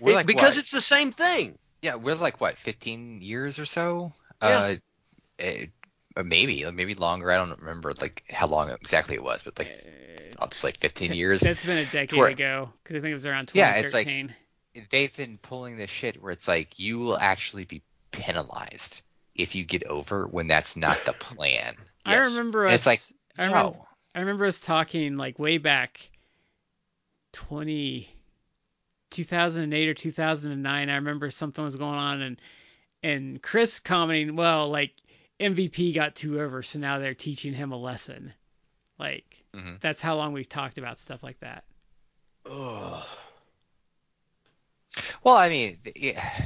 [0.00, 0.62] We're It- like because what?
[0.62, 1.58] it's the same thing.
[1.82, 4.12] yeah, we're like what, 15 years or so?
[4.42, 4.48] Yeah.
[4.48, 4.74] Uh,
[5.38, 5.66] eh,
[6.16, 7.30] uh, maybe, maybe longer.
[7.30, 10.76] I don't remember like how long exactly it was, but like Uh, I'll just like
[10.78, 11.40] 15 years.
[11.40, 13.60] That's been a decade where- ago because I think it was around 2013.
[13.82, 14.36] Yeah, it's like- 2013.
[14.90, 17.82] They've been pulling this shit where it's like you will actually be
[18.12, 19.02] penalized
[19.34, 21.74] if you get over when that's not the plan.
[22.04, 22.30] I Yes.
[22.30, 22.80] remember And us.
[22.80, 23.00] it's like,
[23.36, 23.86] I remember, No.
[24.14, 26.10] I remember us talking like way back
[27.32, 28.08] 20
[29.10, 32.40] 2008 or 2009 I remember something was going on and
[33.02, 34.92] and Chris commenting well like
[35.40, 38.32] MVP got too over so now they're teaching him a lesson
[38.98, 39.80] like Mhm.
[39.80, 41.64] that's how long we've talked about stuff like that
[42.46, 43.06] Ugh.
[45.22, 46.40] Well, I mean, yeah,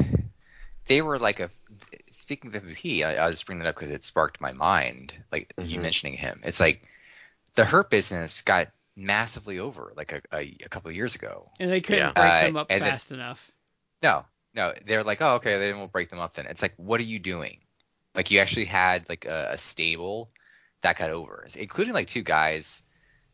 [0.87, 1.51] they were like a.
[2.11, 5.17] Speaking of MVP, I, I was just bringing that up because it sparked my mind,
[5.31, 5.83] like you Mhm.
[5.83, 6.41] mentioning him.
[6.45, 6.87] It's like
[7.55, 11.51] the Hurt business got massively over like a, a, a couple of years ago.
[11.59, 12.13] and they couldn't Yeah.
[12.13, 13.51] break Uh, them up and then- fast enough
[14.03, 14.25] No,
[14.55, 16.47] no, they're like, oh, okay, then we'll break them up then.
[16.47, 17.59] It's like, what are you doing?
[18.15, 20.31] Like you actually had like a, a stable
[20.83, 22.83] that got over, including like two guys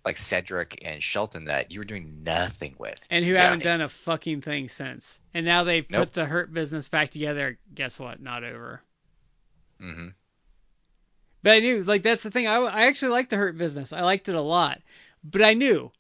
[0.05, 3.07] like Cedric and Shelton that you were doing nothing with.
[3.11, 3.43] and who Yeah.
[3.43, 6.13] haven't done a fucking thing since and now they put Nope.
[6.13, 8.81] the Hurt business back together guess what not over
[9.79, 10.09] hmm
[11.43, 12.47] But I knew, like, that's the thing.
[12.47, 13.93] I, I actually liked the Hurt business.
[13.93, 14.81] I liked it a lot.
[15.23, 15.93] But I knew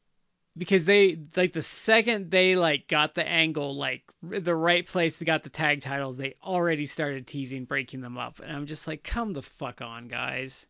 [0.56, 5.24] because they, like, the second they, like, got the angle, like, the right place they
[5.24, 8.40] got the tag titles, they already started teasing breaking them up.
[8.40, 10.66] And I'm just like, come the fuck on, guys.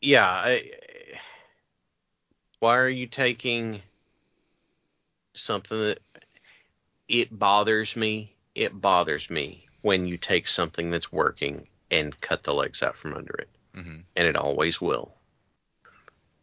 [0.00, 0.26] Yeah.
[0.26, 0.70] I,
[2.60, 3.82] why are you taking
[5.34, 5.98] something that
[7.08, 8.34] it bothers me?
[8.54, 13.14] It bothers me when you take something that's working and cut the legs out from
[13.14, 15.14] under it, hmm and it always will.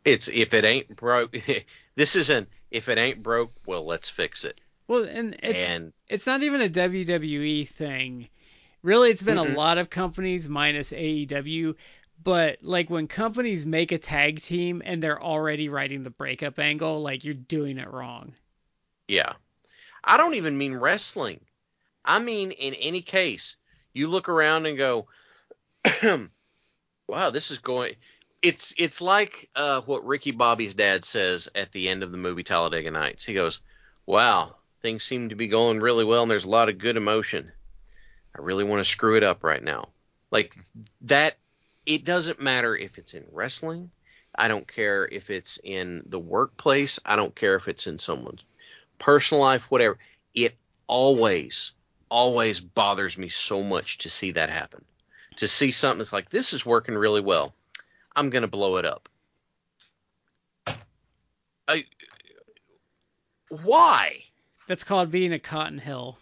[0.04, 1.36] It's if it ain't broke.
[1.95, 3.52] this isn't if it ain't broke.
[3.66, 4.60] Well, let's fix it.
[4.88, 8.28] Well, and it's, and it's not even a WWE thing.
[8.84, 9.54] Really, it's been Mm-mm.
[9.54, 11.76] a lot of companies minus AEW.
[12.24, 17.02] But like when companies make a tag team and they're already writing the breakup angle,
[17.02, 18.34] like you're doing it wrong.
[19.08, 19.34] Yeah.
[20.04, 21.41] I don't even mean wrestling.
[22.04, 23.58] I mean in any case,
[23.93, 25.08] you look around and go,
[27.08, 27.95] "Wow, this is going."
[28.42, 32.44] It's it's like uh, what Ricky Bobby's dad says at the end of the movie
[32.44, 33.26] Talladega Nights.
[33.26, 33.62] He goes,
[34.06, 37.52] "Wow, things seem to be going really well, and there's a lot of good emotion.
[38.36, 39.89] I really want to screw it up right now."
[40.32, 40.56] Like
[41.02, 41.38] that.
[41.84, 43.89] It doesn't matter if it's in wrestling.
[44.36, 47.00] I don't care if it's in the workplace.
[47.04, 48.44] I don't care if it's in someone's
[49.00, 49.98] personal life, whatever.
[50.36, 51.72] It always,
[52.08, 54.86] always bothers me so much to see that happen.
[55.38, 57.56] To see something that's like, this is working really well.
[58.16, 59.09] I'm going to blow it up.
[61.68, 61.86] I,
[63.49, 64.24] why?
[64.68, 66.18] That's called being a Cotton Hill.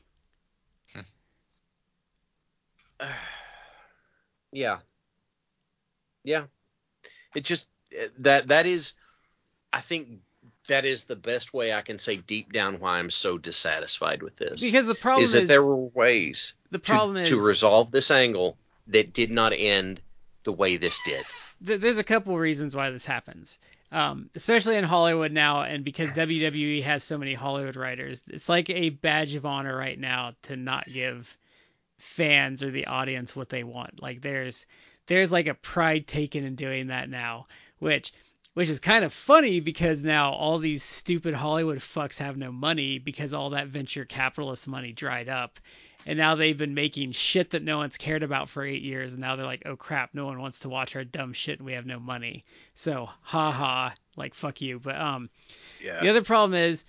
[4.52, 4.80] Yeah.
[6.24, 6.46] Yeah.
[7.36, 7.68] It just
[8.18, 8.94] that that is
[9.72, 10.22] I think
[10.68, 14.38] that is the best way I can say deep down why I'm so dissatisfied with
[14.38, 14.62] this.
[14.62, 17.92] Because the problem is is, that there were ways the to, problem is to resolve
[17.92, 20.02] this angle that did not end
[20.44, 21.24] the way this did.
[21.66, 23.60] Th- there's a couple reasons why this happens.
[23.92, 28.70] Um, especially in Hollywood now, and because WWE has so many Hollywood writers, it's like
[28.70, 31.36] a badge of honor right now to not give
[31.98, 34.02] fans or the audience what they want.
[34.02, 34.68] Like there's
[35.08, 37.46] there's like a pride taken in doing that now,
[37.80, 38.14] which
[38.54, 43.00] which is kind of funny because now all these stupid Hollywood fucks have no money
[43.00, 45.60] because all that venture capitalist money dried up.
[46.06, 49.22] And now they've been making shit that no one's cared about for eight years, and
[49.22, 51.74] now they're like, oh crap, no one wants to watch our dumb shit, and we
[51.74, 52.44] have no money.
[52.74, 54.80] So, ha ha, like fuck you.
[54.80, 55.30] But um,
[55.84, 56.00] Yeah.
[56.02, 56.86] the other problem is,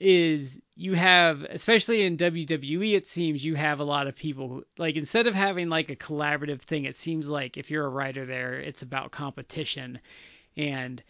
[0.00, 4.64] is you have, especially in WWE, it seems you have a lot of people who,
[4.78, 8.26] like instead of having like a collaborative thing, it seems like if you're a writer
[8.26, 9.98] there, it's about competition,
[10.56, 11.02] and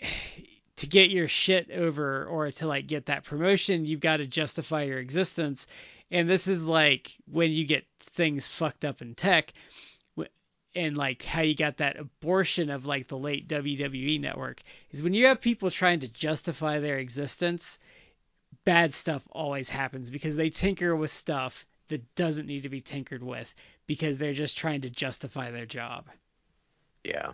[0.76, 4.82] to get your shit over or to like get that promotion, you've got to justify
[4.82, 5.66] your existence.
[6.10, 9.52] And this is like when you get things fucked up in tech
[10.76, 15.14] and like how you got that abortion of like the late WWE network is when
[15.14, 17.78] you have people trying to justify their existence,
[18.64, 23.22] bad stuff always happens because they tinker with stuff that doesn't need to be tinkered
[23.22, 23.52] with
[23.86, 26.08] because they're just trying to justify their job.
[27.04, 27.32] Yeah.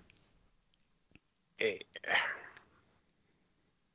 [1.58, 1.78] Eh,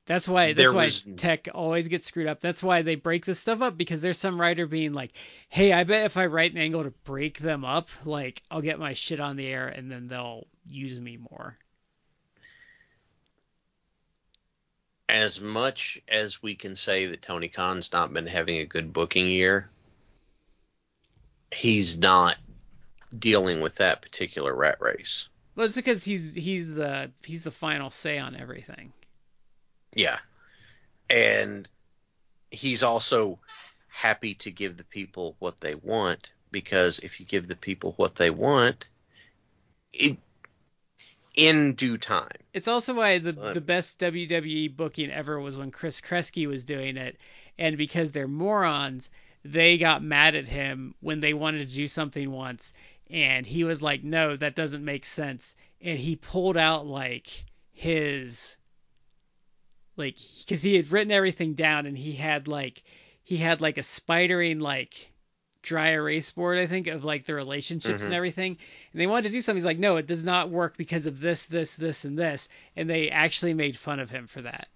[0.08, 2.40] That's why that's why was- tech always gets screwed up.
[2.40, 5.12] That's why they break this stuff up because there's some writer being like,
[5.50, 8.80] "Hey, I bet if I write an angle to break them up, like I'll get
[8.80, 11.58] my shit on the air and then they'll use me more."
[15.10, 19.28] as much as we can say that Tony Khan's not been having a good booking
[19.28, 19.70] year,
[21.54, 22.36] he's not
[23.18, 25.30] dealing with that particular rat race.
[25.56, 28.94] Well, it's because he's he's the he's the final say on everything.
[29.98, 30.20] Yeah.
[31.10, 31.68] And
[32.52, 33.40] he's also
[33.88, 38.16] happy to give the people what they want because if you give the people what
[38.16, 38.88] they want,
[39.92, 40.18] it
[41.36, 42.30] in due time.
[42.54, 46.66] It's also why the But- the best WWE booking ever was when Chris Kreski was
[46.66, 47.18] doing it,
[47.58, 49.10] and because they're morons,
[49.44, 52.74] they got mad at him when they wanted to do something once,
[53.10, 58.58] and he was like, "No, that doesn't make sense," and he pulled out like his
[59.98, 62.84] like because he had written everything down and he had like
[63.24, 65.12] he had like a spidering like
[65.64, 68.16] dry erase board I think of like the relationships and Mhm.
[68.16, 68.58] everything
[68.94, 71.20] and they wanted to do something he's like no it does not work because of
[71.20, 74.70] this this this and this and they actually made fun of him for that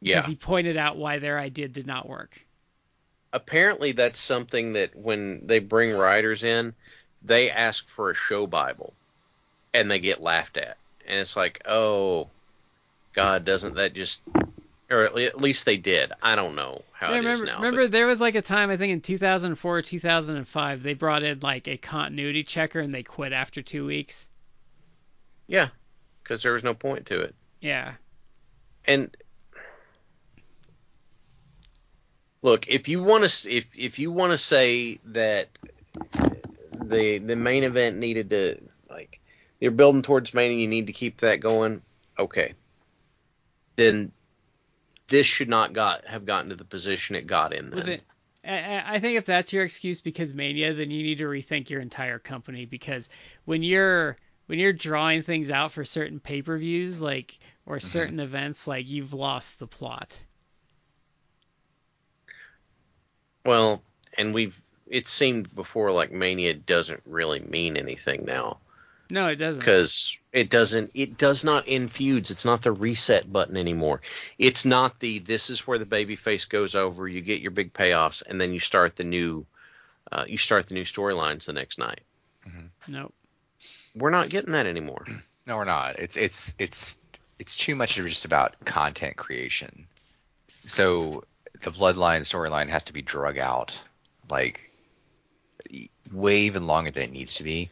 [0.00, 0.16] Yeah.
[0.16, 2.44] because he pointed out why their idea did not work
[3.32, 6.74] Apparently that's something that when they bring writers in,
[7.22, 8.92] they ask for a show bible
[9.72, 10.76] and they get laughed at.
[11.06, 12.30] And it's like, "Oh,
[13.12, 14.22] god, doesn't that just
[14.90, 16.12] or at least they did.
[16.22, 17.56] I don't know how Yeah, it is remember, now.
[17.56, 21.40] remember there was like a time I think in 2004 or 2005 they brought in
[21.40, 24.28] like a continuity checker and they quit after two weeks.
[25.46, 25.68] yeah,
[26.22, 27.34] because there was no point to it.
[27.60, 27.94] Yeah.
[28.86, 29.16] And
[32.42, 35.48] look, if you want to, if if you want to say that
[36.84, 38.58] the the main event needed to
[38.90, 39.20] like
[39.60, 41.82] you're building towards Mania, you need to keep that going.
[42.18, 42.54] Okay,
[43.76, 44.12] then
[45.08, 47.70] this should not got have gotten to the position it got in.
[47.70, 47.88] Then.
[47.88, 48.02] it,
[48.44, 51.80] I I think if that's your excuse because mania, then you need to rethink your
[51.80, 53.08] entire company because
[53.44, 54.16] when you're
[54.46, 57.86] when you're drawing things out for certain pay-per-views like or mm-hmm.
[57.86, 60.20] certain events, like you've lost the plot.
[63.44, 63.82] Well,
[64.16, 68.58] and we've it seemed before like Mania doesn't really mean anything now.
[69.12, 69.60] No, it doesn't.
[69.60, 74.00] because it doesn't it does not end feuds it's not the reset button anymore
[74.38, 77.72] it's not the this is where the baby face goes over you get your big
[77.74, 79.44] payoffs and then you start the new
[80.10, 82.00] uh, you start the new storylines the next night
[82.88, 83.12] Nope.
[83.94, 85.04] we're not getting that anymore
[85.46, 85.98] No, we're not.
[85.98, 86.98] It's it's it's
[87.40, 89.88] it's too much of just about content creation.
[90.66, 91.24] So
[91.64, 93.76] the bloodline storyline has to be drug out
[94.30, 94.70] like
[96.12, 97.70] way even longer than it needs to be.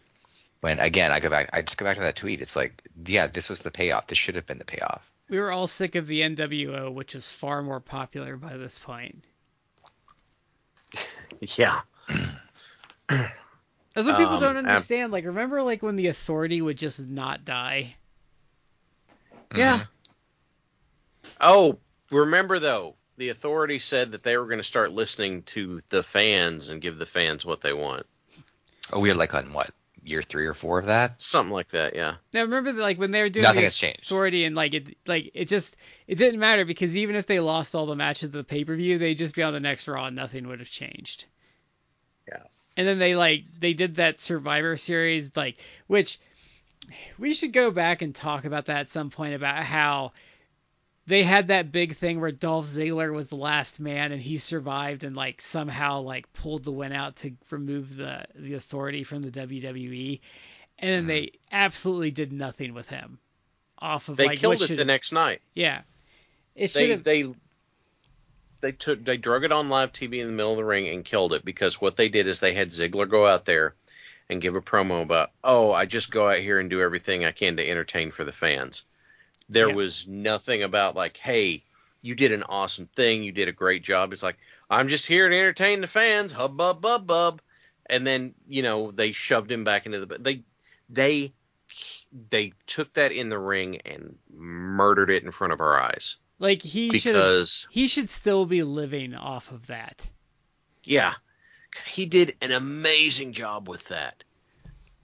[0.61, 2.41] When again, I go back, I just go back to that tweet.
[2.43, 4.07] It's like, yeah, this was the payoff.
[4.09, 5.11] This should have been the payoff.
[5.29, 9.25] We were all sick of the NWO, which is far more popular by this point.
[11.41, 11.81] yeah
[13.09, 15.13] That's what people Um, don't ab- understand.
[15.13, 17.97] Like, remember, like when the Authority would just not die.
[19.57, 19.83] yeah
[21.41, 21.79] oh
[22.11, 26.69] remember though the authority said that they were going to start listening to the fans
[26.69, 28.07] and give the fans what they want
[28.93, 29.71] Oh, we had like on what
[30.03, 31.21] year three or four of that.
[31.21, 33.77] something like that yeah Now remember that, like when they were doing Nothing the has
[33.77, 34.03] changed.
[34.03, 35.77] authority and like it like it just
[36.07, 38.75] it didn't matter because even if they lost all the matches of the pay per
[38.77, 41.25] view, they'd just be on the next Raw and nothing would have changed.
[42.29, 42.43] Yeah.
[42.77, 46.19] And then they like they did that Survivor series like which
[47.19, 50.13] we should go back and talk about that at some point about how
[51.11, 55.03] they had that big thing where Dolph Ziggler was the last man and he survived
[55.03, 59.31] and like somehow like pulled the win out to remove the the authority from the
[59.31, 60.21] WWE
[60.79, 61.09] and then mm-hmm.
[61.09, 63.19] they absolutely did nothing with him.
[63.81, 65.41] Off of they like killed it should the next night.
[65.53, 65.83] Yeah.
[66.55, 67.35] It should they
[68.61, 71.05] they took they drug it on live TV in the middle of the ring and
[71.05, 73.75] killed it because what they did is they had Ziggler go out there
[74.29, 77.33] and give a promo about oh I just go out here and do everything I
[77.33, 78.85] can to entertain for the fans.
[79.51, 79.75] There Yeah.
[79.75, 81.65] was nothing about like hey
[82.03, 84.13] you did an awesome thing you did a great job.
[84.13, 84.39] It's like
[84.71, 87.43] I'm just here to entertain the fans hub bub bub bub.
[87.87, 90.43] And then you know they shoved him back into the they
[90.89, 91.33] they
[92.31, 96.17] they took that in the ring and murdered it in front of our eyes.
[96.39, 100.09] Like he should he should still be living off of that.
[100.85, 101.15] Yeah.
[101.87, 104.25] He did an amazing job with that.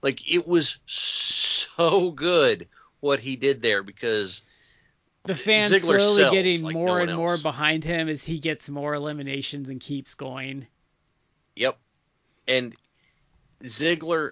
[0.01, 2.67] Like it was so good
[2.99, 4.41] what he did there because
[5.23, 8.23] the fans Ziggler slowly sells getting like more no and one more behind him as
[8.23, 10.67] he gets more eliminations and keeps going.
[11.55, 11.77] Yep.
[12.47, 12.75] And
[13.61, 14.31] Ziggler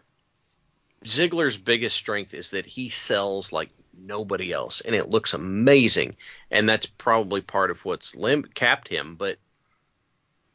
[1.04, 6.16] Ziggler's biggest strength is that he sells like nobody else and it looks amazing.
[6.50, 9.38] And that's probably part of what's lim- capped him but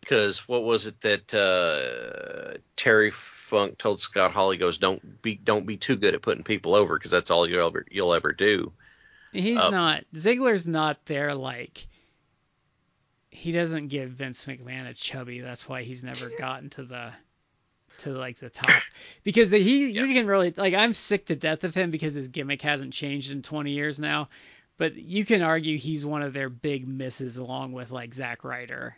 [0.01, 3.11] because what was it that uh, Terry
[3.51, 6.75] Funk told Scott Hall he goes don't be don't be too good at putting people
[6.75, 8.73] over because that's all you'll ever you'll ever do
[9.33, 11.87] He's Uh, not Ziggler's not there like
[13.31, 15.41] he doesn't give Vince McMahon a chubby.
[15.41, 17.13] That's why he's never gotten to the
[17.99, 18.71] to like the top
[19.25, 20.05] because the, he Yeah.
[20.05, 23.31] you can really like I'm sick to death of him because his gimmick hasn't changed
[23.31, 24.29] in 20 years now.
[24.79, 28.97] But you can argue he's one of their big misses along with like Zack Ryder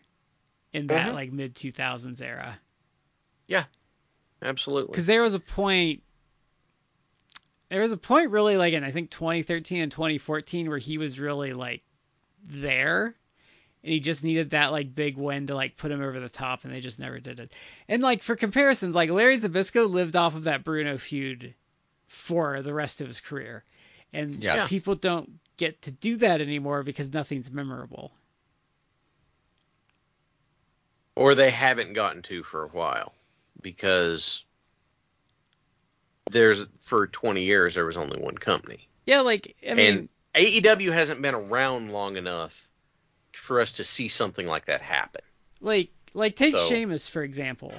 [0.73, 1.15] in that Mhm.
[1.15, 2.59] like mid 2000s era.
[4.43, 4.93] Absolutely.
[4.93, 6.03] Because there was a point,
[7.69, 11.19] there was a point really like in I think 2013 and 2014 where he was
[11.21, 11.83] really like
[12.45, 13.15] there,
[13.85, 16.65] and he just needed that like big win to like put him over the top,
[16.65, 17.53] and they just never did it.
[17.89, 21.55] And like for comparison, like Larry Zbyszko lived off of that Bruno feud
[22.09, 23.65] for the rest of his career,
[24.13, 24.69] and Yes.
[24.69, 28.13] people don't get to do that anymore because nothing's memorable.
[31.15, 33.13] or they haven't gotten to for a while
[33.61, 34.45] because
[36.31, 38.89] there's for 20 years there was only one company.
[39.07, 42.69] Yeah, like I mean, and AEW hasn't been around long enough
[43.35, 45.23] for us to see something like that happen.
[45.61, 47.73] like like take So- Sheamus for example.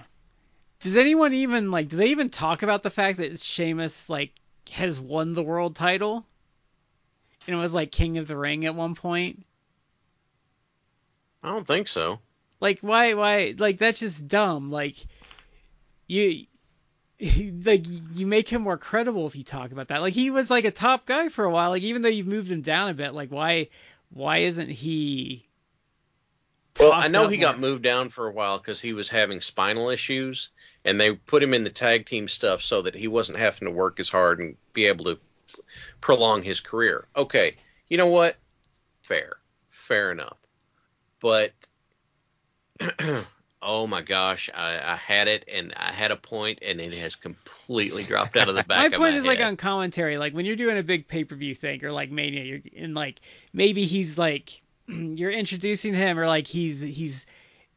[0.81, 4.31] Does anyone even like do they even talk about the fact that Sheamus like
[4.71, 6.25] has won the world title
[7.47, 9.45] and was like king of the ring at one point?
[11.41, 12.19] I don't think so.
[12.59, 14.71] Like why why like that's just dumb.
[14.71, 14.95] Like
[16.07, 16.45] you
[17.65, 20.01] like you make him more credible if you talk about that.
[20.01, 21.71] Like he was like a top guy for a while.
[21.71, 23.69] Like even though you've moved him down a bit, like why
[24.09, 25.47] why isn't he
[26.79, 27.39] Well, I know he more?
[27.39, 30.49] got moved down for a while because he was having spinal issues,
[30.85, 33.71] and they put him in the tag team stuff so that he wasn't having to
[33.71, 35.19] work as hard and be able to
[36.01, 37.07] prolong his career.
[37.15, 38.37] Okay, you know what?
[39.01, 39.37] Fair,
[39.71, 40.37] fair enough.
[41.19, 41.53] But
[43.83, 47.15] oh my gosh, I, I had it and I had a point, and it has
[47.15, 50.45] completely dropped out of the back my point my is like on commentary, like when
[50.45, 53.19] you're doing a big pay per view thing or like Mania, you're in like
[53.51, 57.25] maybe he's like you're introducing him or like he's he's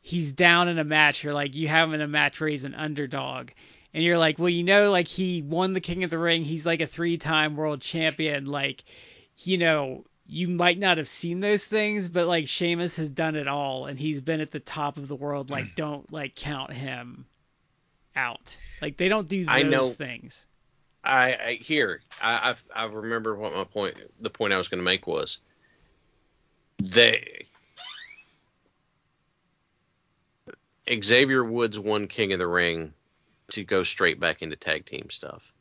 [0.01, 2.65] he's down in a match or like you have him in a match where he's
[2.65, 3.51] an underdog.
[3.93, 6.45] And you're like, well, you know, like he won the King of the Ring.
[6.45, 8.45] He's like a three-time world champion.
[8.45, 8.85] Like,
[9.39, 13.49] you know, you might not have seen those things, but like Sheamus has done it
[13.49, 15.51] all, and he's been at the top of the world.
[15.51, 17.27] Like, don't like count him
[18.15, 18.57] out.
[18.83, 20.47] Like, they don't do those I know- things.
[21.05, 24.81] I, I here I, I I remember what my point the point I was going
[24.81, 25.39] to make was
[26.83, 27.47] they
[31.03, 32.93] Xavier Woods won King of the Ring
[33.51, 35.53] to go straight back into tag team stuff.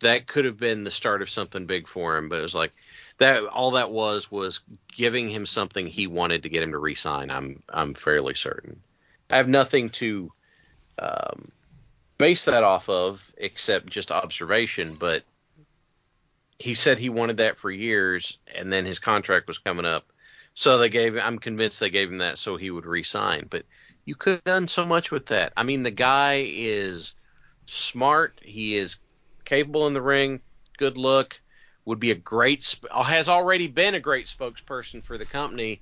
[0.00, 2.72] That could have been the start of something big for him, but it was like
[3.18, 4.60] that all that was was
[4.94, 7.30] giving him something he wanted to get him to resign.
[7.30, 8.80] I'm I'm fairly certain.
[9.30, 10.32] I have nothing to
[10.98, 11.50] um,
[12.18, 15.24] base that off of except just observation, but
[16.58, 20.06] he said he wanted that for years and then his contract was coming up.
[20.54, 23.64] So they gave I'm convinced they gave him that so he would resign, but
[24.04, 25.52] you could have done so much with that.
[25.56, 27.14] I mean, the guy is
[27.66, 28.98] smart, he is
[29.44, 30.40] capable in the ring,
[30.78, 31.40] good look,
[31.84, 35.80] would be a great sp- has already been a great spokesperson for the company.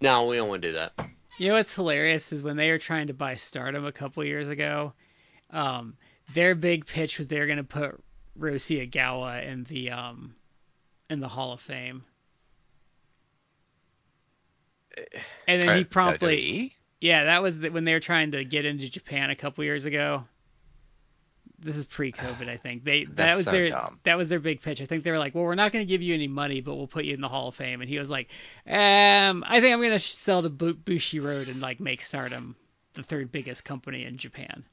[0.00, 0.92] No, we don't want to do that.
[1.38, 4.50] You know what's hilarious is when they were trying to buy Stardom a couple years
[4.50, 4.92] ago,
[5.50, 5.96] um,
[6.34, 8.02] their big pitch was they were going to put
[8.38, 10.34] Rossy Ogawa in the um,
[11.08, 12.04] in the Hall of Fame,
[15.48, 16.72] and then he promptly, WWE?
[17.00, 19.86] yeah, that was the, when they were trying to get into Japan a couple years
[19.86, 20.24] ago.
[21.62, 22.84] This is pre-COVID, I think.
[22.84, 23.98] They that That's was so their dumb.
[24.02, 24.80] that was their big pitch.
[24.82, 26.74] I think they were like, well, we're not going to give you any money, but
[26.74, 27.80] we'll put you in the Hall of Fame.
[27.80, 28.28] And he was like,
[28.66, 32.56] um, I think I'm going to sell the Bu- Bushiroad and like make Stardom
[32.94, 34.64] the third biggest company in Japan.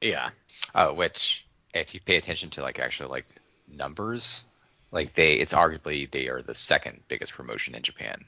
[0.00, 0.30] Yeah.
[0.74, 3.26] Oh, which if you pay attention to like actually like
[3.70, 4.44] numbers,
[4.90, 8.24] like they it's arguably they are the second biggest promotion in Japan.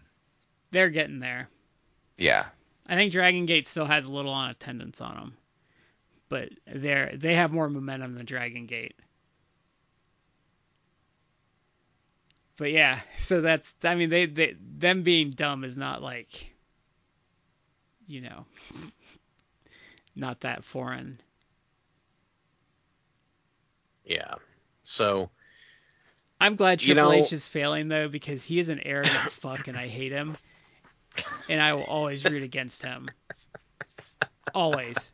[0.70, 1.48] They're getting there.
[2.16, 2.44] Yeah.
[2.86, 5.36] I think Dragon Gate still has a little on attendance on them,
[6.28, 8.94] but they're they have more momentum than Dragon Gate.
[12.56, 16.54] But yeah, so that's I mean they, they them being dumb is not like
[18.06, 18.46] you know
[20.16, 21.20] not that foreign.
[24.04, 24.34] Yeah.
[24.82, 25.30] So
[26.40, 29.68] I'm glad You Triple know- H is failing though because he is an arrogant fuck
[29.68, 30.36] and I hate him.
[31.48, 33.08] And I will always root against him.
[34.52, 35.12] Always.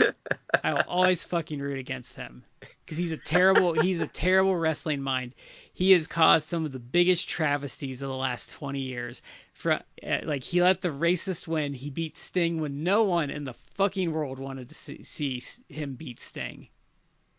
[0.64, 2.44] I will always fucking root against him
[2.84, 5.34] because he's a terrible he's a terrible wrestling mind.
[5.72, 9.22] He has caused some of the biggest travesties of the last 20 years.
[9.54, 11.74] For uh, like he let the racist win.
[11.74, 15.94] He beat Sting when no one in the fucking world wanted to see, see him
[15.94, 16.68] beat Sting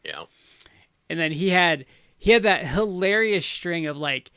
[0.03, 0.23] yeah.
[1.09, 1.85] and then he had
[2.17, 4.31] he had that hilarious string of like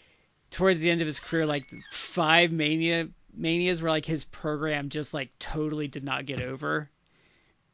[0.51, 5.15] towards the end of his career like five mania manias where like his program just
[5.15, 6.91] like totally did not get over.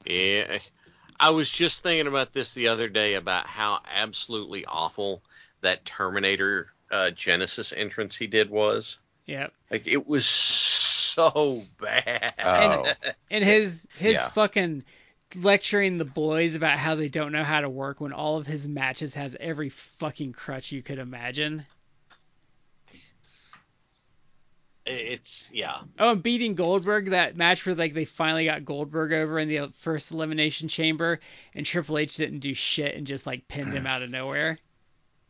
[0.04, 0.58] Yeah.
[1.18, 5.22] I was just thinking about this the other day about how absolutely awful
[5.60, 8.98] that Terminator uh, Genisys entrance he did was.
[9.26, 9.48] Yeah.
[9.70, 12.32] Like it was so bad.
[12.42, 12.90] Oh,
[13.30, 14.28] And his his Yeah.
[14.30, 14.84] fucking
[15.36, 18.66] lecturing the boys about how they don't know how to work when all of his
[18.66, 21.66] matches has every fucking crutch you could imagine.
[24.90, 25.78] It's yeah.
[25.98, 29.70] Oh, and beating Goldberg, that match where like they finally got Goldberg over in the
[29.74, 31.20] first elimination chamber,
[31.54, 34.58] and Triple H didn't do shit and just like pinned him out of nowhere.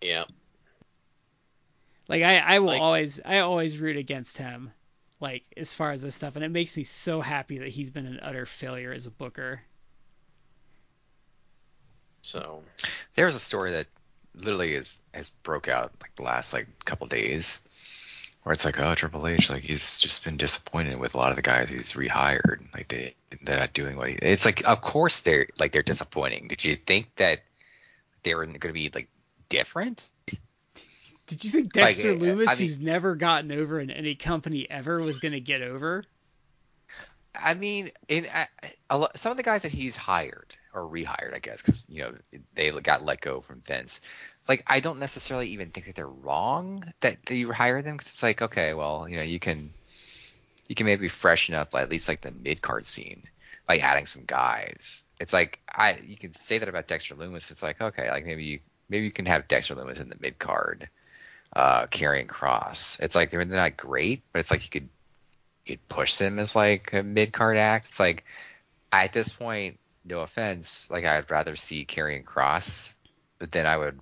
[0.03, 0.25] Yeah.
[2.09, 4.73] Like I, I will Like- always, I always root against him,
[5.21, 8.07] like as far as this stuff, and it makes me so happy that he's been
[8.07, 9.61] an utter failure as a booker.
[12.23, 12.63] So
[13.15, 13.87] there's a story that
[14.35, 17.61] literally is has broke out like the last like couple days,
[18.43, 21.37] where it's like, oh, Triple H, like he's just been disappointed with a lot of
[21.37, 24.15] the guys he's rehired, like they they're not doing what he.
[24.17, 26.49] It's like, of course they're like they're disappointing.
[26.49, 27.41] Did you think that
[28.23, 29.09] they were going to be like
[29.49, 30.09] different?
[31.27, 34.69] Did you think Dexter uh, Lumis, I mean- who's never gotten over in any company
[34.69, 36.05] ever, was gonna get over?
[37.41, 38.27] I mean, in
[38.91, 42.15] a some of the guys that he's hired or rehired, I guess, because you know
[42.55, 44.01] they got let go from Vince.
[44.51, 48.09] Like, I don't necessarily even think that they're wrong that, that you hire them because
[48.09, 49.73] it's like, okay, well, you know, you can
[50.67, 53.23] you can maybe freshen up at least like the mid card scene
[53.69, 55.05] by adding some guys.
[55.21, 57.53] It's like I you can say that about Dexter Lumis.
[57.53, 58.59] It's like okay, like maybe you
[58.89, 60.89] maybe you can have Dexter Lumis in the mid card,
[61.55, 62.99] uh, Karrion Kross.
[62.99, 64.89] It's like they're not great, but it's like you could
[65.65, 67.87] you could push them as like a mid card act.
[67.91, 68.25] It's like
[68.91, 72.97] at this point, no offense, like I'd rather see Karrion Kross
[73.39, 74.01] than I would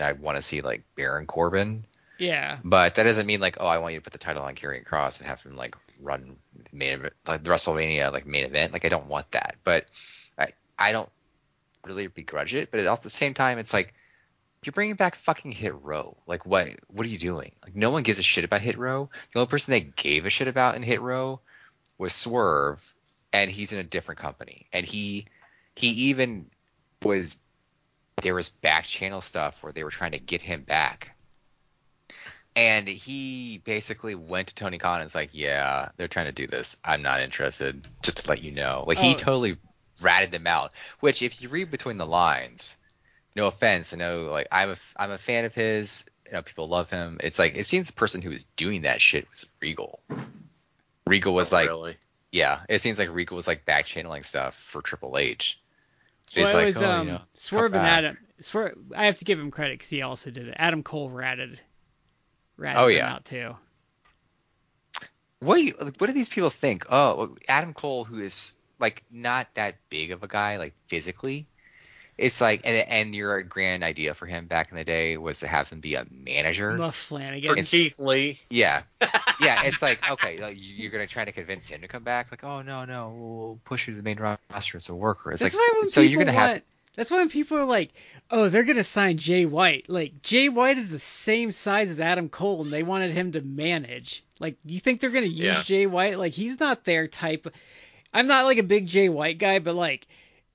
[0.00, 1.84] I want to see like Baron Corbin.
[2.18, 2.58] Yeah.
[2.64, 4.84] But that doesn't mean like, oh, I want you to put the title on Karrion
[4.84, 6.38] Kross and have him like run
[6.72, 8.72] main event, like the WrestleMania like main event.
[8.72, 9.56] Like I don't want that.
[9.64, 9.90] But
[10.38, 10.48] I
[10.78, 11.10] I don't
[11.84, 12.70] really begrudge it.
[12.70, 13.94] But at the same time, it's like
[14.64, 16.16] you're bringing back fucking Hit Row.
[16.26, 17.50] Like what what are you doing?
[17.62, 19.10] Like no one gives a shit about Hit Row.
[19.32, 21.40] The only person they gave a shit about in Hit Row
[21.98, 22.94] was Swerve,
[23.32, 24.66] and he's in a different company.
[24.72, 25.26] And he
[25.76, 26.46] he even
[27.02, 27.36] was
[28.22, 31.14] there was back channel stuff where they were trying to get him back
[32.56, 36.46] and he basically went to Tony Khan and was like, "Yeah, they're trying to do
[36.46, 36.76] this.
[36.84, 37.86] I'm not interested.
[38.02, 39.16] Just to let you know." Like he Oh.
[39.16, 39.56] totally
[40.00, 40.72] ratted them out.
[41.00, 42.78] Which, if you read between the lines,
[43.34, 46.04] no offense, I know like I'm a I'm a fan of his.
[46.26, 47.18] You know, people love him.
[47.22, 50.00] It's like it seems the person who was doing that shit was Regal.
[51.06, 51.96] Regal was oh, like, really.
[52.32, 55.60] yeah, it seems like Regal was like back channeling stuff for Triple H.
[56.36, 58.18] Well, He's it like, was "Oh, you um, know, Swerve and back." Adam.
[58.40, 60.54] Swerve, I have to give him credit because he also did it.
[60.58, 61.60] Adam Cole ratted,
[62.56, 63.12] ratted Oh, yeah.
[63.12, 63.56] out too.
[65.40, 66.86] what do you, what do these people think?
[66.90, 71.46] Oh, Adam Cole, who is like not that big of a guy, like physically.
[72.16, 75.48] It's like, and, and your grand idea for him back in the day was to
[75.48, 76.72] have him be a manager.
[76.74, 77.64] Muff For Flanagan.
[77.64, 78.38] Keith Lee.
[78.48, 78.82] Yeah,
[79.40, 79.64] yeah.
[79.64, 82.30] It's like, okay, like, you- you're gonna try to convince him to come back.
[82.30, 85.32] Like, oh no, no, we'll push you to the main roster as a worker.
[85.32, 86.62] It's That's like, why when so people you're gonna want, have,
[86.94, 87.90] That's why when people are like,
[88.30, 92.28] "Oh, they're gonna sign Jay White," like Jay White is the same size as Adam
[92.28, 94.22] Cole, and they wanted him to manage.
[94.38, 95.62] Like, you think they're gonna use Yeah.
[95.64, 96.16] Jay White?
[96.18, 97.52] Like, he's not their type.
[98.12, 100.06] I'm not like a big Jay White guy, but like,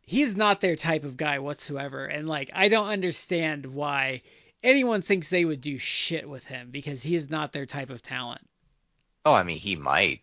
[0.09, 2.05] he's not their type of guy whatsoever.
[2.05, 4.21] And like, I don't understand why
[4.63, 8.01] anyone thinks they would do shit with him because he is not their type of
[8.01, 8.41] talent.
[9.25, 10.21] oh, I mean, he might,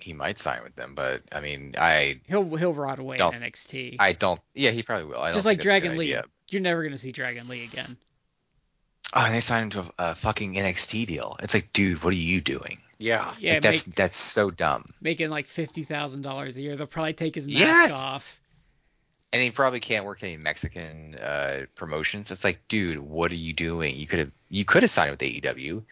[0.00, 3.96] he might sign with them, but I mean, I, He'll he'll rot away in NXT.
[3.98, 4.40] I don't.
[4.54, 5.18] Yeah, he probably will.
[5.20, 6.06] I don't Just like that's a good Dragon Lee.
[6.06, 6.24] idea.
[6.50, 7.96] You're never gonna see Dragon Lee again.
[9.14, 11.36] Oh, and they signed him to a, a fucking NXT deal.
[11.42, 12.78] It's like, dude, what are you doing?
[12.98, 13.34] Yeah.
[13.38, 14.86] Yeah, like, that's make, that's so dumb.
[15.00, 16.76] making like fifty thousand dollars a year.
[16.76, 17.92] They'll probably take his mask Yes!
[17.92, 18.38] off.
[19.32, 22.30] And he probably can't work any Mexican uh, promotions.
[22.30, 23.96] It's like, dude, what are you doing?
[23.96, 25.84] You could have you could have signed with AEW.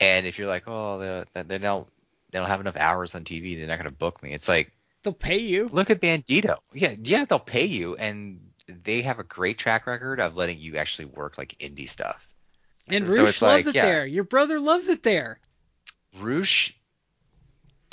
[0.00, 1.88] And if you're like, oh, they, they don't
[2.30, 4.32] they don't have enough hours on TV, they're not gonna book me.
[4.32, 4.72] It's like,
[5.02, 5.68] They'll pay you.
[5.68, 6.58] look at Bandito.
[6.72, 10.76] Yeah, yeah, they'll pay you, and they have a great track record of letting you
[10.76, 12.28] actually work like indie stuff.
[12.88, 13.86] And Roosh loves like, it yeah.
[13.86, 14.06] there.
[14.06, 15.38] Your brother loves it there.
[16.18, 16.72] Roosh,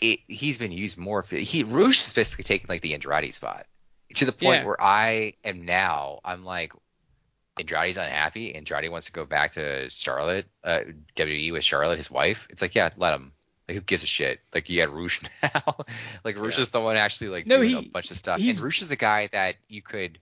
[0.02, 1.22] it, he's been used more.
[1.22, 3.68] For, he Roosh is basically taking like the Andrade spot
[4.16, 4.66] to the point Yeah.
[4.66, 6.20] where I am now.
[6.26, 6.74] I'm like,
[7.58, 8.54] Andrade's unhappy.
[8.56, 10.82] Andrade wants to go back to Charlotte, uh,
[11.16, 12.48] WWE with Charlotte, his wife.
[12.50, 13.32] It's like, yeah, let him.
[13.68, 14.42] Like, who gives a shit?
[14.54, 15.78] Like, you got Roosh now.
[16.24, 16.64] like, Roosh Yeah.
[16.64, 18.40] is the one actually like No, doing he- a bunch of stuff.
[18.42, 20.20] And Roosh is the guy that you could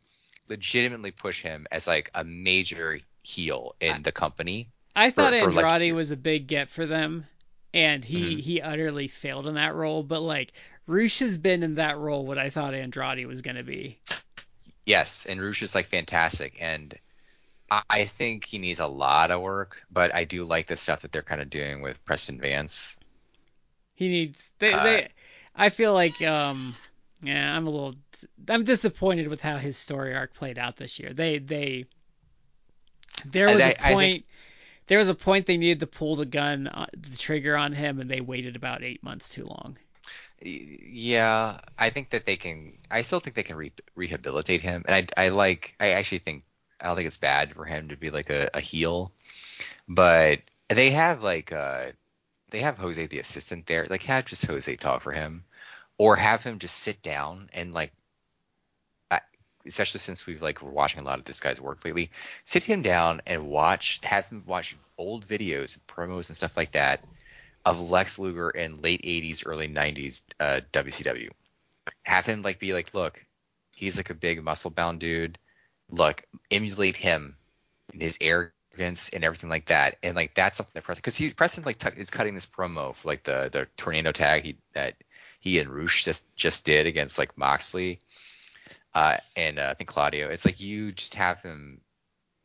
[0.47, 4.69] legitimately push him as like a major heel in the company.
[4.95, 5.95] I thought for, like, Andrade years.
[5.95, 7.25] was a big get for them.
[7.75, 8.39] and he Mhm.
[8.41, 10.03] he utterly failed in that role.
[10.03, 10.53] But like
[10.87, 13.99] Roosh has been in that role what I thought Andrade was gonna be.
[14.85, 16.93] Yes, and Roosh is like fantastic, and
[17.89, 21.11] I, think he needs a lot of work, but I do like the stuff that
[21.11, 22.99] they're kind of doing with Preston Vance.
[23.95, 25.07] He needs they Uh, they.
[25.55, 26.75] I feel like um
[27.21, 27.95] yeah I'm a little
[28.47, 31.13] I'm disappointed with how his story arc played out this year.
[31.13, 31.85] They they
[33.25, 34.25] there was I- a think- point.
[34.87, 38.01] There was a point they needed to pull the gun, uh, the trigger on him,
[38.01, 39.77] and they waited about eight months too long.
[40.45, 42.77] Yeah, I think that they can.
[42.91, 45.73] I still think they can re- rehabilitate him, and I, I like.
[45.79, 46.43] I actually think
[46.81, 49.13] I don't think it's bad for him to be like a, a heel,
[49.87, 51.87] but they have like uh
[52.51, 53.87] they have Jose the assistant there.
[53.89, 55.45] Like have just Jose talk for him,
[55.97, 57.93] or have him just sit down and like,
[59.11, 59.21] I,
[59.65, 62.11] especially since we've like we're watching a lot of this guy's work lately.
[62.43, 63.99] Sit him down and watch.
[64.03, 67.03] Have him watch old videos, and promos, and stuff like that
[67.65, 71.29] of Lex Luger in late 80s, early 90s uh, WCW.
[72.03, 73.23] Have him like be like, look,
[73.75, 75.37] he's like a big muscle bound dude.
[75.89, 77.35] Look, emulate him
[77.91, 79.97] and his arrogance and everything like that.
[80.03, 82.95] And like that's something that Preston, because he's Preston like t- is cutting this promo
[82.95, 84.95] for like the the tornado tag he that
[85.39, 87.99] he and Roosh just just did against like Moxley,
[88.93, 90.29] uh, and uh, I think Claudio.
[90.29, 91.81] It's like you just have him.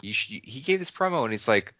[0.02, 1.74] You should, he gave this promo and it's like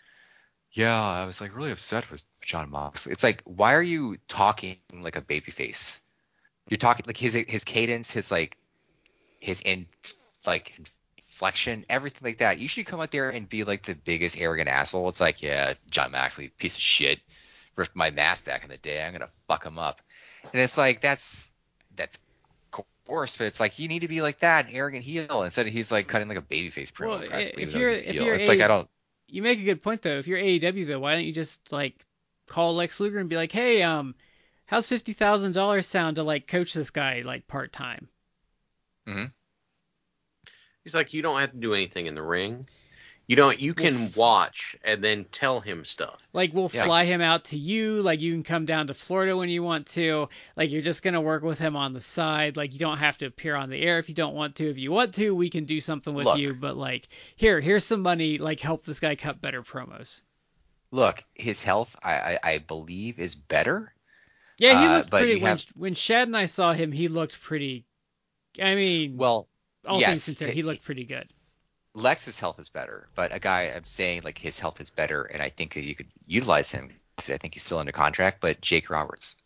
[0.73, 3.13] yeah, I was like really upset with Jon Moxley.
[3.13, 6.01] It's like, why are you talking like a babyface?
[6.69, 8.57] You're talking like his his cadence, his like
[9.41, 9.87] his in
[10.47, 10.73] like
[11.19, 12.59] inflection, everything like that.
[12.59, 15.09] You should come out there and be like the biggest arrogant asshole.
[15.09, 17.21] It's like, yeah, Jon Moxley, piece of shit,
[17.77, 19.03] ripped my mask back in the day.
[19.05, 20.01] I'm gonna fuck him up.
[20.53, 21.51] And it's like that's
[21.97, 22.19] that's
[23.07, 25.73] coarse, but it's like you need to be like that, an arrogant heel, instead of
[25.73, 27.21] he's like cutting like a babyface promo.
[27.21, 27.23] Well,
[27.57, 28.25] if you're- if heel.
[28.25, 28.89] you're it's like a- I don't.
[29.29, 30.19] You make a good point though.
[30.19, 32.05] If you're AEW though, why don't you just like
[32.47, 34.15] call Lex Luger and be like, hey, um,
[34.67, 38.09] how's fifty thousand dollars sound to like coach this guy like part time?
[39.07, 39.25] Hmm.
[40.85, 42.67] He's like, you don't have to do anything in the ring.
[43.29, 43.61] You don't.
[43.61, 46.27] You can watch and then tell him stuff.
[46.33, 46.85] Like we'll Yeah.
[46.87, 48.01] fly him out to you.
[48.01, 50.31] Like you can come down to Florida when you want to.
[50.57, 52.57] Like you're just gonna work with him on the side.
[52.57, 54.71] Like you don't have to appear on the air if you don't want to.
[54.71, 56.39] If you want to, we can do something with Look.
[56.39, 56.55] you.
[56.55, 58.39] But like here, here's some money.
[58.39, 60.23] Like help this guy cut better promos.
[60.91, 63.93] Look, his health, I, I, I believe, is better.
[64.59, 65.35] Yeah, he Uh, looked but pretty.
[65.43, 67.85] When have- when Shad and I saw him, he looked pretty.
[68.59, 69.47] I mean, Well,
[69.87, 71.29] all yes, things considered, he looked pretty good.
[71.99, 75.43] Lex's health is better, but a guy I'm saying like his health is better, and
[75.43, 76.91] I think that you could utilize him.
[77.19, 79.37] I think he's still under contract, but Jake Roberts,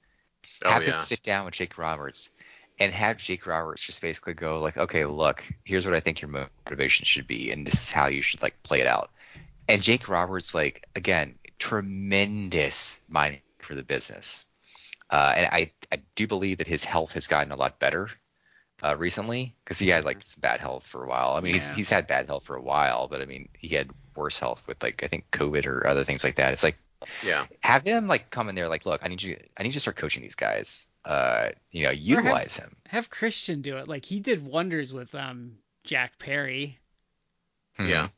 [0.64, 0.92] Oh have yeah.
[0.92, 2.30] him sit down with Jake Roberts,
[2.78, 6.30] and have Jake Roberts just basically go like, okay, look, here's what I think your
[6.66, 9.10] motivation should be, and this is how you should like play it out.
[9.68, 14.44] And Jake Roberts, like again, tremendous mind for the business,
[15.08, 18.10] uh, and I I do believe that his health has gotten a lot better
[18.82, 21.32] uh, recently because he had like some bad health for a while.
[21.32, 21.76] I mean, he's Yeah.
[21.76, 24.82] he's had bad health for a while, but I mean, he had worse health with
[24.82, 26.52] like I think COVID or other things like that.
[26.52, 26.78] It's like
[27.22, 27.46] Yeah.
[27.62, 29.80] have him like come in there like, look, I need you, I need you to
[29.80, 30.86] start coaching these guys.
[31.04, 32.76] Uh, you know, utilize him.
[32.88, 33.88] Have Christian do it.
[33.88, 36.78] Like he did wonders with um Jack Perry.
[37.76, 37.88] Hmm.
[37.88, 38.09] Yeah.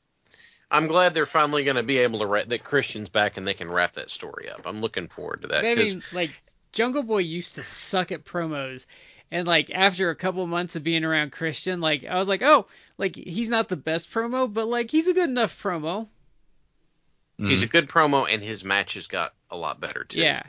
[0.70, 3.54] I'm glad they're finally going to be able to wrap that Christian's back and they
[3.54, 4.62] can wrap that story up.
[4.66, 6.30] I'm looking forward to that I mean, like
[6.72, 8.86] Jungle Boy used to suck at promos,
[9.30, 12.66] and like after a couple months of being around Christian, like I was like, oh,
[12.98, 16.08] like he's not the best promo, but like he's a good enough promo.
[17.38, 17.64] he's Mhm.
[17.64, 20.20] a good promo and his matches got a lot better too.
[20.20, 20.42] Yeah.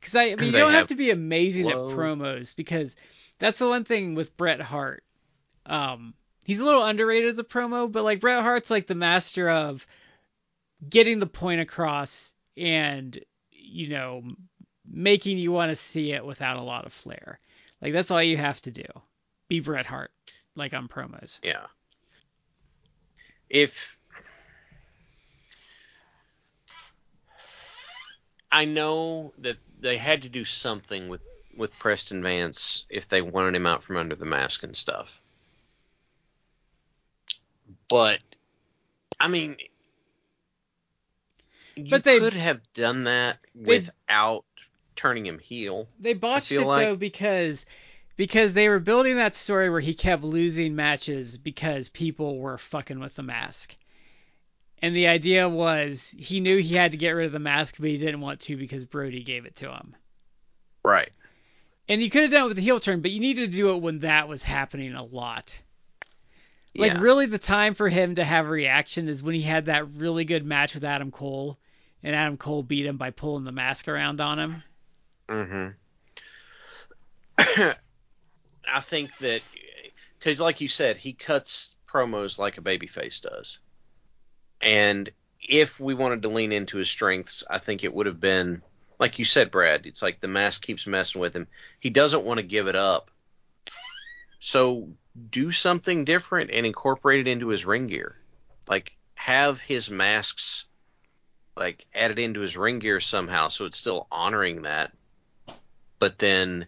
[0.00, 1.90] Because I, I mean, you don't have have to be amazing flow.
[1.90, 2.96] at promos because
[3.38, 5.04] that's the one thing with Bret Hart.
[5.66, 6.14] Um,
[6.44, 9.86] he's a little underrated as a promo, but like Bret Hart's like the master of
[10.88, 13.18] getting the point across and
[13.52, 14.24] you know
[14.90, 17.38] making you want to see it without a lot of flair.
[17.82, 18.84] Like that's all you have to do.
[19.48, 20.12] Be Bret Hart,
[20.54, 21.40] like on promos.
[21.42, 21.66] Yeah.
[23.50, 23.98] If
[28.50, 31.22] I know that they had to do something with
[31.56, 35.20] with Preston Vance if they wanted him out from under the mask and stuff.
[37.88, 38.22] But
[39.18, 39.56] I mean
[41.74, 44.44] you But they- could have done that without
[45.02, 45.88] turning him heel.
[45.98, 47.66] They botched it like- though because
[48.16, 53.00] because they were building that story where he kept losing matches because people were fucking
[53.00, 53.74] with the mask.
[54.80, 57.88] And the idea was he knew he had to get rid of the mask, but
[57.88, 59.96] he didn't want to because Brody gave it to him.
[60.84, 61.10] Right.
[61.88, 63.70] And you could have done it with the heel turn, but you needed to do
[63.74, 65.60] it when that was happening a lot.
[66.76, 67.00] Like Yeah.
[67.00, 70.24] really the time for him to have a reaction is when he had that really
[70.24, 71.58] good match with Adam Cole
[72.02, 74.62] and Adam Cole beat him by pulling the mask around on him.
[75.32, 75.68] Mm-hmm.
[78.68, 79.40] I think that
[80.18, 83.60] because, like you said, he cuts promos like a babyface does,
[84.60, 85.10] and
[85.40, 88.62] if we wanted to lean into his strengths, I think it would have been
[88.98, 89.86] like you said, Brad.
[89.86, 91.48] It's like the mask keeps messing with him.
[91.80, 93.10] He doesn't want to give it up,
[94.38, 94.90] so
[95.30, 98.16] do something different and incorporate it into his ring gear.
[98.68, 100.66] Like have his masks
[101.56, 104.92] like added into his ring gear somehow, so it's still honoring that,
[106.02, 106.66] but then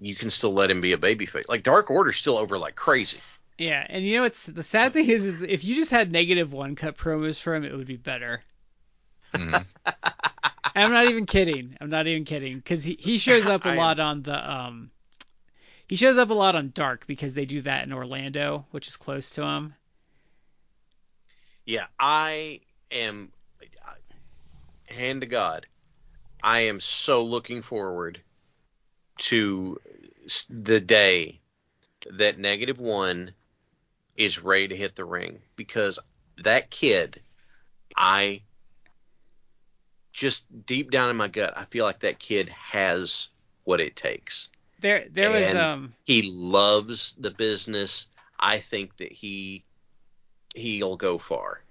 [0.00, 1.48] you can still let him be a babyface.
[1.48, 3.20] Like Dark Order's still over like crazy.
[3.58, 6.52] Yeah, and you know what's the sad thing is, is if you just had negative
[6.52, 8.42] one cut promos for him, it would be better.
[9.32, 9.64] Mhm.
[10.74, 11.76] I'm not even kidding.
[11.80, 14.50] I'm not even kidding because he he shows up a I am- lot on the
[14.52, 14.90] um.
[15.86, 18.96] He shows up a lot on Dark because they do that in Orlando, which is
[18.96, 19.74] close to him.
[21.66, 23.30] Yeah, I am
[24.88, 25.66] hand to God.
[26.42, 28.22] I am so looking forward
[29.20, 29.80] to
[30.48, 31.40] the day
[32.10, 33.32] that negative one
[34.16, 35.98] is ready to hit the ring because
[36.42, 37.20] that kid,
[37.96, 38.42] I
[40.12, 43.28] just deep down in my gut, I feel like that kid has
[43.64, 44.48] what it takes.
[44.80, 48.08] There there was um He loves the business.
[48.38, 49.64] I think that he
[50.54, 51.62] he'll go far.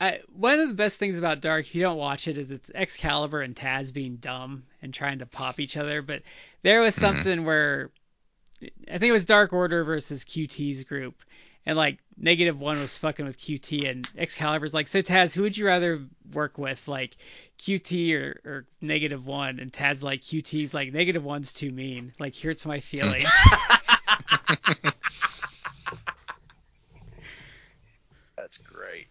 [0.00, 2.72] I, one of the best things about Dark, if you don't watch it, is it's
[2.74, 6.02] Excalibur and Taz being dumb and trying to pop each other.
[6.02, 6.22] But
[6.62, 7.00] there was Mhm.
[7.00, 7.90] something where
[8.62, 11.22] I think it was Dark Order versus QT's group,
[11.66, 15.56] and like Negative One was fucking with QT, and Excalibur's like, so Taz, who would
[15.56, 16.00] you rather
[16.32, 17.16] work with, like
[17.58, 19.58] QT or, or Negative One?
[19.58, 23.24] And Taz like QT's like Negative One's too mean, like hurts my feelings.
[28.36, 29.08] That's great.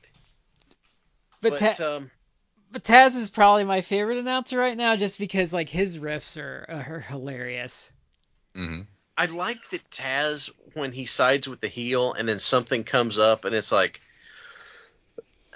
[1.41, 2.11] but But, Ta- um,
[2.71, 6.65] but Taz is probably my favorite announcer right now, just because like his riffs are,
[6.69, 7.91] are hilarious.
[8.55, 8.87] Mhm.
[9.17, 13.45] I like that Taz when he sides with the heel and then something comes up
[13.45, 14.01] and it's like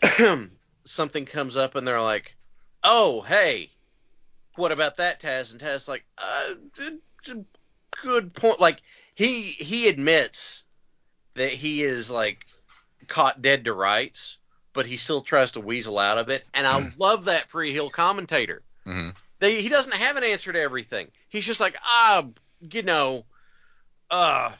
[0.86, 2.36] something comes up and they're like,
[2.84, 3.72] "Oh, hey,
[4.56, 7.46] what about that, Taz?" And Taz's like, "Uh, d- d-
[8.04, 8.82] good point." Like
[9.16, 10.64] he he admits
[11.36, 12.46] that he is like
[13.08, 14.38] caught dead to rights,
[14.76, 17.74] but he still tries to weasel out of it, and I love that Free a
[17.74, 18.62] heel commentator.
[18.86, 19.18] Mhm.
[19.40, 21.10] They, he doesn't have an answer to everything.
[21.30, 22.26] He's just like, ah,
[22.62, 23.26] you know,
[24.12, 24.52] uh,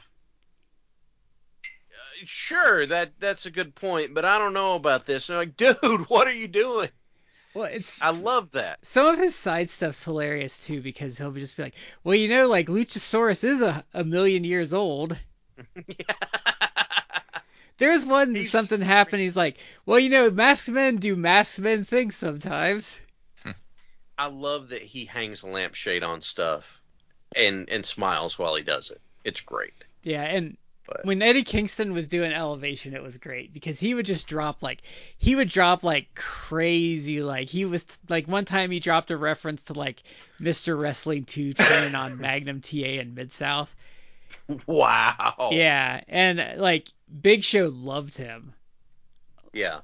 [2.24, 5.28] sure, that that's a good point, but I don't know about this.
[5.28, 6.88] And I'm like, dude, what are you doing?
[7.54, 8.84] Well, it's I love that.
[8.84, 11.74] some of his side stuff's hilarious too because he'll be just be like,
[12.04, 15.16] well, you know, like Luchasaurus is a, a million years old.
[17.78, 19.20] There's one He's- something happened.
[19.22, 23.00] He's like, well, you know, masked men do masked men things sometimes.
[23.42, 23.50] Hmm.
[24.18, 26.80] I love that he hangs a lampshade on stuff
[27.34, 29.00] and and smiles while he does it.
[29.24, 29.74] It's great.
[30.02, 34.06] Yeah, and But when Eddie Kingston was doing Elevation, it was great because he would
[34.06, 34.82] just drop like
[35.18, 37.22] he would drop like crazy.
[37.22, 40.02] Like he was like one time he dropped a reference to like
[40.40, 40.78] Mr.
[40.80, 43.74] Wrestling 2 turning on Magnum TA in Mid South.
[44.66, 45.50] wow.
[45.52, 46.88] Yeah, and uh, like
[47.20, 48.52] Big Show loved him.
[49.52, 49.80] Yeah.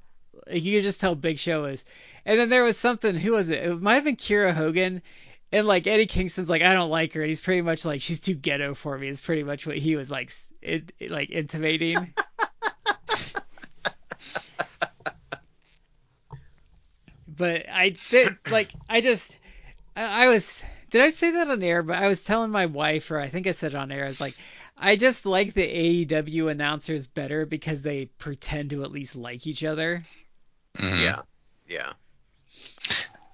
[0.50, 1.84] You could just tell Big Show is.
[2.24, 3.14] And then there was something.
[3.14, 3.64] Who was it?
[3.64, 5.02] It might have been Kiera Hogan.
[5.50, 7.20] And like Eddie Kingston's like, I don't like her.
[7.22, 9.08] And he's pretty much like, she's too ghetto for me.
[9.08, 10.32] Is pretty much what he was like,
[10.62, 12.14] it, it- like intimating.
[17.28, 19.36] but I did like, I just,
[19.96, 20.62] I, I was.
[20.92, 21.82] Did I say that on air?
[21.82, 24.04] But I was telling my wife, or I think I said it on air.
[24.04, 24.36] I was like,
[24.76, 29.64] I just like the AEW announcers better because they pretend to at least like each
[29.64, 30.02] other.
[30.76, 31.00] Mhm.
[31.00, 31.22] Yeah.
[31.66, 31.92] Yeah.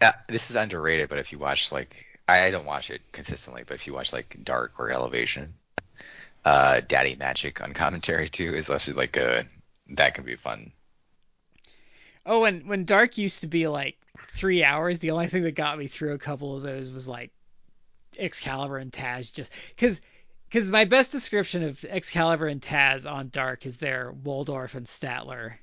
[0.01, 3.65] Yeah, this is underrated, but if you watch like I, I don't watch it consistently,
[3.67, 5.55] but if you watch like Dark or Elevation,
[6.45, 9.45] uh, Daddy Magic on commentary too is actually like a
[9.89, 10.71] that can be fun.
[12.25, 15.77] Oh, and when Dark used to be like three hours, the only thing that got
[15.77, 17.33] me through a couple of those was like
[18.19, 20.01] Excalibur and Taz, just because.
[20.51, 25.57] Because my best description of Excalibur and Taz on Dark is their Waldorf and Statler.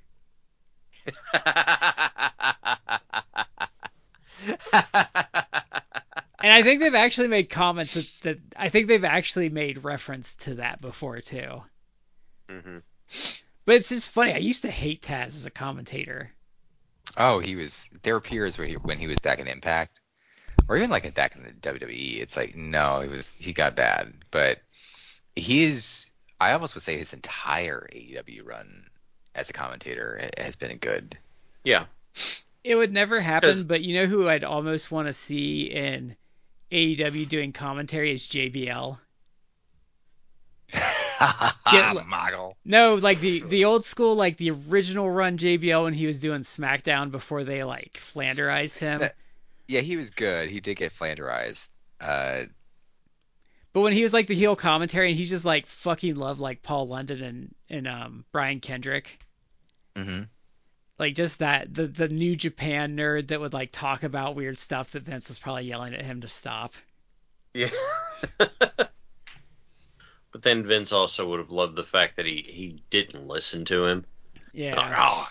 [6.45, 10.36] And I think they've actually made comments that, that I think they've actually made reference
[10.36, 11.64] to that before too.
[12.48, 12.77] hmm
[13.65, 14.34] But it's just funny.
[14.34, 16.32] I used to hate Taz as a commentator.
[17.18, 19.99] Oh, he was there were periods where he, when he was back in Impact,
[20.68, 22.20] or even like back in the WWE.
[22.22, 24.60] It's like no, it was he got bad, but
[25.36, 26.12] he is.
[26.40, 28.86] I almost would say his entire AEW run
[29.34, 31.18] as a commentator has been good.
[31.64, 31.86] Yeah.
[32.64, 36.16] It would never happen, but you know who I'd almost want to see in
[36.72, 38.98] AEW doing commentary is JBL.
[41.72, 42.58] Get- Model.
[42.66, 46.42] No, like the the old school, like the original run JBL when he was doing
[46.42, 49.00] SmackDown before they like Flanderized him.
[49.02, 49.16] That-
[49.68, 50.50] Yeah, he was good.
[50.50, 51.70] He did get flanderized.
[52.00, 52.44] Uh,
[53.74, 56.62] But when he was like the heel commentary and he's just like fucking love like
[56.62, 59.20] Paul London and and um Brian Kendrick.
[59.96, 60.24] hmm
[61.00, 64.92] Like just that the the New Japan nerd that would like talk about weird stuff
[64.92, 66.74] that Vince was probably yelling at him to stop.
[67.54, 67.70] Yeah.
[68.38, 68.90] but
[70.42, 74.06] then Vince also would have loved the fact that he, he didn't listen to him.
[74.54, 74.76] Yeah.
[74.76, 75.28] Like, oh,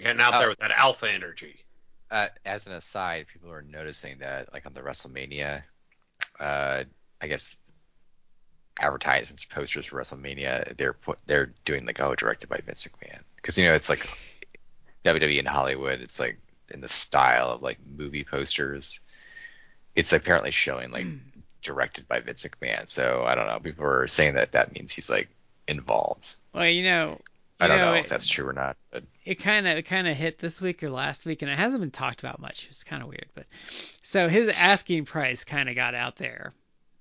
[0.00, 0.48] getting out there Oh.
[0.48, 1.63] with that alpha energy.
[2.10, 5.62] Uh, as an aside, people are noticing that, like on the WrestleMania,
[6.38, 6.84] uh,
[7.20, 7.56] I guess
[8.80, 13.56] advertisements, posters for WrestleMania, they're put, they're doing like, oh, directed by Vince McMahon, because
[13.58, 14.08] you know it's like
[15.04, 16.38] WWE in Hollywood, it's like
[16.72, 19.00] in the style of like movie posters.
[19.94, 21.06] It's apparently showing like
[21.62, 23.60] directed by Vince McMahon, so I don't know.
[23.60, 25.28] People are saying that that means he's like
[25.68, 26.34] involved.
[26.52, 27.16] Well, you know,
[27.64, 30.06] I don't know, it, if that's true or not, but it kind of it kind
[30.08, 32.66] of hit this week or last week, and it hasn't been talked about much.
[32.70, 33.46] It's kind of weird, but
[34.02, 36.52] so his asking price kind of got out there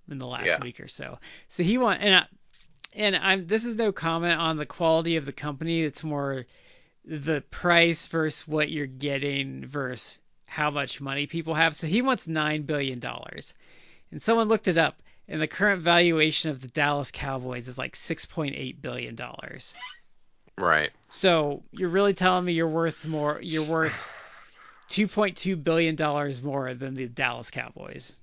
[0.10, 0.60] in the last Yeah.
[0.62, 1.20] week or so.
[1.48, 2.26] So he want and I,
[2.94, 5.84] and I'm this is no comment on the quality of the company.
[5.84, 6.46] It's more
[7.06, 11.76] the price versus what you're getting versus how much money people have.
[11.76, 13.54] So he wants nine billion dollars,
[14.12, 17.96] and someone looked it up, and the current valuation of the Dallas Cowboys is like
[17.96, 19.74] six point eight billion dollars.
[20.58, 20.92] Right.
[21.10, 23.40] So you're really telling me you're worth more?
[23.42, 23.94] You're worth
[24.90, 28.14] 2.2 billion dollars more than the Dallas Cowboys.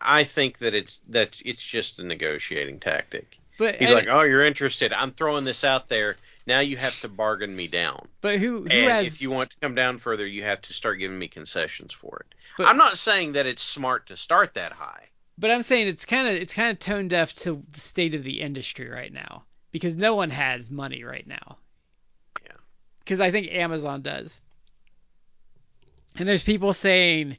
[0.00, 3.38] I think that it's that it's just a negotiating tactic.
[3.58, 4.92] But He's and- like, "Oh, you're interested.
[4.92, 6.16] I'm throwing this out there.
[6.46, 8.06] Now you have to bargain me down.
[8.20, 9.06] but who who and has?
[9.06, 12.26] if you want to come down further, you have to start giving me concessions for
[12.28, 15.08] it." But- I'm not saying that it's smart to start that high.
[15.38, 18.22] but I'm saying it's kind of it's kind of tone deaf to the state of
[18.24, 21.58] the industry right now because no one has money right now.
[22.46, 22.52] Yeah.
[23.00, 24.40] Because I think Amazon does.
[26.14, 27.38] And there's people saying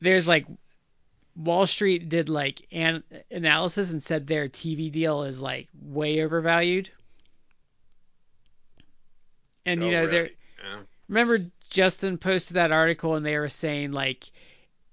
[0.00, 0.46] there's like
[1.34, 6.90] Wall Street did like an analysis and said their TV deal is like way overvalued.
[9.64, 10.10] And you Oh, know really?
[10.12, 10.30] they're
[10.62, 10.82] Yeah.
[11.08, 14.30] remember Justin posted that article and they were saying like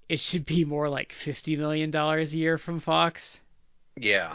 [0.08, 3.40] it should be more like 50 million dollars a year from Fox.
[3.96, 4.34] Yeah.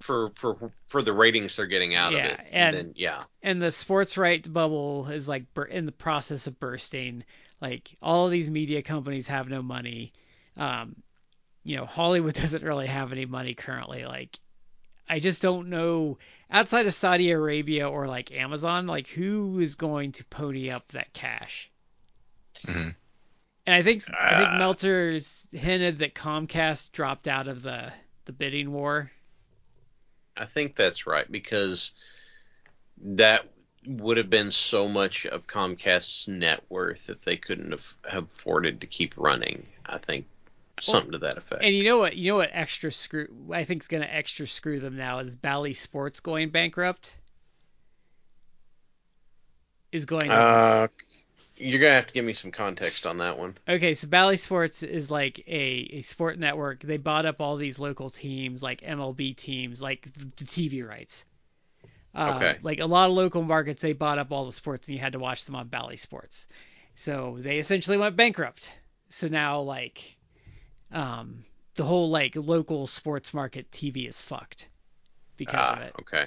[0.00, 2.46] For for for the ratings they're getting out Yeah, of it.
[2.52, 3.24] and- then yeah.
[3.42, 7.24] and the sports right bubble is like bur- in the process of bursting.
[7.60, 10.12] Like all of these media companies have no money.
[10.56, 10.96] Um,
[11.64, 14.06] you know, Hollywood doesn't really have any money currently.
[14.06, 14.38] Like,
[15.08, 16.18] I just don't know
[16.50, 21.12] outside of Saudi Arabia or like Amazon, like who is going to pony up that
[21.12, 21.70] cash.
[22.64, 22.94] Mhm.
[23.66, 27.92] And I think I think Uh, Meltzer's hinted that Comcast dropped out of the
[28.24, 29.10] the bidding war.
[30.36, 31.92] I think that's right because
[33.02, 33.46] that
[33.86, 38.80] would have been so much of Comcast's net worth that they couldn't have, have afforded
[38.82, 39.66] to keep running.
[39.86, 40.26] I think
[40.80, 41.62] something to that effect.
[41.62, 42.16] And you know what?
[42.16, 42.50] You know what?
[42.52, 43.28] Extra screw.
[43.52, 47.16] I think is gonna extra screw them now is Bally Sports going bankrupt.
[49.92, 50.28] Is going.
[50.28, 50.88] To, Uh,
[51.60, 53.56] you're gonna have to give me some context on that one.
[53.68, 56.82] okay, so Bally Sports is like a a sport network.
[56.82, 61.24] They bought up all these local teams, like MLB teams, like the TV rights.
[62.14, 62.58] Uh, Okay.
[62.62, 65.12] Like a lot of local markets, they bought up all the sports, and you had
[65.12, 66.46] to watch them on Bally Sports.
[66.96, 68.74] So they essentially went bankrupt.
[69.10, 70.18] So now like,
[70.92, 71.44] um,
[71.76, 74.68] the whole like local sports market TV is fucked
[75.36, 76.26] because of Ah, it, okay.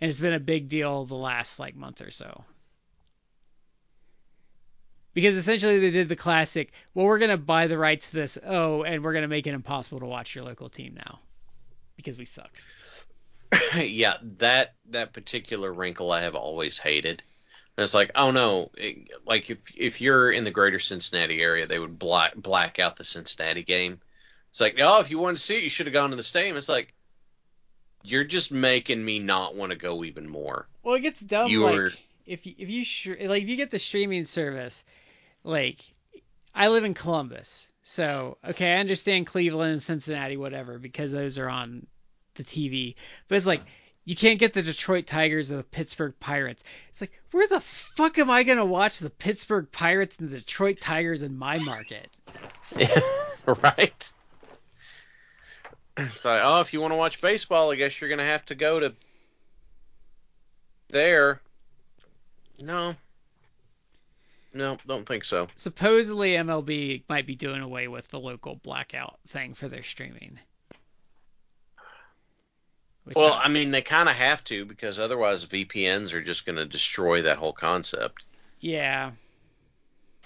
[0.00, 2.44] and it's been a big deal the last like month or so.
[5.14, 8.82] Because essentially they did the classic, well, we're gonna buy the rights to this, oh,
[8.82, 11.20] and we're gonna make it impossible to watch your local team now,
[11.96, 12.50] because we suck.
[13.76, 17.22] yeah, that that particular wrinkle I have always hated.
[17.76, 21.66] And it's like, oh no, it, like if if you're in the greater Cincinnati area,
[21.66, 24.00] they would black black out the Cincinnati game.
[24.50, 26.22] It's like, oh, if you wanted to see it, you should have gone to the
[26.22, 26.58] stadium.
[26.58, 26.92] It's like,
[28.02, 30.68] you're just making me not want to go even more.
[30.82, 31.50] Well, it gets dumb.
[31.50, 31.92] You like were-
[32.26, 34.84] if you, if you sh- like if you get the streaming service,
[35.44, 35.80] like
[36.54, 41.48] I live in Columbus, so okay, I understand Cleveland and Cincinnati, whatever, because those are
[41.48, 41.86] on
[42.34, 42.94] the TV.
[43.28, 43.62] But it's like
[44.04, 46.64] you can't get the Detroit Tigers or the Pittsburgh Pirates.
[46.90, 50.80] It's like where the fuck am I gonna watch the Pittsburgh Pirates and the Detroit
[50.80, 52.16] Tigers in my market?
[53.46, 54.12] right?
[55.96, 58.54] It's like, oh, if you want to watch baseball, I guess you're gonna have to
[58.54, 58.94] go to
[60.90, 61.40] there.
[62.62, 62.94] No,
[64.54, 65.48] no, don't think so.
[65.56, 70.38] Supposedly MLB might be doing away with the local blackout thing for their streaming.
[73.16, 76.56] Well, I- I mean, they kind of have to because otherwise VPNs are just going
[76.56, 78.22] to destroy that whole concept.
[78.60, 79.10] yeah,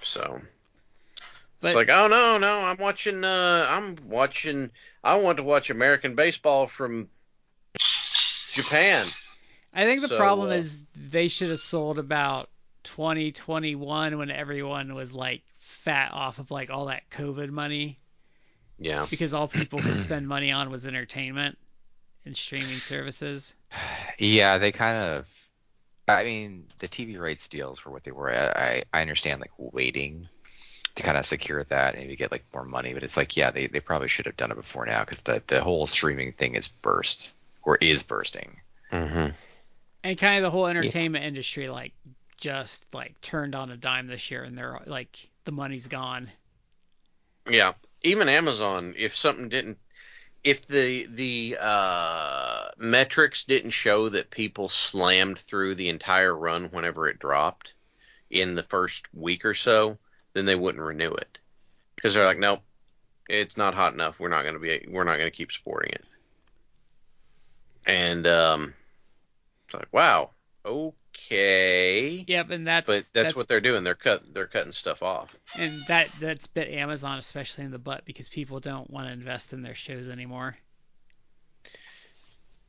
[0.03, 0.43] So
[1.61, 3.25] but it's like, oh no, no, I'm watching.
[3.25, 4.71] Uh, I'm watching.
[5.03, 7.09] I want to watch American baseball from
[8.53, 9.07] Japan.
[9.73, 12.51] I think the so, problem uh, is they should have sold about
[12.87, 17.99] 2021 when everyone was like fat off of like all that COVID money
[18.79, 19.07] Yeah.
[19.11, 21.59] because all people could spend money on was entertainment
[22.25, 23.55] and streaming services.
[24.19, 25.33] Yeah, they kind of.
[26.09, 28.33] I mean, the TV rights deals were what they were.
[28.33, 30.29] I I I understand like waiting
[30.95, 33.51] to kind of secure that and maybe get like more money, but it's like yeah,
[33.51, 36.55] they, they probably should have done it before now because the the whole streaming thing
[36.55, 38.61] is burst or is bursting.
[38.93, 39.31] Mm-hmm.
[40.05, 41.93] And kind of the whole entertainment industry like
[42.37, 46.31] just like turned on a dime this year and they're like the money's gone.
[47.49, 47.73] Yeah.
[48.03, 49.79] Even Amazon, if something didn't,
[50.45, 57.09] if the the uh, metrics didn't show that people slammed through the entire run whenever
[57.09, 57.75] it dropped
[58.31, 59.99] in the first week or so,
[60.35, 61.39] then they wouldn't renew it
[61.95, 62.61] because they're like, nope,
[63.29, 64.21] it's not hot enough.
[64.21, 64.87] We're not going to be.
[64.89, 66.05] We're not going to keep supporting it.
[67.87, 68.75] And um,
[69.67, 70.31] it's like, wow,
[70.65, 70.97] okay.
[71.31, 73.85] Yep, and that's But that's, what they're doing.
[73.85, 74.23] They're cut.
[74.33, 75.37] They're cutting stuff off.
[75.59, 79.53] and that that's bit Amazon especially in the butt because people don't want to invest
[79.53, 80.57] in their shows anymore.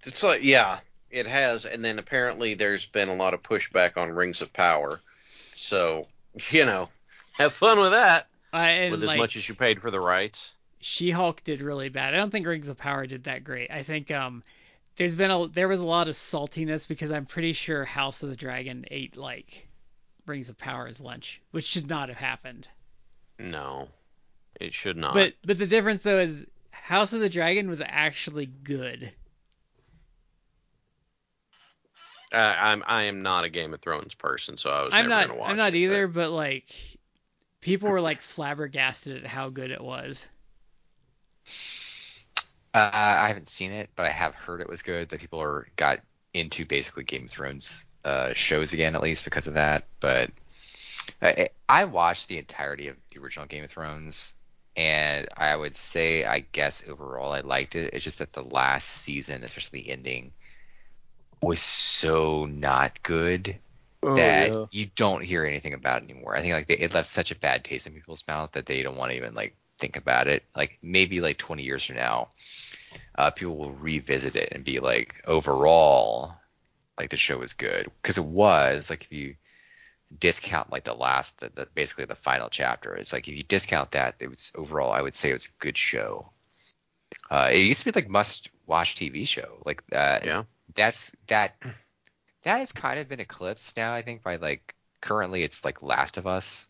[0.03, 0.79] It's like, yeah,
[1.11, 1.65] it has.
[1.65, 5.01] And then apparently there's been a lot of pushback on Rings of Power.
[5.55, 6.07] So,
[6.49, 6.89] you know,
[7.33, 8.27] have fun with that.
[8.53, 10.53] Uh, and with like, as much as you paid for the rights.
[10.79, 12.13] She-Hulk did really bad.
[12.13, 13.69] I don't think Rings of Power did that great.
[13.71, 14.43] I think um
[14.97, 18.29] there's been a there was a lot of saltiness because I'm pretty sure House of
[18.29, 19.67] the Dragon ate like
[20.25, 22.67] Rings of Power as lunch, which should not have happened.
[23.39, 23.87] No,
[24.59, 25.13] it should not.
[25.13, 29.11] But but the difference though is House of the Dragon was actually good.
[32.33, 35.09] uh, I'm I am not a Game of Thrones person, so I was I'm never
[35.09, 35.51] not gonna watch it.
[35.51, 36.65] I'm not it, either, but like
[37.61, 40.27] people were like flabbergasted at how good it was.
[42.77, 45.09] Uh, I haven't seen it, but I have heard it was good.
[45.09, 45.99] That people are got
[46.33, 49.85] into basically Game of Thrones uh, shows again, at least because of that.
[49.99, 50.29] But
[51.21, 54.33] I, I watched the entirety of the original Game of Thrones,
[54.75, 57.93] and I would say, I guess overall, I liked it.
[57.93, 60.31] It's just that the last season, especially the ending,
[61.41, 63.57] was so not good
[64.01, 66.35] but, that you don't hear anything about it anymore.
[66.35, 68.83] I think like they, it left such a bad taste in people's mouth that they
[68.83, 70.43] don't want to even like think about it.
[70.55, 72.29] Like maybe like 20 years from now,
[73.15, 76.37] uh, people will revisit it and be like, overall,
[76.97, 78.89] like the show was good because it was.
[78.89, 79.35] Like if you
[80.19, 83.91] discount like the last, the, the basically the final chapter, it's like if you discount
[83.91, 86.31] that, it was overall, I would say it was a good show.
[87.29, 89.61] Uh, it used to be like must watch TV show.
[89.65, 90.43] Like uh, yeah,
[90.75, 91.55] that's that
[92.43, 93.93] that has kind of been eclipsed now.
[93.93, 96.67] I think by like currently it's like Last of Us,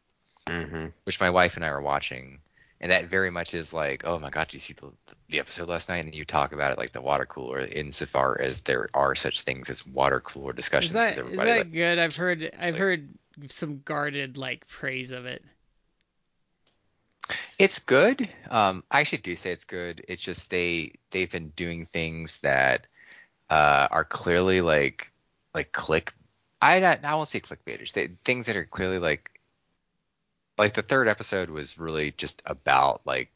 [0.47, 0.87] mm-hmm.
[1.03, 2.39] which my wife and I are watching,
[2.79, 4.91] and that very much is like, oh my god, did you see the,
[5.29, 6.05] the episode last night?
[6.05, 9.69] And you talk about it like the water cooler, insofar as there are such things
[9.69, 10.91] as water cooler discussions.
[10.91, 11.99] Is that is that like, good?
[11.99, 13.09] I've heard I've like- heard
[13.49, 15.43] some guarded like praise of it.
[17.59, 18.29] It's good.
[18.49, 20.05] Um, I actually do say it's good.
[20.07, 22.87] It's just they they've been doing things that
[23.49, 25.11] uh, are clearly like
[25.53, 26.13] like click.
[26.61, 27.93] I not I won't say clickbaiters.
[27.93, 29.36] They, things that are clearly like
[30.57, 33.29] like the third episode was really just about like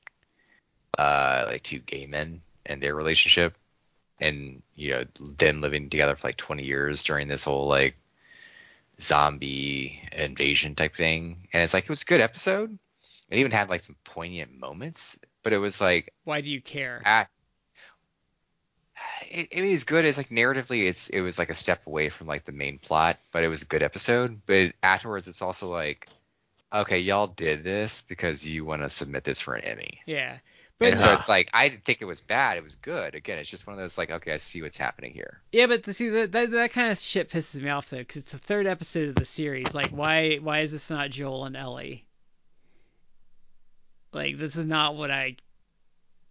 [0.98, 3.56] uh like two gay men and their relationship
[4.20, 5.06] and you know
[5.38, 7.96] them living together for like 20 years during this whole like
[9.00, 12.78] zombie invasion type thing and it's like it was a good episode
[13.32, 17.02] it even had like some poignant moments, but it was like Why do you care?
[17.06, 17.30] at
[19.30, 22.28] it, it was good it's like narratively it's it was like a step away from
[22.28, 24.42] like the main plot, but it was a good episode.
[24.46, 26.10] But afterwards it's also like
[26.74, 30.02] okay, y'all did this because you want to submit this for an Emmy.
[30.06, 30.38] Yeah.
[30.80, 33.14] But and so it's like I didn't think it was bad, it was good.
[33.14, 35.40] Again, it's just one of those like okay, I see what's happening here.
[35.52, 38.18] yeah, but the, see that, that that kind of shit pisses me off though, because
[38.18, 39.76] it's the third episode of the series.
[39.76, 42.06] Like, why why is this not Joel and Ellie?
[44.12, 45.36] Like, this is not what I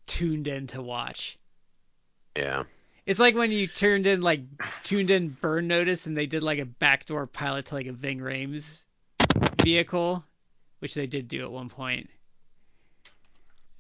[0.07, 1.39] tuned in to watch.
[2.37, 2.65] yeah.
[3.07, 4.41] It's like when you turned in like
[4.83, 8.19] tuned in Burn Notice and they did like a backdoor pilot to like a Ving
[8.19, 8.83] Rhames
[9.63, 10.25] vehicle,
[10.81, 12.11] which they did do at one point.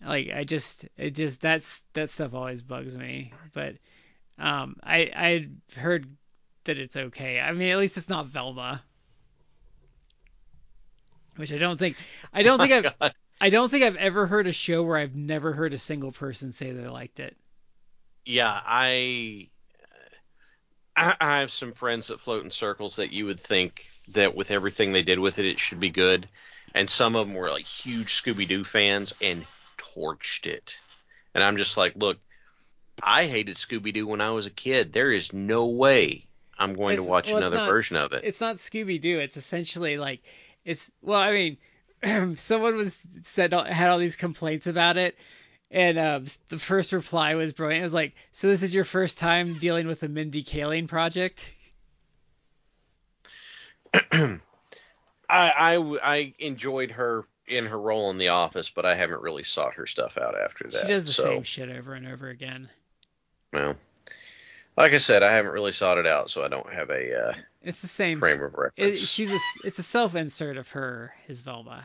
[0.04, 3.32] Like I just it just that's that stuff always bugs me.
[3.52, 3.76] But
[4.38, 5.48] um I I
[5.78, 6.06] heard
[6.64, 7.40] that it's okay.
[7.40, 8.82] I mean at least it's not Velma.
[11.36, 11.96] which I don't think
[12.32, 13.12] I don't think I've God.
[13.40, 16.52] I don't think I've ever heard a show where I've never heard a single person
[16.52, 17.36] say they liked it.
[18.24, 19.50] Yeah, I,
[20.96, 24.50] I I have some friends that float in circles that you would think that with
[24.50, 26.28] everything they did with it, it should be good,
[26.74, 29.44] and some of them were like huge Scooby Doo fans and
[29.78, 30.78] torched it,
[31.34, 32.18] and I'm just like, look,
[33.02, 34.92] I hated Scooby Doo when I was a kid.
[34.92, 36.26] There is no way
[36.58, 38.22] I'm going It's- to watch well, another not- version of it.
[38.24, 39.18] It's not Scooby Doo.
[39.18, 40.22] It's essentially like
[40.64, 41.32] it's well, I
[42.02, 45.16] mean, someone was said had all these complaints about it,
[45.70, 47.80] and um, the first reply was brilliant.
[47.80, 51.50] It was like, "So this is your first time dealing with a Mindy Kaling project?"
[55.30, 59.42] I w- I enjoyed her in her role in The Office, but I haven't really
[59.44, 60.82] sought her stuff out after that.
[60.82, 62.68] She does the so, same shit over and over again.
[63.52, 63.76] Well,
[64.76, 67.34] like I said, I haven't really sought it out, so I don't have a uh,
[67.62, 68.20] It's the same.
[68.20, 69.08] frame of It, reference.
[69.08, 71.84] she's a, it's a self insert of her as Velma.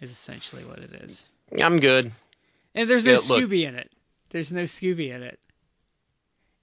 [0.00, 1.26] Is essentially what it is.
[1.60, 2.10] I'm good.
[2.74, 3.42] And there's no Yeah, look.
[3.44, 3.90] Scooby in it.
[4.30, 5.38] There's no Scooby in it.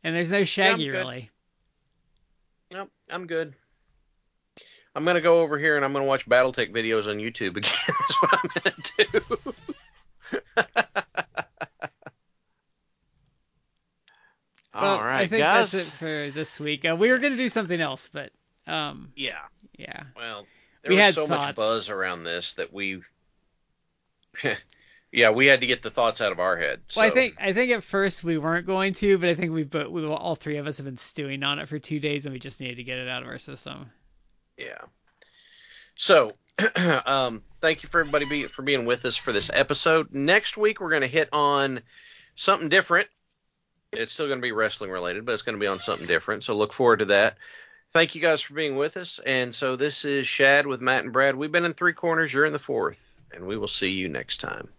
[0.04, 0.98] And there's no Shaggy good.
[0.98, 1.30] really.
[2.72, 3.54] Nope, I'm good.
[4.98, 7.72] I'm gonna go over here and I'm gonna watch BattleTech videos on YouTube again.
[7.88, 8.76] That's what I'm gonna
[9.12, 9.54] do.
[14.74, 15.72] Well, All right, I think guys.
[15.72, 16.86] that's it for this week.
[16.86, 18.32] Uh, we were gonna do something else, but
[18.68, 19.40] um, Yeah.
[19.76, 20.04] yeah.
[20.16, 20.46] Well,
[20.84, 23.02] there We was had so much buzz around this that we.
[25.12, 26.82] yeah, we had to get the thoughts out of our head.
[26.90, 27.02] So.
[27.02, 29.64] Well, I think I think at first we weren't going to, but I think we
[29.64, 32.34] but we all three of us have been stewing on it for two days, and
[32.34, 33.90] we just needed to get it out of our system.
[34.58, 34.82] Yeah.
[35.96, 36.34] So,
[37.06, 40.14] um, thank you for everybody be, for being with us for this episode.
[40.14, 41.82] Next week we're going to hit on
[42.36, 43.08] something different.
[43.92, 46.44] It's still going to be wrestling related, but it's going to be on something different.
[46.44, 47.38] So look forward to that.
[47.94, 49.20] Thank you guys for being with us.
[49.26, 51.36] And so this is Shad with Matt and Brad.
[51.36, 52.34] We've been in three corners.
[52.34, 54.70] You're in the fourth, and we will see you next time.